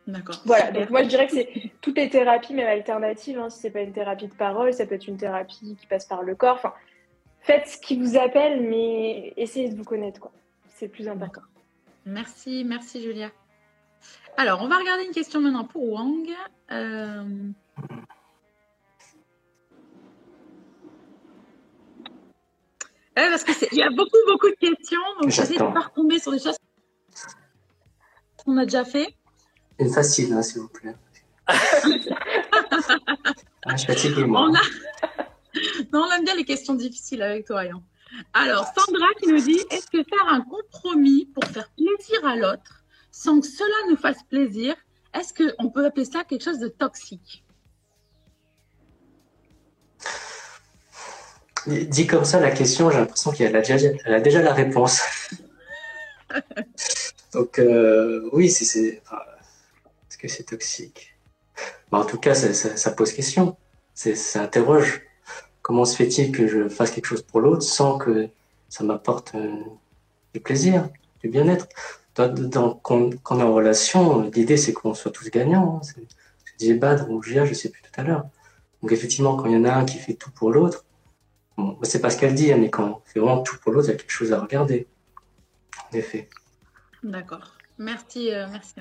D'accord. 0.06 0.36
Voilà, 0.44 0.70
donc 0.72 0.90
moi 0.90 1.02
je 1.02 1.08
dirais 1.08 1.26
que 1.26 1.32
c'est 1.32 1.48
toutes 1.80 1.96
les 1.96 2.08
thérapies, 2.08 2.54
même 2.54 2.68
alternatives, 2.68 3.38
hein, 3.38 3.50
si 3.50 3.60
c'est 3.60 3.70
pas 3.70 3.80
une 3.80 3.92
thérapie 3.92 4.26
de 4.26 4.34
parole, 4.34 4.72
ça 4.72 4.84
peut 4.84 4.96
être 4.96 5.06
une 5.06 5.16
thérapie 5.16 5.76
qui 5.80 5.86
passe 5.86 6.06
par 6.06 6.22
le 6.22 6.34
corps. 6.34 6.56
Enfin, 6.56 6.72
faites 7.42 7.66
ce 7.66 7.78
qui 7.78 7.96
vous 7.96 8.16
appelle, 8.16 8.62
mais 8.62 9.32
essayez 9.36 9.68
de 9.68 9.76
vous 9.76 9.84
connaître, 9.84 10.20
quoi. 10.20 10.32
C'est 10.68 10.86
le 10.86 10.92
plus 10.92 11.08
important. 11.08 11.42
Merci, 12.06 12.64
merci 12.64 13.02
Julia. 13.02 13.30
Alors, 14.36 14.62
on 14.62 14.68
va 14.68 14.78
regarder 14.78 15.04
une 15.04 15.12
question 15.12 15.40
maintenant 15.40 15.64
pour 15.64 15.92
Wang. 15.92 16.26
Euh... 16.72 17.22
Ouais, 23.14 23.28
parce 23.28 23.44
qu'il 23.44 23.78
y 23.78 23.82
a 23.82 23.90
beaucoup, 23.90 24.16
beaucoup 24.26 24.48
de 24.48 24.54
questions, 24.54 25.00
donc 25.20 25.30
j'essaie 25.30 25.58
de 25.58 25.62
ne 25.62 25.72
pas 25.72 25.80
retomber 25.80 26.18
sur 26.18 26.32
des 26.32 26.38
choses 26.38 26.56
qu'on 28.38 28.56
a 28.56 28.64
déjà 28.64 28.84
fait. 28.84 29.14
Une 29.78 29.92
facile, 29.92 30.32
hein, 30.32 30.42
s'il 30.42 30.62
vous 30.62 30.68
plaît. 30.68 30.94
ah, 31.46 31.56
je 33.72 33.76
suis 33.76 33.86
fatiguée, 33.86 34.24
moi. 34.24 34.48
On, 34.48 34.54
a... 34.54 34.60
non, 35.92 36.04
on 36.06 36.12
aime 36.12 36.24
bien 36.24 36.34
les 36.34 36.44
questions 36.44 36.74
difficiles 36.74 37.22
avec 37.22 37.46
toi, 37.46 37.60
Ayan. 37.60 37.82
Alors, 38.34 38.66
Sandra 38.76 39.06
qui 39.20 39.28
nous 39.28 39.40
dit 39.40 39.60
Est-ce 39.70 39.86
que 39.86 40.02
faire 40.02 40.28
un 40.28 40.42
compromis 40.42 41.26
pour 41.26 41.44
faire 41.44 41.68
plaisir 41.76 42.26
à 42.26 42.36
l'autre 42.36 42.82
sans 43.12 43.40
que 43.40 43.46
cela 43.46 43.90
nous 43.90 43.96
fasse 43.96 44.22
plaisir, 44.28 44.74
est-ce 45.14 45.34
qu'on 45.34 45.70
peut 45.70 45.84
appeler 45.84 46.06
ça 46.06 46.24
quelque 46.24 46.42
chose 46.42 46.58
de 46.58 46.68
toxique? 46.68 47.44
Dit 51.66 52.06
comme 52.08 52.24
ça, 52.24 52.40
la 52.40 52.50
question, 52.50 52.90
j'ai 52.90 52.98
l'impression 52.98 53.30
qu'elle 53.30 53.54
a, 53.54 54.20
déjà 54.20 54.42
la 54.42 54.52
réponse. 54.52 55.00
Donc, 57.32 57.58
euh, 57.58 58.28
oui, 58.32 58.50
c'est. 58.50 59.00
Enfin, 59.04 59.22
Est-ce 60.10 60.18
que 60.18 60.26
c'est 60.26 60.44
toxique? 60.44 61.14
Bah, 61.90 61.98
en 61.98 62.04
tout 62.04 62.18
cas, 62.18 62.34
ça 62.34 62.90
pose 62.90 63.12
question. 63.12 63.56
Ça 63.94 64.42
interroge. 64.42 65.02
Comment 65.62 65.84
se 65.84 65.96
fait-il 65.96 66.32
que 66.32 66.46
je 66.46 66.68
fasse 66.68 66.90
quelque 66.90 67.06
chose 67.06 67.22
pour 67.22 67.40
l'autre 67.40 67.62
sans 67.62 67.96
que 67.96 68.28
ça 68.68 68.84
m'apporte 68.84 69.34
euh, 69.34 69.54
du 70.34 70.40
plaisir, 70.40 70.88
du 71.20 71.28
bien-être? 71.28 71.68
Dans, 72.16 72.74
quand, 72.74 73.10
on 73.30 73.40
est 73.40 73.42
en 73.42 73.54
relation, 73.54 74.28
l'idée 74.34 74.56
c'est 74.56 74.72
qu'on 74.72 74.92
soit 74.92 75.12
tous 75.12 75.30
gagnants. 75.30 75.80
Hein. 75.82 76.02
Je 76.44 76.52
disais 76.58 76.74
Badr 76.74 77.10
ou 77.10 77.22
Gia, 77.22 77.46
je 77.46 77.54
sais 77.54 77.70
plus 77.70 77.80
tout 77.82 78.00
à 78.00 78.02
l'heure. 78.02 78.24
Donc 78.82 78.92
effectivement, 78.92 79.36
quand 79.36 79.46
il 79.46 79.52
y 79.52 79.56
en 79.56 79.64
a 79.64 79.72
un 79.72 79.84
qui 79.84 79.98
fait 79.98 80.14
tout 80.14 80.30
pour 80.32 80.50
l'autre, 80.50 80.84
bon, 81.56 81.78
c'est 81.82 82.00
pas 82.00 82.10
ce 82.10 82.18
qu'elle 82.18 82.34
dit, 82.34 82.52
hein, 82.52 82.58
mais 82.58 82.68
quand 82.68 82.84
on 82.84 83.00
fait 83.04 83.20
vraiment 83.20 83.42
tout 83.42 83.56
pour 83.62 83.72
l'autre, 83.72 83.88
il 83.88 83.92
y 83.92 83.94
a 83.94 83.96
quelque 83.96 84.10
chose 84.10 84.32
à 84.32 84.40
regarder. 84.40 84.86
En 85.92 85.96
effet. 85.96 86.28
D'accord. 87.02 87.52
Merci, 87.78 88.32
euh, 88.32 88.46
merci. 88.50 88.74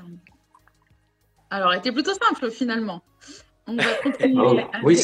Alors, 1.50 1.72
elle 1.72 1.80
était 1.80 1.92
plutôt 1.92 2.14
simple 2.14 2.50
finalement. 2.50 3.02
On 3.68 3.76
va 3.76 3.94
continuer. 4.04 4.66
Oui, 4.84 4.98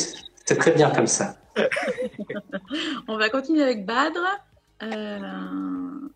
c'est 0.46 0.58
très 0.58 0.72
bien 0.72 0.90
comme 0.90 1.08
ça. 1.08 1.38
on 3.08 3.18
va 3.18 3.30
continuer 3.30 3.64
avec 3.64 3.86
Badr. 3.86 4.20
Euh, 4.84 6.10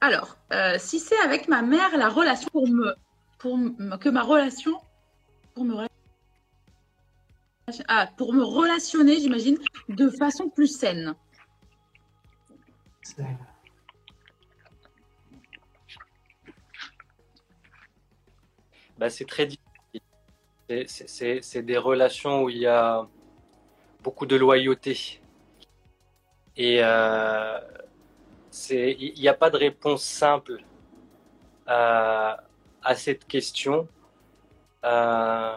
Alors, 0.00 0.36
euh, 0.52 0.76
si 0.78 1.00
c'est 1.00 1.18
avec 1.18 1.48
ma 1.48 1.62
mère, 1.62 1.96
la 1.96 2.08
relation 2.08 2.48
pour 2.52 2.68
me, 2.68 2.94
pour 3.38 3.58
que 3.98 4.08
ma 4.08 4.22
relation 4.22 4.78
pour 5.54 5.64
me 5.64 5.86
ah, 7.88 8.08
pour 8.16 8.32
me 8.32 8.44
relationner, 8.44 9.18
j'imagine, 9.18 9.58
de 9.88 10.08
façon 10.08 10.48
plus 10.48 10.68
saine. 10.68 11.16
Bah, 18.98 19.10
c'est 19.10 19.26
très 19.26 19.46
difficile. 19.46 19.62
C'est 21.42 21.62
des 21.62 21.78
relations 21.78 22.42
où 22.44 22.50
il 22.50 22.58
y 22.58 22.66
a 22.66 23.06
beaucoup 24.02 24.26
de 24.26 24.36
loyauté. 24.36 25.20
Et 26.56 26.78
euh, 26.82 27.60
il 28.70 29.20
n'y 29.20 29.28
a 29.28 29.34
pas 29.34 29.50
de 29.50 29.56
réponse 29.56 30.02
simple 30.02 30.62
à, 31.66 32.38
cette 32.94 33.26
question. 33.26 33.88
Euh, 34.84 35.56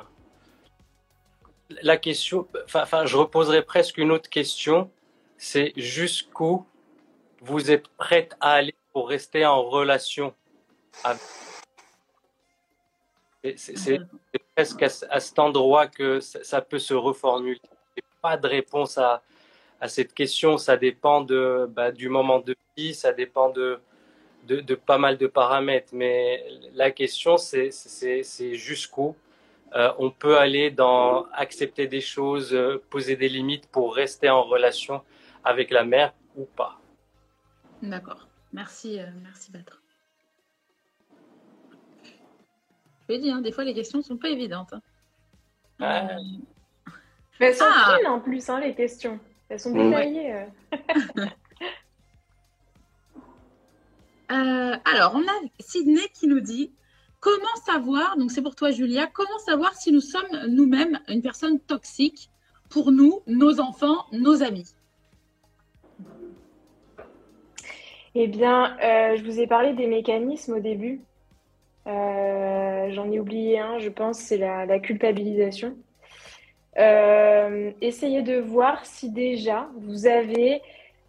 la 1.81 1.97
question, 1.97 2.47
enfin, 2.73 3.05
je 3.05 3.15
reposerai 3.15 3.61
presque 3.63 3.97
une 3.97 4.11
autre 4.11 4.29
question, 4.29 4.91
c'est 5.37 5.71
jusqu'où 5.77 6.65
vous 7.41 7.71
êtes 7.71 7.87
prête 7.89 8.35
à 8.41 8.53
aller 8.53 8.75
pour 8.91 9.07
rester 9.07 9.45
en 9.45 9.63
relation 9.63 10.33
avec. 11.03 11.21
C'est 13.55 13.99
presque 14.55 14.83
à, 14.83 15.19
cet 15.19 15.39
endroit 15.39 15.87
que 15.87 16.19
ça, 16.19 16.61
peut 16.61 16.79
se 16.79 16.93
reformuler. 16.93 17.61
Pas 18.21 18.35
de 18.35 18.47
réponse 18.47 18.97
à, 18.97 19.21
à 19.79 19.87
cette 19.87 20.13
question. 20.13 20.57
Ça 20.57 20.75
dépend 20.75 21.21
de, 21.21 21.69
bah, 21.69 21.91
du 21.91 22.09
moment 22.09 22.39
de 22.39 22.55
vie, 22.75 22.93
ça 22.93 23.13
dépend 23.13 23.49
de, 23.49 23.79
de, 24.47 24.59
de, 24.59 24.75
pas 24.75 24.97
mal 24.97 25.17
de 25.17 25.27
paramètres. 25.27 25.93
Mais 25.93 26.45
la 26.73 26.91
question, 26.91 27.37
c'est 27.37 27.71
jusqu'où 28.53 29.15
euh, 29.75 29.91
on 29.99 30.09
peut 30.09 30.37
aller 30.37 30.71
dans 30.71 31.25
accepter 31.33 31.87
des 31.87 32.01
choses, 32.01 32.53
euh, 32.53 32.83
poser 32.89 33.15
des 33.15 33.29
limites 33.29 33.67
pour 33.67 33.95
rester 33.95 34.29
en 34.29 34.43
relation 34.43 35.03
avec 35.43 35.69
la 35.69 35.83
mère 35.83 36.13
ou 36.35 36.45
pas. 36.45 36.79
D'accord. 37.81 38.27
Merci, 38.51 38.99
euh, 38.99 39.05
merci 39.21 39.51
Batre. 39.51 39.78
Je 43.09 43.15
l'ai 43.15 43.21
dit, 43.21 43.31
hein, 43.31 43.41
des 43.41 43.51
fois 43.51 43.63
les 43.63 43.73
questions 43.73 43.97
ne 43.97 44.03
sont 44.03 44.17
pas 44.17 44.29
évidentes. 44.29 44.75
Hein. 45.81 46.07
Mais 47.39 47.47
elles 47.47 47.55
sont 47.55 47.65
ah. 47.67 47.97
en 48.07 48.19
plus, 48.19 48.47
hein, 48.49 48.59
les 48.59 48.75
questions. 48.75 49.19
Elles 49.49 49.59
sont 49.59 49.71
détaillées. 49.71 50.45
alors, 54.29 55.15
on 55.15 55.21
a 55.21 55.33
Sydney 55.59 56.07
qui 56.13 56.27
nous 56.27 56.39
dit 56.39 56.71
Comment 57.19 57.55
savoir, 57.65 58.15
donc 58.15 58.31
c'est 58.31 58.43
pour 58.43 58.55
toi 58.55 58.69
Julia, 58.69 59.07
comment 59.07 59.39
savoir 59.39 59.73
si 59.73 59.91
nous 59.91 60.01
sommes 60.01 60.29
nous-mêmes 60.47 60.99
une 61.07 61.23
personne 61.23 61.59
toxique 61.59 62.29
pour 62.69 62.91
nous, 62.91 63.21
nos 63.25 63.59
enfants, 63.59 64.05
nos 64.11 64.43
amis? 64.43 64.75
Eh 68.13 68.27
bien, 68.27 68.77
euh, 68.77 69.17
je 69.17 69.23
vous 69.23 69.39
ai 69.39 69.47
parlé 69.47 69.73
des 69.73 69.87
mécanismes 69.87 70.53
au 70.53 70.59
début. 70.59 71.01
Euh, 71.87 72.91
j'en 72.91 73.11
ai 73.11 73.19
oublié 73.19 73.59
un, 73.59 73.79
je 73.79 73.89
pense, 73.89 74.19
c'est 74.19 74.37
la, 74.37 74.79
culpabilisation. 74.79 75.75
Euh, 76.77 77.71
essayez 77.81 78.21
de 78.21 78.39
voir 78.39 78.85
si 78.85 79.11
déjà 79.11 79.69
vous 79.79 80.07
avez 80.07 80.61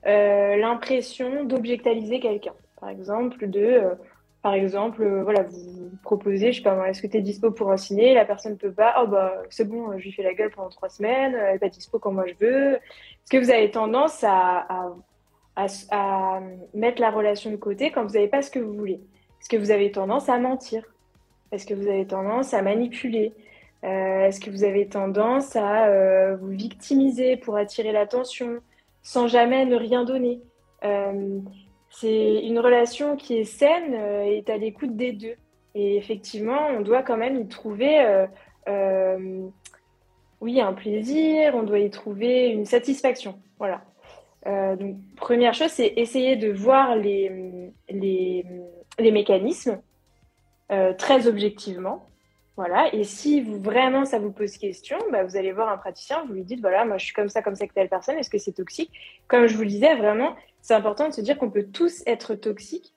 l'impression 0.05 1.45
d'objectaliser 1.45 2.21
quelqu'un. 2.21 2.55
Par 2.81 2.89
exemple, 2.89 3.47
de 3.47 3.83
par 4.43 4.55
exemple, 4.55 5.03
euh, 5.03 5.23
voilà, 5.23 5.43
vous 5.43 5.91
proposez, 6.03 6.53
je 6.53 6.59
sais 6.59 6.63
pas 6.63 6.89
est-ce 6.89 7.03
que 7.03 7.07
tu 7.07 7.19
es 7.19 7.21
dispo 7.21 7.51
pour 7.51 7.71
un 7.71 7.77
ciné 7.77 8.15
La 8.15 8.25
personne 8.25 8.53
ne 8.53 8.57
peut 8.57 8.73
pas. 8.73 8.95
Oh 9.03 9.07
bah 9.07 9.43
c'est 9.51 9.69
bon, 9.69 9.99
je 9.99 10.05
lui 10.05 10.13
fais 10.13 10.23
la 10.23 10.33
gueule 10.33 10.51
pendant 10.51 10.71
trois 10.71 10.89
semaines, 10.89 11.35
elle 11.35 11.53
n'est 11.55 11.59
pas 11.59 11.69
dispo 11.69 11.99
quand 11.99 12.13
moi 12.13 12.25
je 12.27 12.35
veux. 12.45 12.77
Est-ce 12.77 13.31
que 13.31 13.37
vous 13.37 13.51
avez 13.51 13.71
tendance 13.71 14.25
à, 14.27 14.67
mettre 16.73 17.03
la 17.03 17.11
relation 17.11 17.51
de 17.51 17.57
côté 17.57 17.91
quand 17.91 18.05
vous 18.05 18.15
n'avez 18.15 18.29
pas 18.29 18.41
ce 18.41 18.51
que 18.51 18.59
vous 18.59 18.73
voulez? 18.73 19.01
Est-ce 19.41 19.49
que 19.49 19.57
vous 19.57 19.71
avez 19.71 19.91
tendance 19.91 20.29
à 20.29 20.39
mentir 20.39 20.85
Est-ce 21.53 21.67
que 21.67 21.75
vous 21.75 21.89
avez 21.89 22.07
tendance 22.07 22.55
à 22.55 22.63
manipuler 22.63 23.33
euh, 23.85 24.27
Est-ce 24.27 24.41
que 24.41 24.51
vous 24.51 24.65
avez 24.65 24.87
tendance 24.87 25.57
à 25.57 25.87
euh, 25.87 26.37
vous 26.37 26.51
victimiser 26.51 27.37
pour 27.37 27.57
attirer 27.57 27.93
l'attention 27.93 28.61
sans 29.03 29.29
jamais 29.29 29.65
ne 29.65 29.77
rien 29.77 30.05
donner? 30.05 30.41
C'est 31.91 32.45
une 32.45 32.59
relation 32.61 33.17
qui 33.17 33.37
est 33.39 33.45
saine 33.45 33.95
euh, 33.95 34.25
et 34.25 34.39
est 34.39 34.51
à 34.51 34.57
l'écoute 34.57 34.97
des 34.97 35.13
deux. 35.13 35.35
Et 35.75 35.97
effectivement, 35.97 36.69
on 36.77 36.81
doit 36.81 37.03
quand 37.03 37.17
même 37.17 37.37
y 37.37 37.49
trouver, 37.49 38.01
euh, 38.01 38.27
euh, 38.69 39.49
oui, 40.41 40.61
un 40.61 40.73
plaisir, 40.73 41.55
on 41.55 41.63
doit 41.63 41.81
y 41.81 41.91
trouver 41.91 42.49
une 42.49 42.65
satisfaction. 42.65 43.39
Voilà. 43.59 43.83
donc, 44.47 44.97
première 45.17 45.53
chose, 45.53 45.71
c'est 45.71 45.93
essayer 45.97 46.37
de 46.37 46.51
voir 46.51 46.97
les, 46.97 47.31
les, 47.91 48.45
les 48.99 49.13
mécanismes 49.13 49.81
très 50.99 51.27
objectivement. 51.27 52.07
Voilà. 52.57 52.95
Et 52.95 53.05
si 53.05 53.41
vraiment 53.41 54.05
ça 54.05 54.19
vous 54.19 54.33
pose 54.33 54.57
question, 54.59 54.99
bah, 55.11 55.25
vous 55.25 55.37
allez 55.37 55.51
voir 55.51 55.71
un 55.71 55.79
praticien, 55.79 56.25
vous 56.27 56.35
lui 56.35 56.45
dites 56.45 56.61
voilà, 56.61 56.85
moi 56.85 56.99
je 56.99 57.07
suis 57.07 57.15
comme 57.15 57.29
ça, 57.29 57.43
comme 57.43 57.55
ça 57.55 57.63
avec 57.63 57.73
telle 57.73 57.89
personne, 57.89 58.19
est-ce 58.19 58.31
que 58.31 58.39
c'est 58.39 58.53
toxique? 58.53 58.93
Comme 59.29 59.47
je 59.47 59.57
vous 59.57 59.63
le 59.63 59.69
disais, 59.69 59.95
vraiment, 59.97 60.37
c'est 60.61 60.75
important 60.75 61.09
de 61.09 61.15
se 61.15 61.21
dire 61.21 61.39
qu'on 61.39 61.51
peut 61.51 61.67
tous 61.73 62.03
être 62.07 62.35
toxiques 62.35 62.95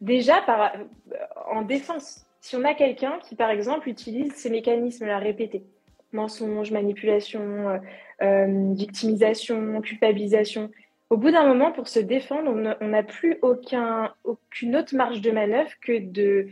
déjà 0.00 0.40
par, 0.42 0.74
euh, 0.74 1.24
en 1.50 1.62
défense. 1.62 2.26
Si 2.40 2.56
on 2.56 2.64
a 2.64 2.74
quelqu'un 2.74 3.18
qui, 3.22 3.34
par 3.34 3.50
exemple, 3.50 3.88
utilise 3.88 4.34
ces 4.34 4.50
mécanismes-là 4.50 5.18
répétés, 5.18 5.64
mensonge, 6.12 6.70
manipulation, 6.70 7.40
euh, 7.40 7.78
euh, 8.22 8.74
victimisation, 8.74 9.80
culpabilisation, 9.80 10.70
au 11.10 11.16
bout 11.16 11.30
d'un 11.30 11.46
moment, 11.46 11.72
pour 11.72 11.88
se 11.88 12.00
défendre, 12.00 12.50
on 12.80 12.88
n'a 12.88 13.02
plus 13.02 13.38
aucun, 13.42 14.12
aucune 14.24 14.76
autre 14.76 14.94
marge 14.94 15.20
de 15.20 15.30
manœuvre 15.30 15.70
que 15.80 15.98
de 15.98 16.48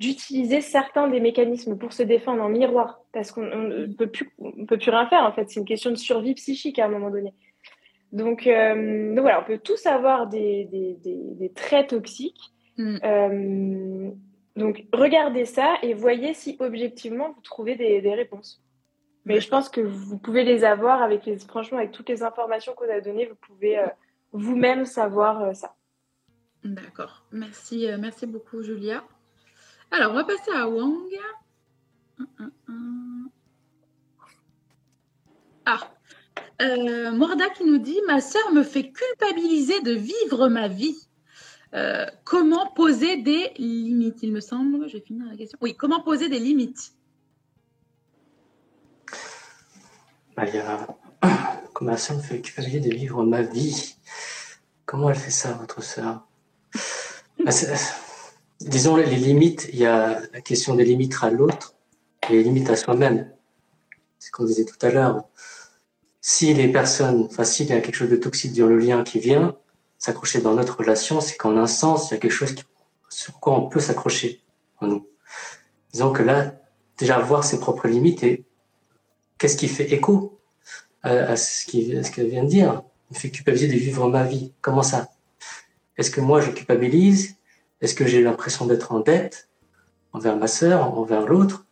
d'utiliser 0.00 0.60
certains 0.60 1.08
des 1.08 1.18
mécanismes 1.18 1.76
pour 1.76 1.92
se 1.92 2.04
défendre 2.04 2.42
en 2.42 2.48
miroir, 2.48 3.00
parce 3.12 3.32
qu'on 3.32 3.42
ne 3.42 3.86
peut 3.86 4.06
plus, 4.06 4.30
on 4.38 4.64
peut 4.64 4.78
plus 4.78 4.90
rien 4.90 5.08
faire 5.08 5.24
en 5.24 5.32
fait. 5.32 5.50
C'est 5.50 5.58
une 5.58 5.66
question 5.66 5.90
de 5.90 5.96
survie 5.96 6.34
psychique 6.34 6.78
à 6.78 6.84
un 6.84 6.88
moment 6.88 7.10
donné. 7.10 7.34
Donc, 8.12 8.46
euh, 8.46 9.08
donc 9.08 9.20
voilà, 9.20 9.40
on 9.40 9.44
peut 9.44 9.58
tous 9.58 9.86
avoir 9.86 10.28
des, 10.28 10.66
des, 10.66 10.96
des, 11.34 11.52
traits 11.52 11.88
toxiques. 11.88 12.52
Mm. 12.76 12.96
Euh, 13.02 14.10
donc 14.56 14.84
regardez 14.92 15.44
ça 15.44 15.74
et 15.82 15.94
voyez 15.94 16.32
si 16.32 16.56
objectivement 16.60 17.32
vous 17.32 17.40
trouvez 17.42 17.74
des, 17.76 18.14
réponses. 18.14 18.62
Mais 19.28 19.40
je 19.40 19.48
pense 19.48 19.68
que 19.68 19.80
vous 19.80 20.18
pouvez 20.18 20.42
les 20.42 20.64
avoir 20.64 21.02
avec 21.02 21.24
les, 21.26 21.38
franchement, 21.38 21.78
avec 21.78 21.92
toutes 21.92 22.08
les 22.08 22.22
informations 22.22 22.72
qu'on 22.74 22.90
a 22.90 23.00
données, 23.00 23.26
vous 23.26 23.36
pouvez 23.36 23.78
euh, 23.78 23.86
vous-même 24.32 24.84
savoir 24.84 25.54
ça. 25.54 25.76
D'accord. 26.64 27.24
Merci, 27.30 27.86
merci 27.98 28.26
beaucoup, 28.26 28.62
Julia. 28.62 29.04
Alors, 29.90 30.12
on 30.12 30.14
va 30.14 30.24
passer 30.24 30.50
à 30.52 30.68
Wang. 30.68 31.14
Ah, 35.64 35.90
euh, 36.60 37.12
Morda 37.12 37.48
qui 37.50 37.64
nous 37.64 37.78
dit 37.78 38.00
Ma 38.06 38.20
sœur 38.20 38.52
me 38.52 38.62
fait 38.62 38.90
culpabiliser 38.90 39.80
de 39.82 39.92
vivre 39.92 40.48
ma 40.48 40.68
vie. 40.68 40.96
Euh, 41.74 42.06
comment 42.24 42.66
poser 42.72 43.18
des 43.18 43.52
limites 43.58 44.22
Il 44.22 44.32
me 44.32 44.40
semble, 44.40 44.88
je 44.88 44.96
vais 44.96 45.02
finir 45.02 45.26
la 45.26 45.36
question. 45.36 45.58
Oui, 45.60 45.76
comment 45.76 46.00
poser 46.00 46.28
des 46.28 46.38
limites 46.38 46.92
bah, 50.38 50.44
il 50.46 50.54
y 50.54 50.58
a 50.58 50.86
comment 51.72 51.96
ça 51.96 52.14
me 52.14 52.20
fait 52.20 52.40
culpabiliser 52.40 52.78
de 52.78 52.94
vivre 52.94 53.24
ma 53.24 53.42
vie. 53.42 53.96
Comment 54.86 55.10
elle 55.10 55.16
fait 55.16 55.32
ça, 55.32 55.54
votre 55.54 55.82
sœur? 55.82 56.28
Bah, 57.44 57.50
Disons 58.60 58.94
les 58.94 59.16
limites, 59.16 59.68
il 59.72 59.80
y 59.80 59.86
a 59.86 60.20
la 60.32 60.40
question 60.40 60.76
des 60.76 60.84
limites 60.84 61.16
à 61.22 61.30
l'autre 61.30 61.74
et 62.28 62.34
les 62.34 62.44
limites 62.44 62.70
à 62.70 62.76
soi-même. 62.76 63.32
C'est 64.20 64.28
ce 64.28 64.30
qu'on 64.30 64.44
disait 64.44 64.64
tout 64.64 64.78
à 64.82 64.90
l'heure. 64.90 65.24
Si 66.20 66.54
les 66.54 66.68
personnes, 66.68 67.26
enfin 67.28 67.42
s'il 67.42 67.66
y 67.66 67.72
a 67.72 67.80
quelque 67.80 67.96
chose 67.96 68.10
de 68.10 68.16
toxique 68.16 68.56
dans 68.56 68.68
le 68.68 68.78
lien 68.78 69.02
qui 69.02 69.18
vient 69.18 69.56
s'accrocher 69.98 70.40
dans 70.40 70.54
notre 70.54 70.78
relation, 70.78 71.20
c'est 71.20 71.36
qu'en 71.36 71.56
un 71.56 71.66
sens, 71.66 72.10
il 72.10 72.14
y 72.14 72.16
a 72.16 72.20
quelque 72.20 72.30
chose 72.30 72.54
sur 73.08 73.40
quoi 73.40 73.58
on 73.58 73.68
peut 73.68 73.80
s'accrocher 73.80 74.44
en 74.80 74.86
nous. 74.86 75.08
Disons 75.92 76.12
que 76.12 76.22
là, 76.22 76.54
déjà 76.96 77.18
voir 77.18 77.42
ses 77.42 77.58
propres 77.58 77.88
limites 77.88 78.22
et 78.22 78.44
qu'est-ce 79.38 79.56
qui 79.56 79.68
fait 79.68 79.92
écho 79.92 80.38
à, 81.02 81.36
ce 81.36 81.66
qu'elle 81.66 82.28
vient 82.28 82.44
de 82.44 82.48
dire? 82.48 82.82
Il 83.10 83.14
me 83.14 83.18
fait 83.18 83.30
culpabiliser 83.30 83.68
de 83.72 83.78
vivre 83.78 84.08
ma 84.08 84.24
vie. 84.24 84.52
Comment 84.60 84.82
ça? 84.82 85.08
Est-ce 85.96 86.10
que 86.10 86.20
moi 86.20 86.40
je 86.40 86.50
culpabilise? 86.50 87.36
Est-ce 87.80 87.94
que 87.94 88.06
j'ai 88.06 88.22
l'impression 88.22 88.66
d'être 88.66 88.92
en 88.92 89.00
dette 89.00 89.48
envers 90.12 90.36
ma 90.36 90.48
sœur, 90.48 90.98
envers 90.98 91.26
l'autre? 91.26 91.64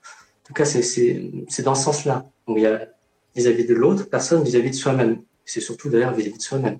En 0.45 0.47
tout 0.47 0.55
cas, 0.55 0.65
c'est 0.65 1.63
dans 1.65 1.75
ce 1.75 1.83
sens-là. 1.83 2.31
il 2.49 2.59
y 2.61 2.67
a 2.67 2.89
vis-à-vis 3.35 3.67
de 3.67 3.75
l'autre 3.75 4.09
personne, 4.09 4.43
vis-à-vis 4.43 4.71
de 4.71 4.77
soi-même. 4.77 5.23
C'est 5.45 5.61
surtout 5.61 5.91
d'ailleurs 5.91 6.15
vis-à-vis 6.15 6.39
de 6.39 6.43
soi-même. 6.43 6.79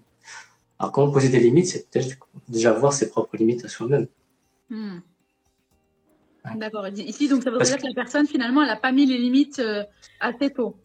Alors, 0.79 0.93
comment 0.93 1.11
poser 1.11 1.29
des 1.29 1.41
limites, 1.41 1.67
c'est 1.67 1.91
peut-être 1.91 2.17
déjà 2.49 2.73
voir 2.73 2.93
ses 2.93 3.09
propres 3.09 3.37
limites 3.37 3.65
à 3.65 3.69
soi-même. 3.69 4.07
Hmm. 4.71 4.99
D'accord. 6.55 6.87
Ici, 6.89 7.29
donc, 7.29 7.43
ça 7.43 7.51
veut 7.51 7.59
dire 7.59 7.77
que... 7.77 7.87
la 7.87 7.95
personne, 7.95 8.27
finalement, 8.27 8.63
elle 8.63 8.69
n'a 8.69 8.77
pas 8.77 8.93
mis 8.93 9.07
les 9.07 9.19
limites 9.19 9.59
euh, 9.59 9.83
assez 10.21 10.51
tôt. 10.51 10.77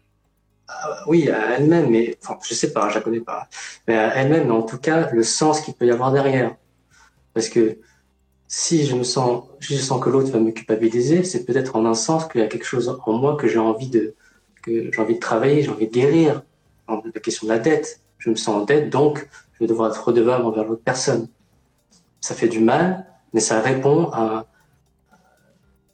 Ah, 0.68 1.04
oui, 1.08 1.30
à 1.30 1.58
elle-même, 1.58 1.90
mais 1.90 2.18
enfin, 2.24 2.40
je 2.48 2.54
sais 2.54 2.72
pas, 2.74 2.90
je 2.90 2.96
la 2.96 3.02
connais 3.02 3.20
pas. 3.20 3.48
Mais 3.88 3.98
à 3.98 4.16
elle-même, 4.16 4.48
mais 4.48 4.54
en 4.54 4.64
tout 4.64 4.78
cas, 4.78 5.10
le 5.12 5.24
sens 5.24 5.62
qu'il 5.62 5.74
peut 5.74 5.86
y 5.86 5.92
avoir 5.92 6.12
derrière. 6.12 6.56
Parce 7.34 7.50
que 7.50 7.78
si 8.48 8.86
je 8.86 8.96
me 8.96 9.04
sens, 9.04 9.46
si 9.60 9.78
je 9.78 9.82
sens 9.82 10.02
que 10.04 10.10
l'autre 10.10 10.32
va 10.32 10.40
me 10.40 10.52
culpabiliser, 10.52 11.24
c'est 11.24 11.46
peut-être 11.46 11.76
en 11.76 11.86
un 11.86 11.94
sens 11.94 12.28
qu'il 12.28 12.42
y 12.42 12.44
a 12.44 12.48
quelque 12.48 12.66
chose 12.66 13.00
en 13.06 13.14
moi 13.14 13.38
que 13.38 13.48
j'ai 13.48 13.60
envie 13.60 13.90
de, 13.90 14.16
que 14.62 14.92
j'ai 14.92 15.02
envie 15.02 15.16
de 15.16 15.20
travailler, 15.20 15.64
j'ai 15.64 15.70
envie 15.70 15.88
de 15.88 15.94
guérir. 15.94 16.44
La 16.88 17.22
question 17.22 17.48
de 17.48 17.54
la 17.54 17.60
dette. 17.60 18.02
Je 18.18 18.30
me 18.30 18.36
sens 18.36 18.64
en 18.64 18.66
dette, 18.66 18.90
donc 18.90 19.28
je 19.54 19.60
vais 19.60 19.68
devoir 19.68 19.90
être 19.90 20.04
redevable 20.04 20.46
envers 20.46 20.66
l'autre 20.66 20.84
personne. 20.84 21.28
Ça 22.20 22.36
fait 22.36 22.50
du 22.50 22.60
mal, 22.60 23.06
mais 23.34 23.40
ça 23.40 23.62
répond 23.62 24.12
à 24.12 24.46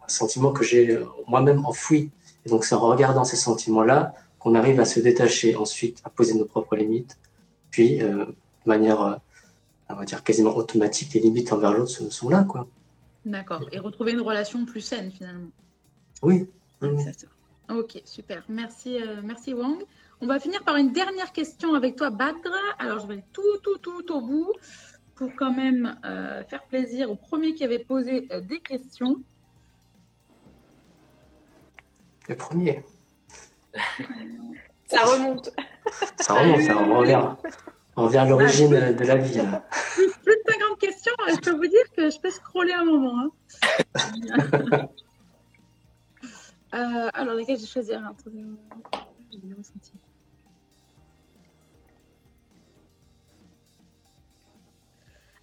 sentiment 0.07 0.51
que 0.51 0.63
j'ai 0.63 0.99
moi-même 1.27 1.65
enfoui. 1.65 2.11
Et 2.45 2.49
donc 2.49 2.63
c'est 2.63 2.75
en 2.75 2.87
regardant 2.87 3.23
ces 3.23 3.35
sentiments-là 3.35 4.13
qu'on 4.39 4.55
arrive 4.55 4.79
à 4.79 4.85
se 4.85 4.99
détacher 4.99 5.55
ensuite, 5.55 6.01
à 6.03 6.09
poser 6.09 6.33
nos 6.35 6.45
propres 6.45 6.75
limites, 6.75 7.17
puis 7.71 8.01
euh, 8.01 8.25
de 8.25 8.33
manière, 8.65 9.01
euh, 9.01 9.15
on 9.89 9.95
va 9.95 10.05
dire 10.05 10.23
quasiment 10.23 10.55
automatique, 10.55 11.13
les 11.13 11.19
limites 11.19 11.51
envers 11.53 11.73
l'autre 11.73 11.91
sont 11.91 12.29
là, 12.29 12.43
quoi. 12.43 12.67
D'accord. 13.25 13.67
Et 13.71 13.79
retrouver 13.79 14.13
une 14.13 14.21
relation 14.21 14.65
plus 14.65 14.81
saine 14.81 15.11
finalement. 15.11 15.49
Oui. 16.21 16.47
Ok, 17.69 18.01
super. 18.05 18.43
Merci, 18.47 19.01
euh, 19.01 19.21
merci 19.23 19.53
Wang. 19.53 19.83
On 20.21 20.27
va 20.27 20.39
finir 20.39 20.63
par 20.63 20.77
une 20.77 20.93
dernière 20.93 21.31
question 21.31 21.73
avec 21.73 21.95
toi, 21.95 22.09
Badra. 22.09 22.57
Alors, 22.79 22.99
je 22.99 23.07
vais 23.07 23.23
tout, 23.33 23.57
tout, 23.61 23.77
tout 23.79 24.11
au 24.11 24.21
bout 24.21 24.53
pour 25.15 25.29
quand 25.35 25.53
même 25.53 25.95
faire 26.47 26.63
plaisir 26.69 27.11
au 27.11 27.15
premier 27.15 27.53
qui 27.53 27.63
avait 27.63 27.79
posé 27.79 28.27
des 28.47 28.59
questions. 28.59 29.17
Le 32.27 32.35
premier. 32.35 32.83
Ça 34.87 35.01
remonte. 35.03 35.49
Ça 36.17 36.33
remonte, 36.33 36.61
ça 36.61 36.73
revient. 36.75 37.35
On 37.97 38.05
revient 38.05 38.17
à 38.19 38.25
l'origine 38.25 38.69
de 38.69 39.03
la 39.03 39.17
vie. 39.17 39.33
Plus, 39.33 40.35
de 40.35 40.41
50 40.47 40.79
questions, 40.79 41.11
je 41.27 41.35
peux 41.41 41.55
vous 41.55 41.67
dire 41.67 41.91
que 41.95 42.09
je 42.09 42.19
peux 42.19 42.29
scroller 42.29 42.71
un 42.71 42.85
moment. 42.85 43.19
Hein. 43.19 43.31
euh, 46.73 47.09
alors, 47.13 47.35
lesquels 47.35 47.57
je 47.57 47.63
vais 47.63 47.67
choisir 47.67 48.01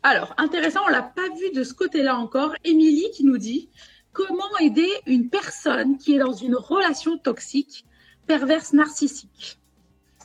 Alors, 0.02 0.34
intéressant, 0.38 0.80
on 0.84 0.88
ne 0.88 0.92
l'a 0.92 1.02
pas 1.02 1.28
vu 1.38 1.50
de 1.54 1.64
ce 1.64 1.74
côté-là 1.74 2.16
encore. 2.16 2.54
Émilie 2.64 3.10
qui 3.12 3.24
nous 3.24 3.38
dit 3.38 3.68
Comment 4.14 4.56
aider 4.60 4.88
une 5.06 5.28
personne 5.28 5.98
qui 5.98 6.14
est 6.14 6.20
dans 6.20 6.32
une 6.32 6.54
relation 6.54 7.18
toxique, 7.18 7.84
perverse, 8.28 8.72
narcissique? 8.72 9.58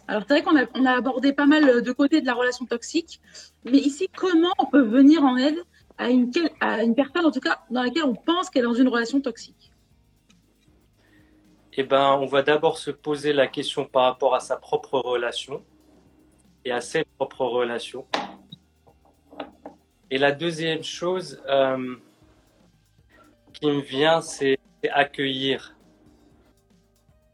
Alors, 0.08 0.24
c'est 0.28 0.40
vrai 0.40 0.44
qu'on 0.44 0.86
a, 0.86 0.92
abordé 0.92 1.34
pas 1.34 1.48
mal 1.48 1.82
de 1.82 1.92
côtés 1.92 2.22
de 2.22 2.28
la 2.28 2.36
relation 2.36 2.66
toxique, 2.66 3.20
mais 3.66 3.80
ici, 3.80 4.08
comment 4.16 4.54
on 4.60 4.68
peut 4.68 4.84
venir 4.84 5.24
en 5.24 5.38
aide 5.38 5.58
à 5.98 6.10
une, 6.10 6.32
personne, 6.32 7.26
en 7.26 7.32
tout 7.32 7.40
cas, 7.40 7.62
dans 7.72 7.82
laquelle 7.82 8.06
on 8.06 8.14
pense 8.14 8.52
qu'elle 8.52 8.64
est 8.64 8.68
dans 8.68 8.74
une 8.76 8.88
relation 8.88 9.22
toxique? 9.22 9.72
Eh 11.74 11.84
ben, 11.84 12.14
on 12.22 12.28
va 12.28 12.44
d'abord 12.44 12.78
se 12.78 12.92
poser 12.92 13.34
la 13.34 13.48
question 13.48 13.86
par 13.86 14.04
rapport 14.04 14.36
à 14.36 14.40
sa 14.40 14.56
propre 14.56 15.00
relation 15.00 15.64
et 16.64 16.72
à 16.72 16.82
ses 16.82 17.06
propres 17.18 17.46
relations. 17.46 18.06
Et 20.12 20.20
la 20.20 20.32
deuxième 20.32 20.84
chose, 20.84 21.42
euh, 21.48 21.96
qui 23.60 23.68
me 23.68 23.82
vient, 23.82 24.22
c'est 24.22 24.60
accueillir. 24.92 25.76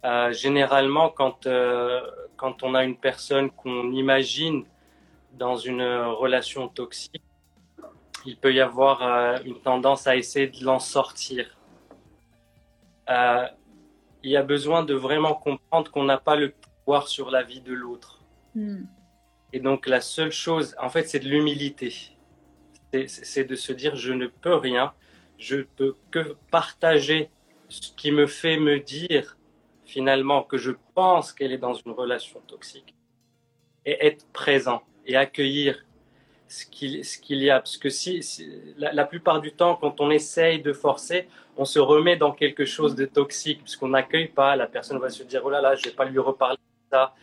Euh, 0.03 0.31
généralement, 0.31 1.09
quand, 1.09 1.47
euh, 1.47 2.01
quand 2.37 2.63
on 2.63 2.75
a 2.75 2.83
une 2.83 2.97
personne 2.97 3.49
qu'on 3.51 3.91
imagine 3.91 4.65
dans 5.33 5.57
une 5.57 5.83
relation 5.83 6.67
toxique, 6.67 7.23
il 8.25 8.37
peut 8.37 8.53
y 8.53 8.61
avoir 8.61 9.01
euh, 9.03 9.37
une 9.45 9.59
tendance 9.59 10.07
à 10.07 10.15
essayer 10.15 10.47
de 10.47 10.63
l'en 10.63 10.79
sortir. 10.79 11.57
il 13.07 14.31
y 14.31 14.37
a 14.37 14.43
besoin 14.43 14.83
de 14.83 14.95
vraiment 14.95 15.35
comprendre 15.35 15.91
qu'on 15.91 16.03
n'a 16.03 16.17
pas 16.17 16.35
le 16.35 16.51
pouvoir 16.51 17.07
sur 17.07 17.29
la 17.29 17.43
vie 17.43 17.61
de 17.61 17.73
l'autre. 17.73 18.23
Hmm. 18.55 18.85
Et 19.53 19.59
donc 19.59 19.85
la 19.87 20.01
seule 20.01 20.31
chose, 20.31 20.75
en 20.81 20.89
fait, 20.89 21.07
c'est 21.07 21.19
de 21.19 21.29
l'humilité. 21.29 21.93
C'est 23.07 23.43
de 23.43 23.55
se 23.55 23.73
dire, 23.73 23.95
je 23.95 24.13
ne 24.13 24.27
peux 24.27 24.55
rien, 24.55 24.93
je 25.37 25.57
peux 25.75 25.95
que 26.11 26.35
partager 26.51 27.29
ce 27.69 27.91
qui 27.95 28.11
me 28.11 28.27
fait 28.27 28.57
me 28.57 28.79
dire 28.79 29.37
finalement 29.85 30.43
que 30.43 30.57
je 30.57 30.71
pense 30.93 31.31
qu'elle 31.33 31.51
est 31.51 31.57
dans 31.57 31.73
une 31.73 31.91
relation 31.91 32.39
toxique 32.47 32.95
et 33.85 34.05
être 34.05 34.25
présent 34.33 34.81
et 35.05 35.15
accueillir 35.15 35.85
ce 36.47 36.65
qu'il 36.65 37.01
qu'il 37.01 37.41
y 37.41 37.49
a. 37.49 37.59
Parce 37.59 37.77
que 37.77 37.89
si, 37.89 38.21
la, 38.77 39.05
plupart 39.05 39.41
du 39.41 39.51
temps 39.51 39.75
quand 39.75 40.01
on 40.01 40.09
essaye 40.11 40.61
de 40.61 40.73
forcer 40.73 41.27
on 41.57 41.65
se 41.65 41.79
remet 41.79 42.17
dans 42.17 42.31
quelque 42.31 42.65
chose 42.65 42.95
de 42.95 43.05
toxique 43.05 43.61
puisqu'on 43.63 43.89
n'accueille 43.89 44.27
pas 44.27 44.55
la 44.55 44.67
personne 44.67 44.99
va 44.99 45.09
se 45.09 45.23
dire 45.23 45.41
oh 45.45 45.49
là 45.49 45.61
là 45.61 45.75
je 45.75 45.83
vais 45.85 45.95
pas 45.95 46.05
lui 46.05 46.19
reparler 46.19 46.57
de 46.57 46.95
ça. 46.95 47.13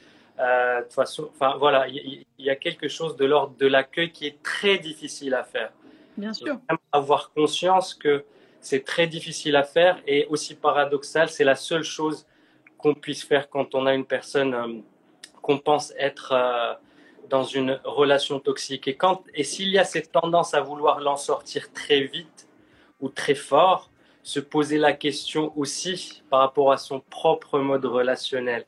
Euh, 0.40 0.78
de 0.78 0.84
toute 0.84 0.94
façon 0.94 1.28
enfin 1.34 1.56
voilà 1.58 1.88
il 1.88 2.24
y, 2.38 2.50
a 2.50 2.56
quelque 2.56 2.88
chose 2.88 3.16
de 3.16 3.26
l'ordre 3.26 3.54
de 3.58 3.66
l'accueil 3.66 4.10
qui 4.10 4.26
est 4.26 4.42
très 4.42 4.78
difficile 4.78 5.34
à 5.34 5.44
faire 5.44 5.72
Bien 6.16 6.32
sûr. 6.32 6.58
Avoir 6.92 7.32
conscience 7.32 7.94
que 7.94 8.24
c'est 8.60 8.84
très 8.84 9.06
difficile 9.06 9.56
à 9.56 9.64
faire 9.64 10.00
et 10.06 10.26
aussi 10.26 10.54
paradoxal, 10.54 11.28
c'est 11.28 11.44
la 11.44 11.56
seule 11.56 11.82
chose 11.82 12.26
qu'on 12.78 12.94
puisse 12.94 13.24
faire 13.24 13.48
quand 13.48 13.74
on 13.74 13.86
a 13.86 13.94
une 13.94 14.04
personne 14.04 14.54
euh, 14.54 14.80
qu'on 15.40 15.58
pense 15.58 15.92
être 15.98 16.32
euh, 16.32 16.74
dans 17.28 17.44
une 17.44 17.80
relation 17.84 18.40
toxique. 18.40 18.88
Et, 18.88 18.94
quand, 18.94 19.24
et 19.34 19.44
s'il 19.44 19.68
y 19.68 19.78
a 19.78 19.84
cette 19.84 20.12
tendance 20.12 20.54
à 20.54 20.60
vouloir 20.60 21.00
l'en 21.00 21.16
sortir 21.16 21.72
très 21.72 22.00
vite 22.00 22.48
ou 23.00 23.08
très 23.08 23.34
fort, 23.34 23.90
se 24.22 24.38
poser 24.38 24.78
la 24.78 24.92
question 24.92 25.52
aussi 25.56 26.22
par 26.30 26.40
rapport 26.40 26.72
à 26.72 26.76
son 26.76 27.00
propre 27.00 27.58
mode 27.58 27.84
relationnel. 27.84 28.64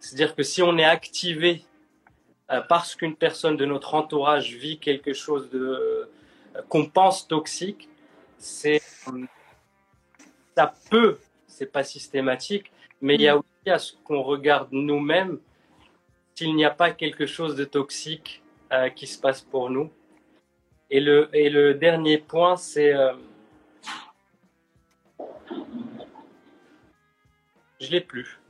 C'est-à-dire 0.00 0.34
que 0.34 0.42
si 0.42 0.62
on 0.62 0.78
est 0.78 0.84
activé 0.84 1.64
euh, 2.50 2.60
parce 2.68 2.94
qu'une 2.94 3.16
personne 3.16 3.56
de 3.56 3.64
notre 3.64 3.94
entourage 3.94 4.54
vit 4.54 4.78
quelque 4.78 5.12
chose 5.12 5.50
de, 5.50 6.08
qu'on 6.68 6.86
pense 6.86 7.26
toxique, 7.26 7.88
c'est 8.38 8.80
ça 10.56 10.74
peut, 10.90 11.18
c'est 11.46 11.70
pas 11.70 11.84
systématique, 11.84 12.72
mais 13.00 13.14
il 13.14 13.22
y 13.22 13.28
a 13.28 13.36
mm. 13.36 13.38
aussi 13.38 13.70
à 13.70 13.78
ce 13.78 13.92
qu'on 14.04 14.22
regarde 14.22 14.68
nous-mêmes 14.72 15.38
s'il 16.34 16.54
n'y 16.54 16.64
a 16.64 16.70
pas 16.70 16.90
quelque 16.90 17.26
chose 17.26 17.54
de 17.54 17.64
toxique 17.64 18.42
euh, 18.72 18.88
qui 18.88 19.06
se 19.06 19.20
passe 19.20 19.40
pour 19.40 19.70
nous. 19.70 19.90
Et 20.90 21.00
le, 21.00 21.28
et 21.32 21.48
le 21.48 21.74
dernier 21.74 22.18
point, 22.18 22.56
c'est 22.56 22.92
euh, 22.92 23.14
je 27.80 27.90
l'ai 27.90 28.00
plus. 28.00 28.40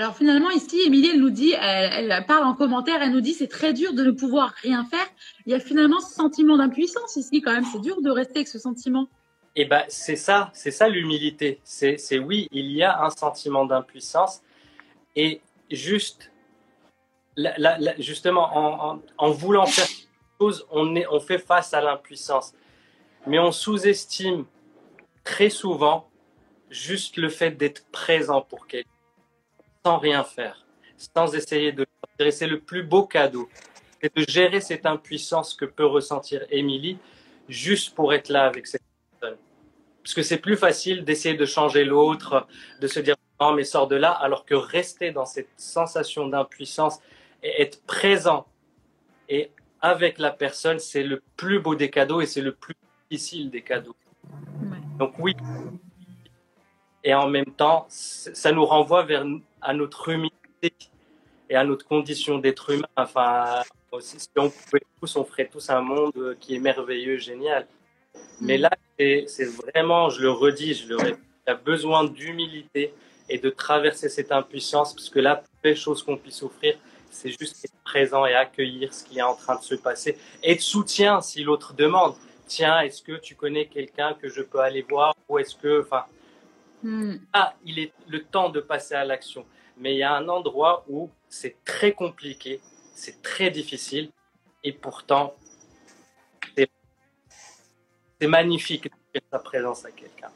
Alors 0.00 0.16
finalement, 0.16 0.48
ici, 0.48 0.80
Émilie, 0.80 1.10
elle 1.12 1.20
nous 1.20 1.28
dit, 1.28 1.52
elle, 1.52 2.24
parle 2.26 2.44
en 2.44 2.54
commentaire, 2.54 3.02
elle 3.02 3.12
nous 3.12 3.20
dit 3.20 3.34
c'est 3.34 3.48
très 3.48 3.74
dur 3.74 3.92
de 3.92 4.02
ne 4.02 4.12
pouvoir 4.12 4.54
rien 4.62 4.82
faire. 4.86 5.06
Il 5.44 5.52
y 5.52 5.54
a 5.54 5.60
finalement 5.60 6.00
ce 6.00 6.14
sentiment 6.14 6.56
d'impuissance 6.56 7.16
ici 7.16 7.42
quand 7.42 7.52
même. 7.52 7.66
C'est 7.70 7.82
dur 7.82 8.00
de 8.00 8.10
rester 8.10 8.36
avec 8.36 8.48
ce 8.48 8.58
sentiment. 8.58 9.08
Eh 9.56 9.66
ben, 9.66 9.84
c'est 9.88 10.16
ça, 10.16 10.48
c'est 10.54 10.70
ça 10.70 10.88
l'humilité. 10.88 11.60
C'est 11.64 12.18
oui, 12.18 12.48
il 12.50 12.72
y 12.72 12.82
a 12.82 13.04
un 13.04 13.10
sentiment 13.10 13.66
d'impuissance 13.66 14.40
et 15.16 15.42
juste, 15.70 16.32
justement, 17.98 19.02
en, 19.18 19.30
voulant 19.32 19.66
faire 19.66 19.86
quelque 19.86 20.08
chose, 20.40 20.66
on, 20.70 21.20
fait 21.20 21.38
face 21.38 21.74
à 21.74 21.82
l'impuissance. 21.82 22.54
Mais 23.26 23.38
on 23.38 23.52
sous-estime 23.52 24.46
très 25.24 25.50
souvent 25.50 26.08
juste 26.70 27.18
le 27.18 27.28
fait 27.28 27.50
d'être 27.50 27.84
présent 27.92 28.40
pour 28.40 28.66
quelqu'un, 28.66 28.88
sans 29.84 29.98
rien 29.98 30.24
faire, 30.24 30.66
sans 30.96 31.34
essayer 31.34 31.72
de 31.72 31.86
c'est 32.30 32.46
le 32.46 32.60
plus 32.60 32.82
beau 32.82 33.04
cadeau. 33.04 33.48
C'est 34.02 34.14
de 34.14 34.24
gérer 34.28 34.60
cette 34.60 34.84
impuissance 34.84 35.54
que 35.54 35.64
peut 35.64 35.86
ressentir 35.86 36.44
Émilie 36.50 36.98
juste 37.48 37.94
pour 37.94 38.12
être 38.12 38.28
là 38.28 38.44
avec 38.44 38.66
cette 38.66 38.82
personne. 39.18 39.38
Parce 40.02 40.14
que 40.14 40.22
c'est 40.22 40.38
plus 40.38 40.56
facile 40.56 41.04
d'essayer 41.04 41.34
de 41.34 41.46
changer 41.46 41.84
l'autre, 41.84 42.46
de 42.80 42.86
se 42.86 43.00
dire 43.00 43.16
non 43.40 43.54
mais 43.54 43.64
sors 43.64 43.88
de 43.88 43.96
là, 43.96 44.10
alors 44.10 44.44
que 44.44 44.54
rester 44.54 45.12
dans 45.12 45.24
cette 45.24 45.48
sensation 45.56 46.28
d'impuissance 46.28 46.98
et 47.42 47.62
être 47.62 47.82
présent 47.84 48.46
et 49.30 49.50
avec 49.80 50.18
la 50.18 50.30
personne, 50.30 50.78
c'est 50.78 51.02
le 51.02 51.22
plus 51.36 51.60
beau 51.60 51.74
des 51.74 51.88
cadeaux 51.88 52.20
et 52.20 52.26
c'est 52.26 52.42
le 52.42 52.52
plus 52.52 52.74
difficile 53.10 53.48
des 53.48 53.62
cadeaux. 53.62 53.96
Donc 54.98 55.14
oui. 55.18 55.34
Et 57.02 57.14
en 57.14 57.28
même 57.28 57.52
temps, 57.56 57.86
ça 57.88 58.52
nous 58.52 58.64
renvoie 58.64 59.04
vers 59.04 59.24
à 59.62 59.72
notre 59.72 60.08
humilité 60.08 60.74
et 61.48 61.56
à 61.56 61.64
notre 61.64 61.86
condition 61.86 62.38
d'être 62.38 62.70
humain. 62.70 62.88
Enfin, 62.96 63.62
si 64.00 64.28
on 64.36 64.50
pouvait 64.50 64.82
tous, 65.00 65.16
on 65.16 65.24
ferait 65.24 65.48
tous 65.48 65.70
un 65.70 65.80
monde 65.80 66.36
qui 66.40 66.54
est 66.54 66.58
merveilleux, 66.58 67.16
génial. 67.16 67.66
Mais 68.40 68.58
mm. 68.58 68.60
là, 68.62 68.70
c'est 68.98 69.44
vraiment, 69.44 70.10
je 70.10 70.22
le 70.22 70.30
redis, 70.30 70.74
je 70.74 70.88
le 70.88 70.96
répète, 70.96 71.20
il 71.46 71.50
y 71.50 71.52
a 71.52 71.56
besoin 71.56 72.04
d'humilité 72.04 72.94
et 73.28 73.38
de 73.38 73.50
traverser 73.50 74.08
cette 74.08 74.32
impuissance, 74.32 74.92
parce 74.92 75.08
que 75.08 75.20
la 75.20 75.36
plus 75.36 75.50
belle 75.62 75.76
chose 75.76 76.02
qu'on 76.02 76.16
puisse 76.16 76.42
offrir, 76.42 76.76
c'est 77.10 77.30
juste 77.30 77.64
être 77.64 77.74
présent 77.84 78.26
et 78.26 78.34
accueillir 78.34 78.92
ce 78.92 79.04
qui 79.04 79.18
est 79.18 79.22
en 79.22 79.34
train 79.34 79.56
de 79.56 79.62
se 79.62 79.74
passer 79.74 80.16
et 80.42 80.54
de 80.54 80.60
soutien 80.60 81.20
si 81.20 81.42
l'autre 81.42 81.74
demande. 81.74 82.14
Tiens, 82.46 82.80
est-ce 82.80 83.02
que 83.02 83.12
tu 83.12 83.34
connais 83.36 83.66
quelqu'un 83.66 84.14
que 84.14 84.28
je 84.28 84.42
peux 84.42 84.58
aller 84.58 84.82
voir? 84.82 85.14
Ou 85.28 85.38
est-ce 85.38 85.54
que, 85.54 85.82
enfin, 85.82 86.04
mm. 86.82 87.16
ah, 87.32 87.54
il 87.64 87.78
est 87.78 87.92
le 88.08 88.22
temps 88.22 88.48
de 88.48 88.60
passer 88.60 88.94
à 88.94 89.04
l'action. 89.04 89.44
Mais 89.78 89.94
il 89.94 89.98
y 89.98 90.02
a 90.02 90.14
un 90.14 90.28
endroit 90.28 90.84
où 90.88 91.10
c'est 91.28 91.56
très 91.64 91.92
compliqué, 91.92 92.60
c'est 92.94 93.22
très 93.22 93.50
difficile, 93.50 94.10
et 94.62 94.72
pourtant, 94.72 95.34
c'est 98.20 98.26
magnifique 98.26 98.90
de 99.14 99.20
sa 99.32 99.38
présence 99.38 99.84
à 99.84 99.90
quelqu'un. 99.90 100.30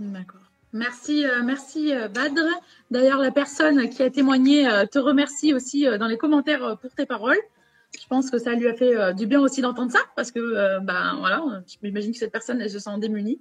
D'accord. 0.00 0.40
Merci, 0.72 1.24
euh, 1.24 1.42
merci 1.44 1.94
euh, 1.94 2.08
Badr. 2.08 2.42
D'ailleurs, 2.90 3.20
la 3.20 3.30
personne 3.30 3.88
qui 3.90 4.02
a 4.02 4.10
témoigné 4.10 4.68
euh, 4.68 4.86
te 4.86 4.98
remercie 4.98 5.54
aussi 5.54 5.86
dans 5.98 6.08
les 6.08 6.18
commentaires 6.18 6.78
pour 6.80 6.90
tes 6.90 7.06
paroles. 7.06 7.38
Je 7.96 8.06
pense 8.08 8.28
que 8.28 8.38
ça 8.38 8.54
lui 8.54 8.66
a 8.66 8.74
fait 8.74 9.14
du 9.14 9.26
bien 9.26 9.40
aussi 9.40 9.60
d'entendre 9.60 9.92
ça, 9.92 10.00
parce 10.16 10.32
que, 10.32 10.80
ben 10.80 11.14
voilà, 11.20 11.62
je 11.68 11.76
m'imagine 11.80 12.10
que 12.10 12.18
cette 12.18 12.32
personne 12.32 12.60
elle 12.60 12.70
se 12.70 12.80
sent 12.80 12.98
démunie. 12.98 13.40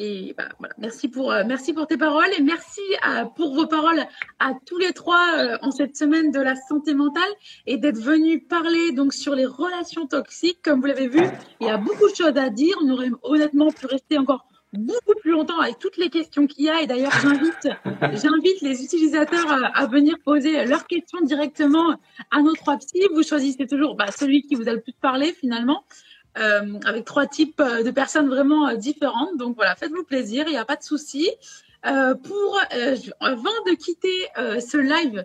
Et 0.00 0.32
bah, 0.38 0.48
voilà, 0.60 0.74
merci 0.78 1.08
pour, 1.08 1.32
euh, 1.32 1.42
merci 1.44 1.72
pour 1.72 1.88
tes 1.88 1.96
paroles 1.96 2.30
et 2.38 2.42
merci 2.42 2.80
euh, 3.08 3.24
pour 3.24 3.54
vos 3.54 3.66
paroles 3.66 4.04
à 4.38 4.52
tous 4.64 4.78
les 4.78 4.92
trois 4.92 5.36
euh, 5.36 5.58
en 5.60 5.72
cette 5.72 5.96
semaine 5.96 6.30
de 6.30 6.38
la 6.38 6.54
santé 6.54 6.94
mentale 6.94 7.30
et 7.66 7.78
d'être 7.78 7.98
venus 7.98 8.42
parler 8.48 8.92
donc 8.92 9.12
sur 9.12 9.34
les 9.34 9.44
relations 9.44 10.06
toxiques. 10.06 10.60
Comme 10.62 10.80
vous 10.80 10.86
l'avez 10.86 11.08
vu, 11.08 11.22
il 11.60 11.66
y 11.66 11.70
a 11.70 11.78
beaucoup 11.78 12.08
de 12.08 12.14
choses 12.14 12.36
à 12.36 12.48
dire. 12.48 12.76
On 12.80 12.90
aurait 12.90 13.10
honnêtement 13.22 13.72
pu 13.72 13.86
rester 13.86 14.18
encore 14.18 14.46
beaucoup 14.72 15.18
plus 15.20 15.32
longtemps 15.32 15.58
avec 15.58 15.80
toutes 15.80 15.96
les 15.96 16.10
questions 16.10 16.46
qu'il 16.46 16.66
y 16.66 16.70
a. 16.70 16.80
Et 16.80 16.86
d'ailleurs, 16.86 17.12
j'invite, 17.20 17.68
j'invite 18.22 18.60
les 18.60 18.84
utilisateurs 18.84 19.70
à, 19.74 19.86
venir 19.86 20.16
poser 20.24 20.64
leurs 20.64 20.86
questions 20.86 21.20
directement 21.22 21.96
à 22.30 22.40
nos 22.40 22.52
trois 22.52 22.76
psy. 22.76 23.00
Vous 23.14 23.24
choisissez 23.24 23.66
toujours 23.66 23.96
bah, 23.96 24.12
celui 24.16 24.42
qui 24.42 24.54
vous 24.54 24.68
a 24.68 24.72
le 24.72 24.80
plus 24.80 24.92
parlé 24.92 25.32
finalement. 25.32 25.82
Euh, 26.36 26.78
avec 26.84 27.04
trois 27.04 27.26
types 27.26 27.60
euh, 27.60 27.82
de 27.82 27.90
personnes 27.90 28.28
vraiment 28.28 28.68
euh, 28.68 28.76
différentes. 28.76 29.36
Donc 29.38 29.56
voilà, 29.56 29.74
faites-vous 29.74 30.04
plaisir, 30.04 30.44
il 30.46 30.52
n'y 30.52 30.58
a 30.58 30.64
pas 30.64 30.76
de 30.76 30.82
souci. 30.82 31.28
pour 31.82 32.60
avant 33.20 33.58
de 33.66 33.74
quitter 33.74 34.18
ce 34.60 34.76
live 34.76 35.24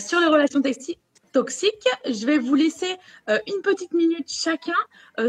sur 0.00 0.20
les 0.20 0.26
relations 0.26 0.60
toxiques, 0.60 1.88
je 2.04 2.26
vais 2.26 2.38
vous 2.38 2.56
laisser 2.56 2.96
une 3.28 3.62
petite 3.62 3.94
minute 3.94 4.28
chacun, 4.28 4.80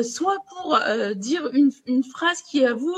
soit 0.02 0.38
pour 0.50 0.80
dire 1.16 1.48
une, 1.54 1.72
une, 1.86 2.04
phrase 2.04 2.42
qui 2.42 2.66
à 2.66 2.74
vous 2.74 2.96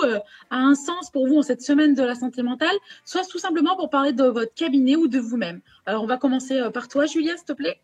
a 0.49 0.57
un 0.57 0.73
sens 0.73 1.11
pour 1.11 1.27
vous 1.27 1.39
en 1.39 1.43
cette 1.43 1.61
semaine 1.61 1.95
de 1.95 2.03
la 2.03 2.15
santé 2.15 2.43
mentale, 2.43 2.77
soit 3.03 3.27
tout 3.29 3.39
simplement 3.39 3.75
pour 3.75 3.89
parler 3.89 4.13
de 4.13 4.23
votre 4.23 4.53
cabinet 4.53 4.95
ou 4.95 5.07
de 5.09 5.19
vous-même. 5.19 5.59
Alors 5.85 6.01
on 6.01 6.07
va 6.07 6.17
commencer 6.17 6.69
par 6.73 6.87
toi, 6.87 7.05
Julia, 7.05 7.35
s'il 7.35 7.45
te 7.45 7.53
plaît. 7.53 7.81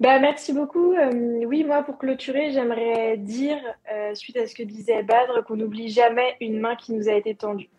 Bah, 0.00 0.18
merci 0.18 0.52
beaucoup. 0.52 0.92
Euh, 0.92 1.44
oui, 1.46 1.64
moi, 1.64 1.82
pour 1.82 1.98
clôturer, 1.98 2.52
j'aimerais 2.52 3.16
dire, 3.16 3.58
euh, 3.92 4.14
suite 4.14 4.36
à 4.36 4.46
ce 4.46 4.54
que 4.54 4.62
disait 4.62 5.02
Badre, 5.02 5.44
qu'on 5.44 5.56
n'oublie 5.56 5.88
jamais 5.88 6.36
une 6.40 6.60
main 6.60 6.76
qui 6.76 6.92
nous 6.92 7.08
a 7.08 7.12
été 7.12 7.34
tendue. 7.34 7.70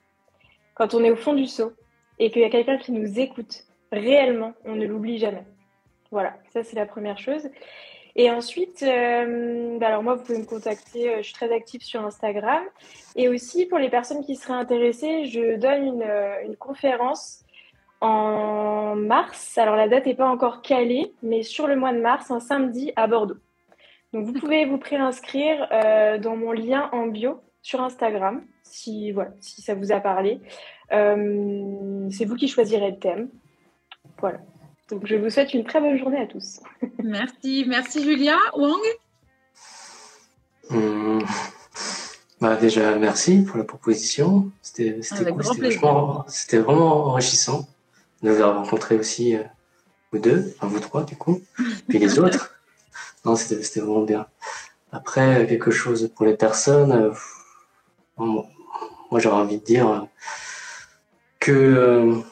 Quand 0.75 0.93
on 0.93 1.03
est 1.03 1.11
au 1.11 1.15
fond 1.15 1.33
du 1.33 1.45
seau 1.45 1.73
et 2.19 2.31
qu'il 2.31 2.41
y 2.41 2.45
a 2.45 2.49
quelqu'un 2.49 2.77
qui 2.77 2.91
nous 2.91 3.19
écoute 3.19 3.65
réellement, 3.91 4.53
on 4.65 4.75
ne 4.75 4.85
l'oublie 4.85 5.17
jamais. 5.17 5.43
Voilà, 6.11 6.37
ça 6.53 6.63
c'est 6.63 6.75
la 6.75 6.85
première 6.85 7.19
chose. 7.19 7.49
Et 8.15 8.31
ensuite, 8.31 8.81
euh, 8.81 9.77
bah, 9.77 9.87
alors 9.87 10.01
moi, 10.01 10.15
vous 10.15 10.23
pouvez 10.23 10.39
me 10.39 10.45
contacter, 10.45 11.17
je 11.17 11.21
suis 11.21 11.33
très 11.33 11.53
active 11.53 11.81
sur 11.81 12.03
Instagram. 12.03 12.63
Et 13.15 13.29
aussi, 13.29 13.67
pour 13.67 13.77
les 13.77 13.89
personnes 13.89 14.23
qui 14.23 14.35
seraient 14.35 14.57
intéressées, 14.57 15.25
je 15.25 15.57
donne 15.57 15.85
une, 15.85 16.09
une 16.45 16.55
conférence 16.55 17.43
en 18.01 18.95
mars. 18.95 19.57
Alors 19.57 19.75
la 19.75 19.87
date 19.87 20.05
n'est 20.05 20.15
pas 20.15 20.29
encore 20.29 20.61
calée, 20.61 21.13
mais 21.23 21.43
sur 21.43 21.67
le 21.67 21.75
mois 21.75 21.93
de 21.93 21.99
mars, 21.99 22.31
un 22.31 22.39
samedi 22.39 22.91
à 22.95 23.07
Bordeaux. 23.07 23.37
Donc 24.13 24.25
vous 24.25 24.33
pouvez 24.33 24.65
vous 24.65 24.77
préinscrire 24.77 25.67
euh, 25.71 26.17
dans 26.17 26.35
mon 26.35 26.51
lien 26.51 26.89
en 26.93 27.07
bio 27.07 27.41
sur 27.61 27.81
Instagram, 27.81 28.43
si 28.63 29.11
voilà, 29.11 29.31
si 29.41 29.61
ça 29.61 29.75
vous 29.75 29.91
a 29.91 29.99
parlé. 29.99 30.39
Euh, 30.93 32.07
c'est 32.11 32.25
vous 32.25 32.35
qui 32.35 32.47
choisirez 32.47 32.91
le 32.91 32.99
thème. 32.99 33.29
Voilà. 34.19 34.39
Donc 34.89 35.05
je 35.05 35.15
vous 35.15 35.29
souhaite 35.29 35.53
une 35.53 35.65
très 35.65 35.81
bonne 35.81 35.97
journée 35.97 36.21
à 36.21 36.27
tous. 36.27 36.61
merci, 37.03 37.65
merci 37.67 38.03
Julia. 38.03 38.37
Wang? 38.55 38.79
Hmm. 40.69 41.19
bah 42.41 42.55
déjà, 42.55 42.97
merci 42.97 43.41
pour 43.43 43.57
la 43.57 43.63
proposition. 43.63 44.49
C'était 44.61 44.99
vraiment 46.59 47.07
enrichissant 47.07 47.67
de 48.23 48.29
vous 48.31 48.41
avoir 48.41 48.57
rencontré 48.57 48.97
aussi, 48.97 49.35
euh, 49.35 49.43
vous 50.11 50.19
deux, 50.19 50.53
enfin 50.57 50.67
vous 50.67 50.79
trois 50.79 51.03
du 51.03 51.15
coup, 51.15 51.41
puis 51.87 51.99
les 51.99 52.19
autres. 52.19 52.53
Non, 53.25 53.35
c'était 53.35 53.79
vraiment 53.79 54.03
bien. 54.03 54.27
Après, 54.91 55.45
quelque 55.47 55.71
chose 55.71 56.09
pour 56.15 56.25
les 56.25 56.35
personnes, 56.35 56.91
euh, 56.91 57.11
moi 58.17 59.19
j'aurais 59.19 59.41
envie 59.41 59.59
de 59.59 59.63
dire 59.63 59.89
euh, 59.89 60.01
que, 61.39 62.23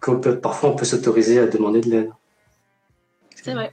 peut, 0.00 0.40
parfois 0.40 0.70
on 0.70 0.76
peut 0.76 0.84
s'autoriser 0.84 1.38
à 1.40 1.46
demander 1.46 1.80
de 1.80 1.90
l'aide. 1.90 2.12
C'est 3.34 3.54
vrai. 3.54 3.72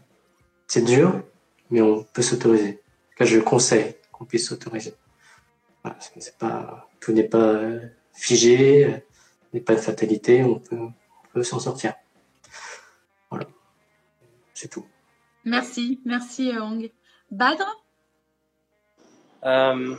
C'est 0.68 0.84
dur, 0.84 1.22
mais 1.70 1.82
on 1.82 2.04
peut 2.04 2.22
s'autoriser. 2.22 2.82
Là, 3.20 3.26
je 3.26 3.40
conseille 3.40 3.96
qu'on 4.12 4.26
puisse 4.26 4.48
s'autoriser. 4.48 4.94
pas, 6.40 6.90
tout 7.00 7.12
n'est 7.14 7.24
pas 7.24 7.60
figé, 8.14 9.04
n'est 9.54 9.62
pas 9.62 9.74
une 9.74 9.80
fatalité, 9.80 10.44
on 10.44 10.60
peut, 10.60 10.78
s'en 11.44 11.60
sortir. 11.60 11.94
Voilà. 13.30 13.48
C'est 14.54 14.70
tout. 14.70 14.86
Merci, 15.44 16.02
merci 16.06 16.52
Hong. 16.58 16.92
Badr? 17.32 17.66
Euh, 19.44 19.96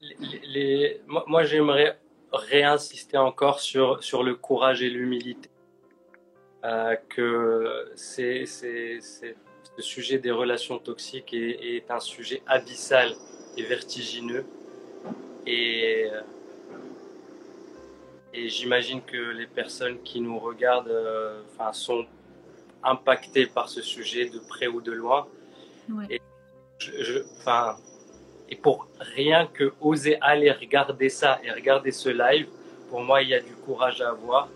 les, 0.00 1.00
moi, 1.06 1.44
j'aimerais 1.44 1.98
réinsister 2.32 3.16
encore 3.16 3.60
sur, 3.60 4.02
sur 4.02 4.22
le 4.22 4.34
courage 4.34 4.82
et 4.82 4.90
l'humilité. 4.90 5.48
Euh, 6.64 6.96
que 7.08 7.90
c'est, 7.96 8.46
c'est, 8.46 9.00
ce 9.00 9.82
sujet 9.82 10.18
des 10.18 10.30
relations 10.30 10.78
toxiques 10.78 11.34
est, 11.34 11.76
est, 11.76 11.90
un 11.90 11.98
sujet 11.98 12.42
abyssal 12.46 13.14
et 13.56 13.62
vertigineux. 13.62 14.46
Et 15.46 16.06
et 18.34 18.48
j'imagine 18.48 19.02
que 19.02 19.16
les 19.16 19.46
personnes 19.46 20.02
qui 20.02 20.20
nous 20.20 20.38
regardent 20.38 20.88
euh, 20.88 21.42
sont 21.72 22.06
impactées 22.82 23.46
par 23.46 23.68
ce 23.68 23.82
sujet 23.82 24.28
de 24.28 24.38
près 24.38 24.66
ou 24.66 24.80
de 24.80 24.92
loin. 24.92 25.26
Et, 26.08 26.20
je, 26.78 27.20
enfin, 27.38 27.76
et 28.48 28.56
pour 28.56 28.88
rien 28.98 29.46
que 29.46 29.72
oser 29.80 30.18
aller 30.20 30.50
regarder 30.50 31.08
ça 31.08 31.40
et 31.44 31.50
regarder 31.50 31.92
ce 31.92 32.08
live, 32.08 32.48
pour 32.88 33.00
moi, 33.00 33.22
il 33.22 33.28
y 33.28 33.34
a 33.34 33.40
du 33.40 33.54
courage 33.54 34.00
à 34.00 34.10
avoir. 34.10 34.48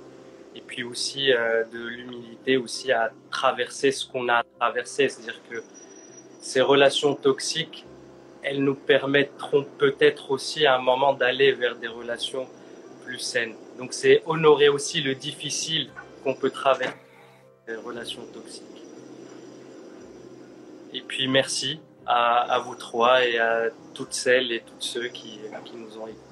Et 0.55 0.62
puis 0.62 0.83
aussi 0.83 1.33
euh, 1.33 1.64
de 1.64 1.79
l'humilité 1.79 2.57
aussi 2.57 2.91
à 2.91 3.12
traverser 3.31 3.93
ce 3.93 4.07
qu'on 4.11 4.29
a 4.29 4.37
à 4.37 4.45
traverser. 4.59 5.09
C'est-à-dire 5.09 5.41
que 5.51 5.62
ces 6.41 6.62
relations 6.62 7.14
toxiques, 7.14 7.85
elles 8.43 8.62
nous 8.64 8.74
permettront 8.74 9.66
peut-être 9.77 10.31
aussi 10.31 10.64
à 10.64 10.77
un 10.77 10.81
moment 10.81 11.12
d'aller 11.12 11.53
vers 11.53 11.77
des 11.77 11.89
relations 11.89 12.47
plus 13.05 13.18
saines. 13.18 13.55
Donc 13.79 13.93
c'est 13.93 14.22
honorer 14.27 14.68
aussi 14.68 15.01
le 15.01 15.14
difficile 15.14 15.91
qu'on 16.24 16.35
peut 16.35 16.51
traverser 16.51 16.95
les 17.68 17.77
relations 17.77 18.24
toxiques. 18.33 18.62
Et 20.93 21.03
puis 21.03 21.29
merci 21.29 21.81
à, 22.07 22.61
vous 22.64 22.74
trois 22.77 23.27
et 23.27 23.39
à 23.39 23.68
toutes 23.95 24.12
celles 24.12 24.53
et 24.53 24.61
tous 24.61 24.81
ceux 24.81 25.09
qui, 25.09 25.41
nous 25.74 25.99
ont 25.99 26.07
écoutés. 26.07 26.22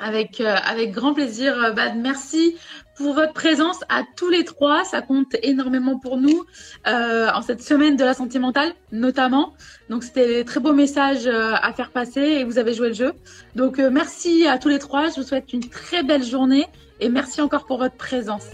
Avec, 0.00 0.40
euh, 0.40 0.56
avec 0.64 0.90
grand 0.90 1.14
plaisir, 1.14 1.56
euh, 1.62 1.70
Bad. 1.70 1.96
Merci 1.96 2.56
pour 2.96 3.14
votre 3.14 3.32
présence 3.32 3.80
à 3.88 4.02
tous 4.16 4.28
les 4.28 4.44
trois. 4.44 4.84
Ça 4.84 5.02
compte 5.02 5.34
énormément 5.42 5.98
pour 5.98 6.16
nous 6.16 6.44
euh, 6.86 7.28
en 7.34 7.42
cette 7.42 7.62
semaine 7.62 7.96
de 7.96 8.04
la 8.04 8.14
santé 8.14 8.38
mentale, 8.38 8.72
notamment. 8.90 9.54
Donc, 9.90 10.04
c'était 10.04 10.26
des 10.26 10.44
très 10.44 10.60
beaux 10.60 10.72
messages 10.72 11.26
euh, 11.26 11.54
à 11.54 11.72
faire 11.72 11.90
passer 11.90 12.20
et 12.20 12.44
vous 12.44 12.58
avez 12.58 12.74
joué 12.74 12.88
le 12.88 12.94
jeu. 12.94 13.12
Donc, 13.54 13.78
euh, 13.78 13.90
merci 13.90 14.46
à 14.46 14.58
tous 14.58 14.68
les 14.68 14.78
trois. 14.78 15.08
Je 15.08 15.16
vous 15.16 15.26
souhaite 15.26 15.52
une 15.52 15.68
très 15.68 16.02
belle 16.02 16.24
journée 16.24 16.66
et 17.00 17.08
merci 17.08 17.40
encore 17.40 17.66
pour 17.66 17.78
votre 17.78 17.96
présence. 17.96 18.46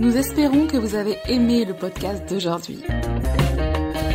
Nous 0.00 0.16
espérons 0.16 0.66
que 0.66 0.76
vous 0.76 0.94
avez 0.94 1.16
aimé 1.28 1.64
le 1.64 1.74
podcast 1.74 2.28
d'aujourd'hui. 2.28 2.82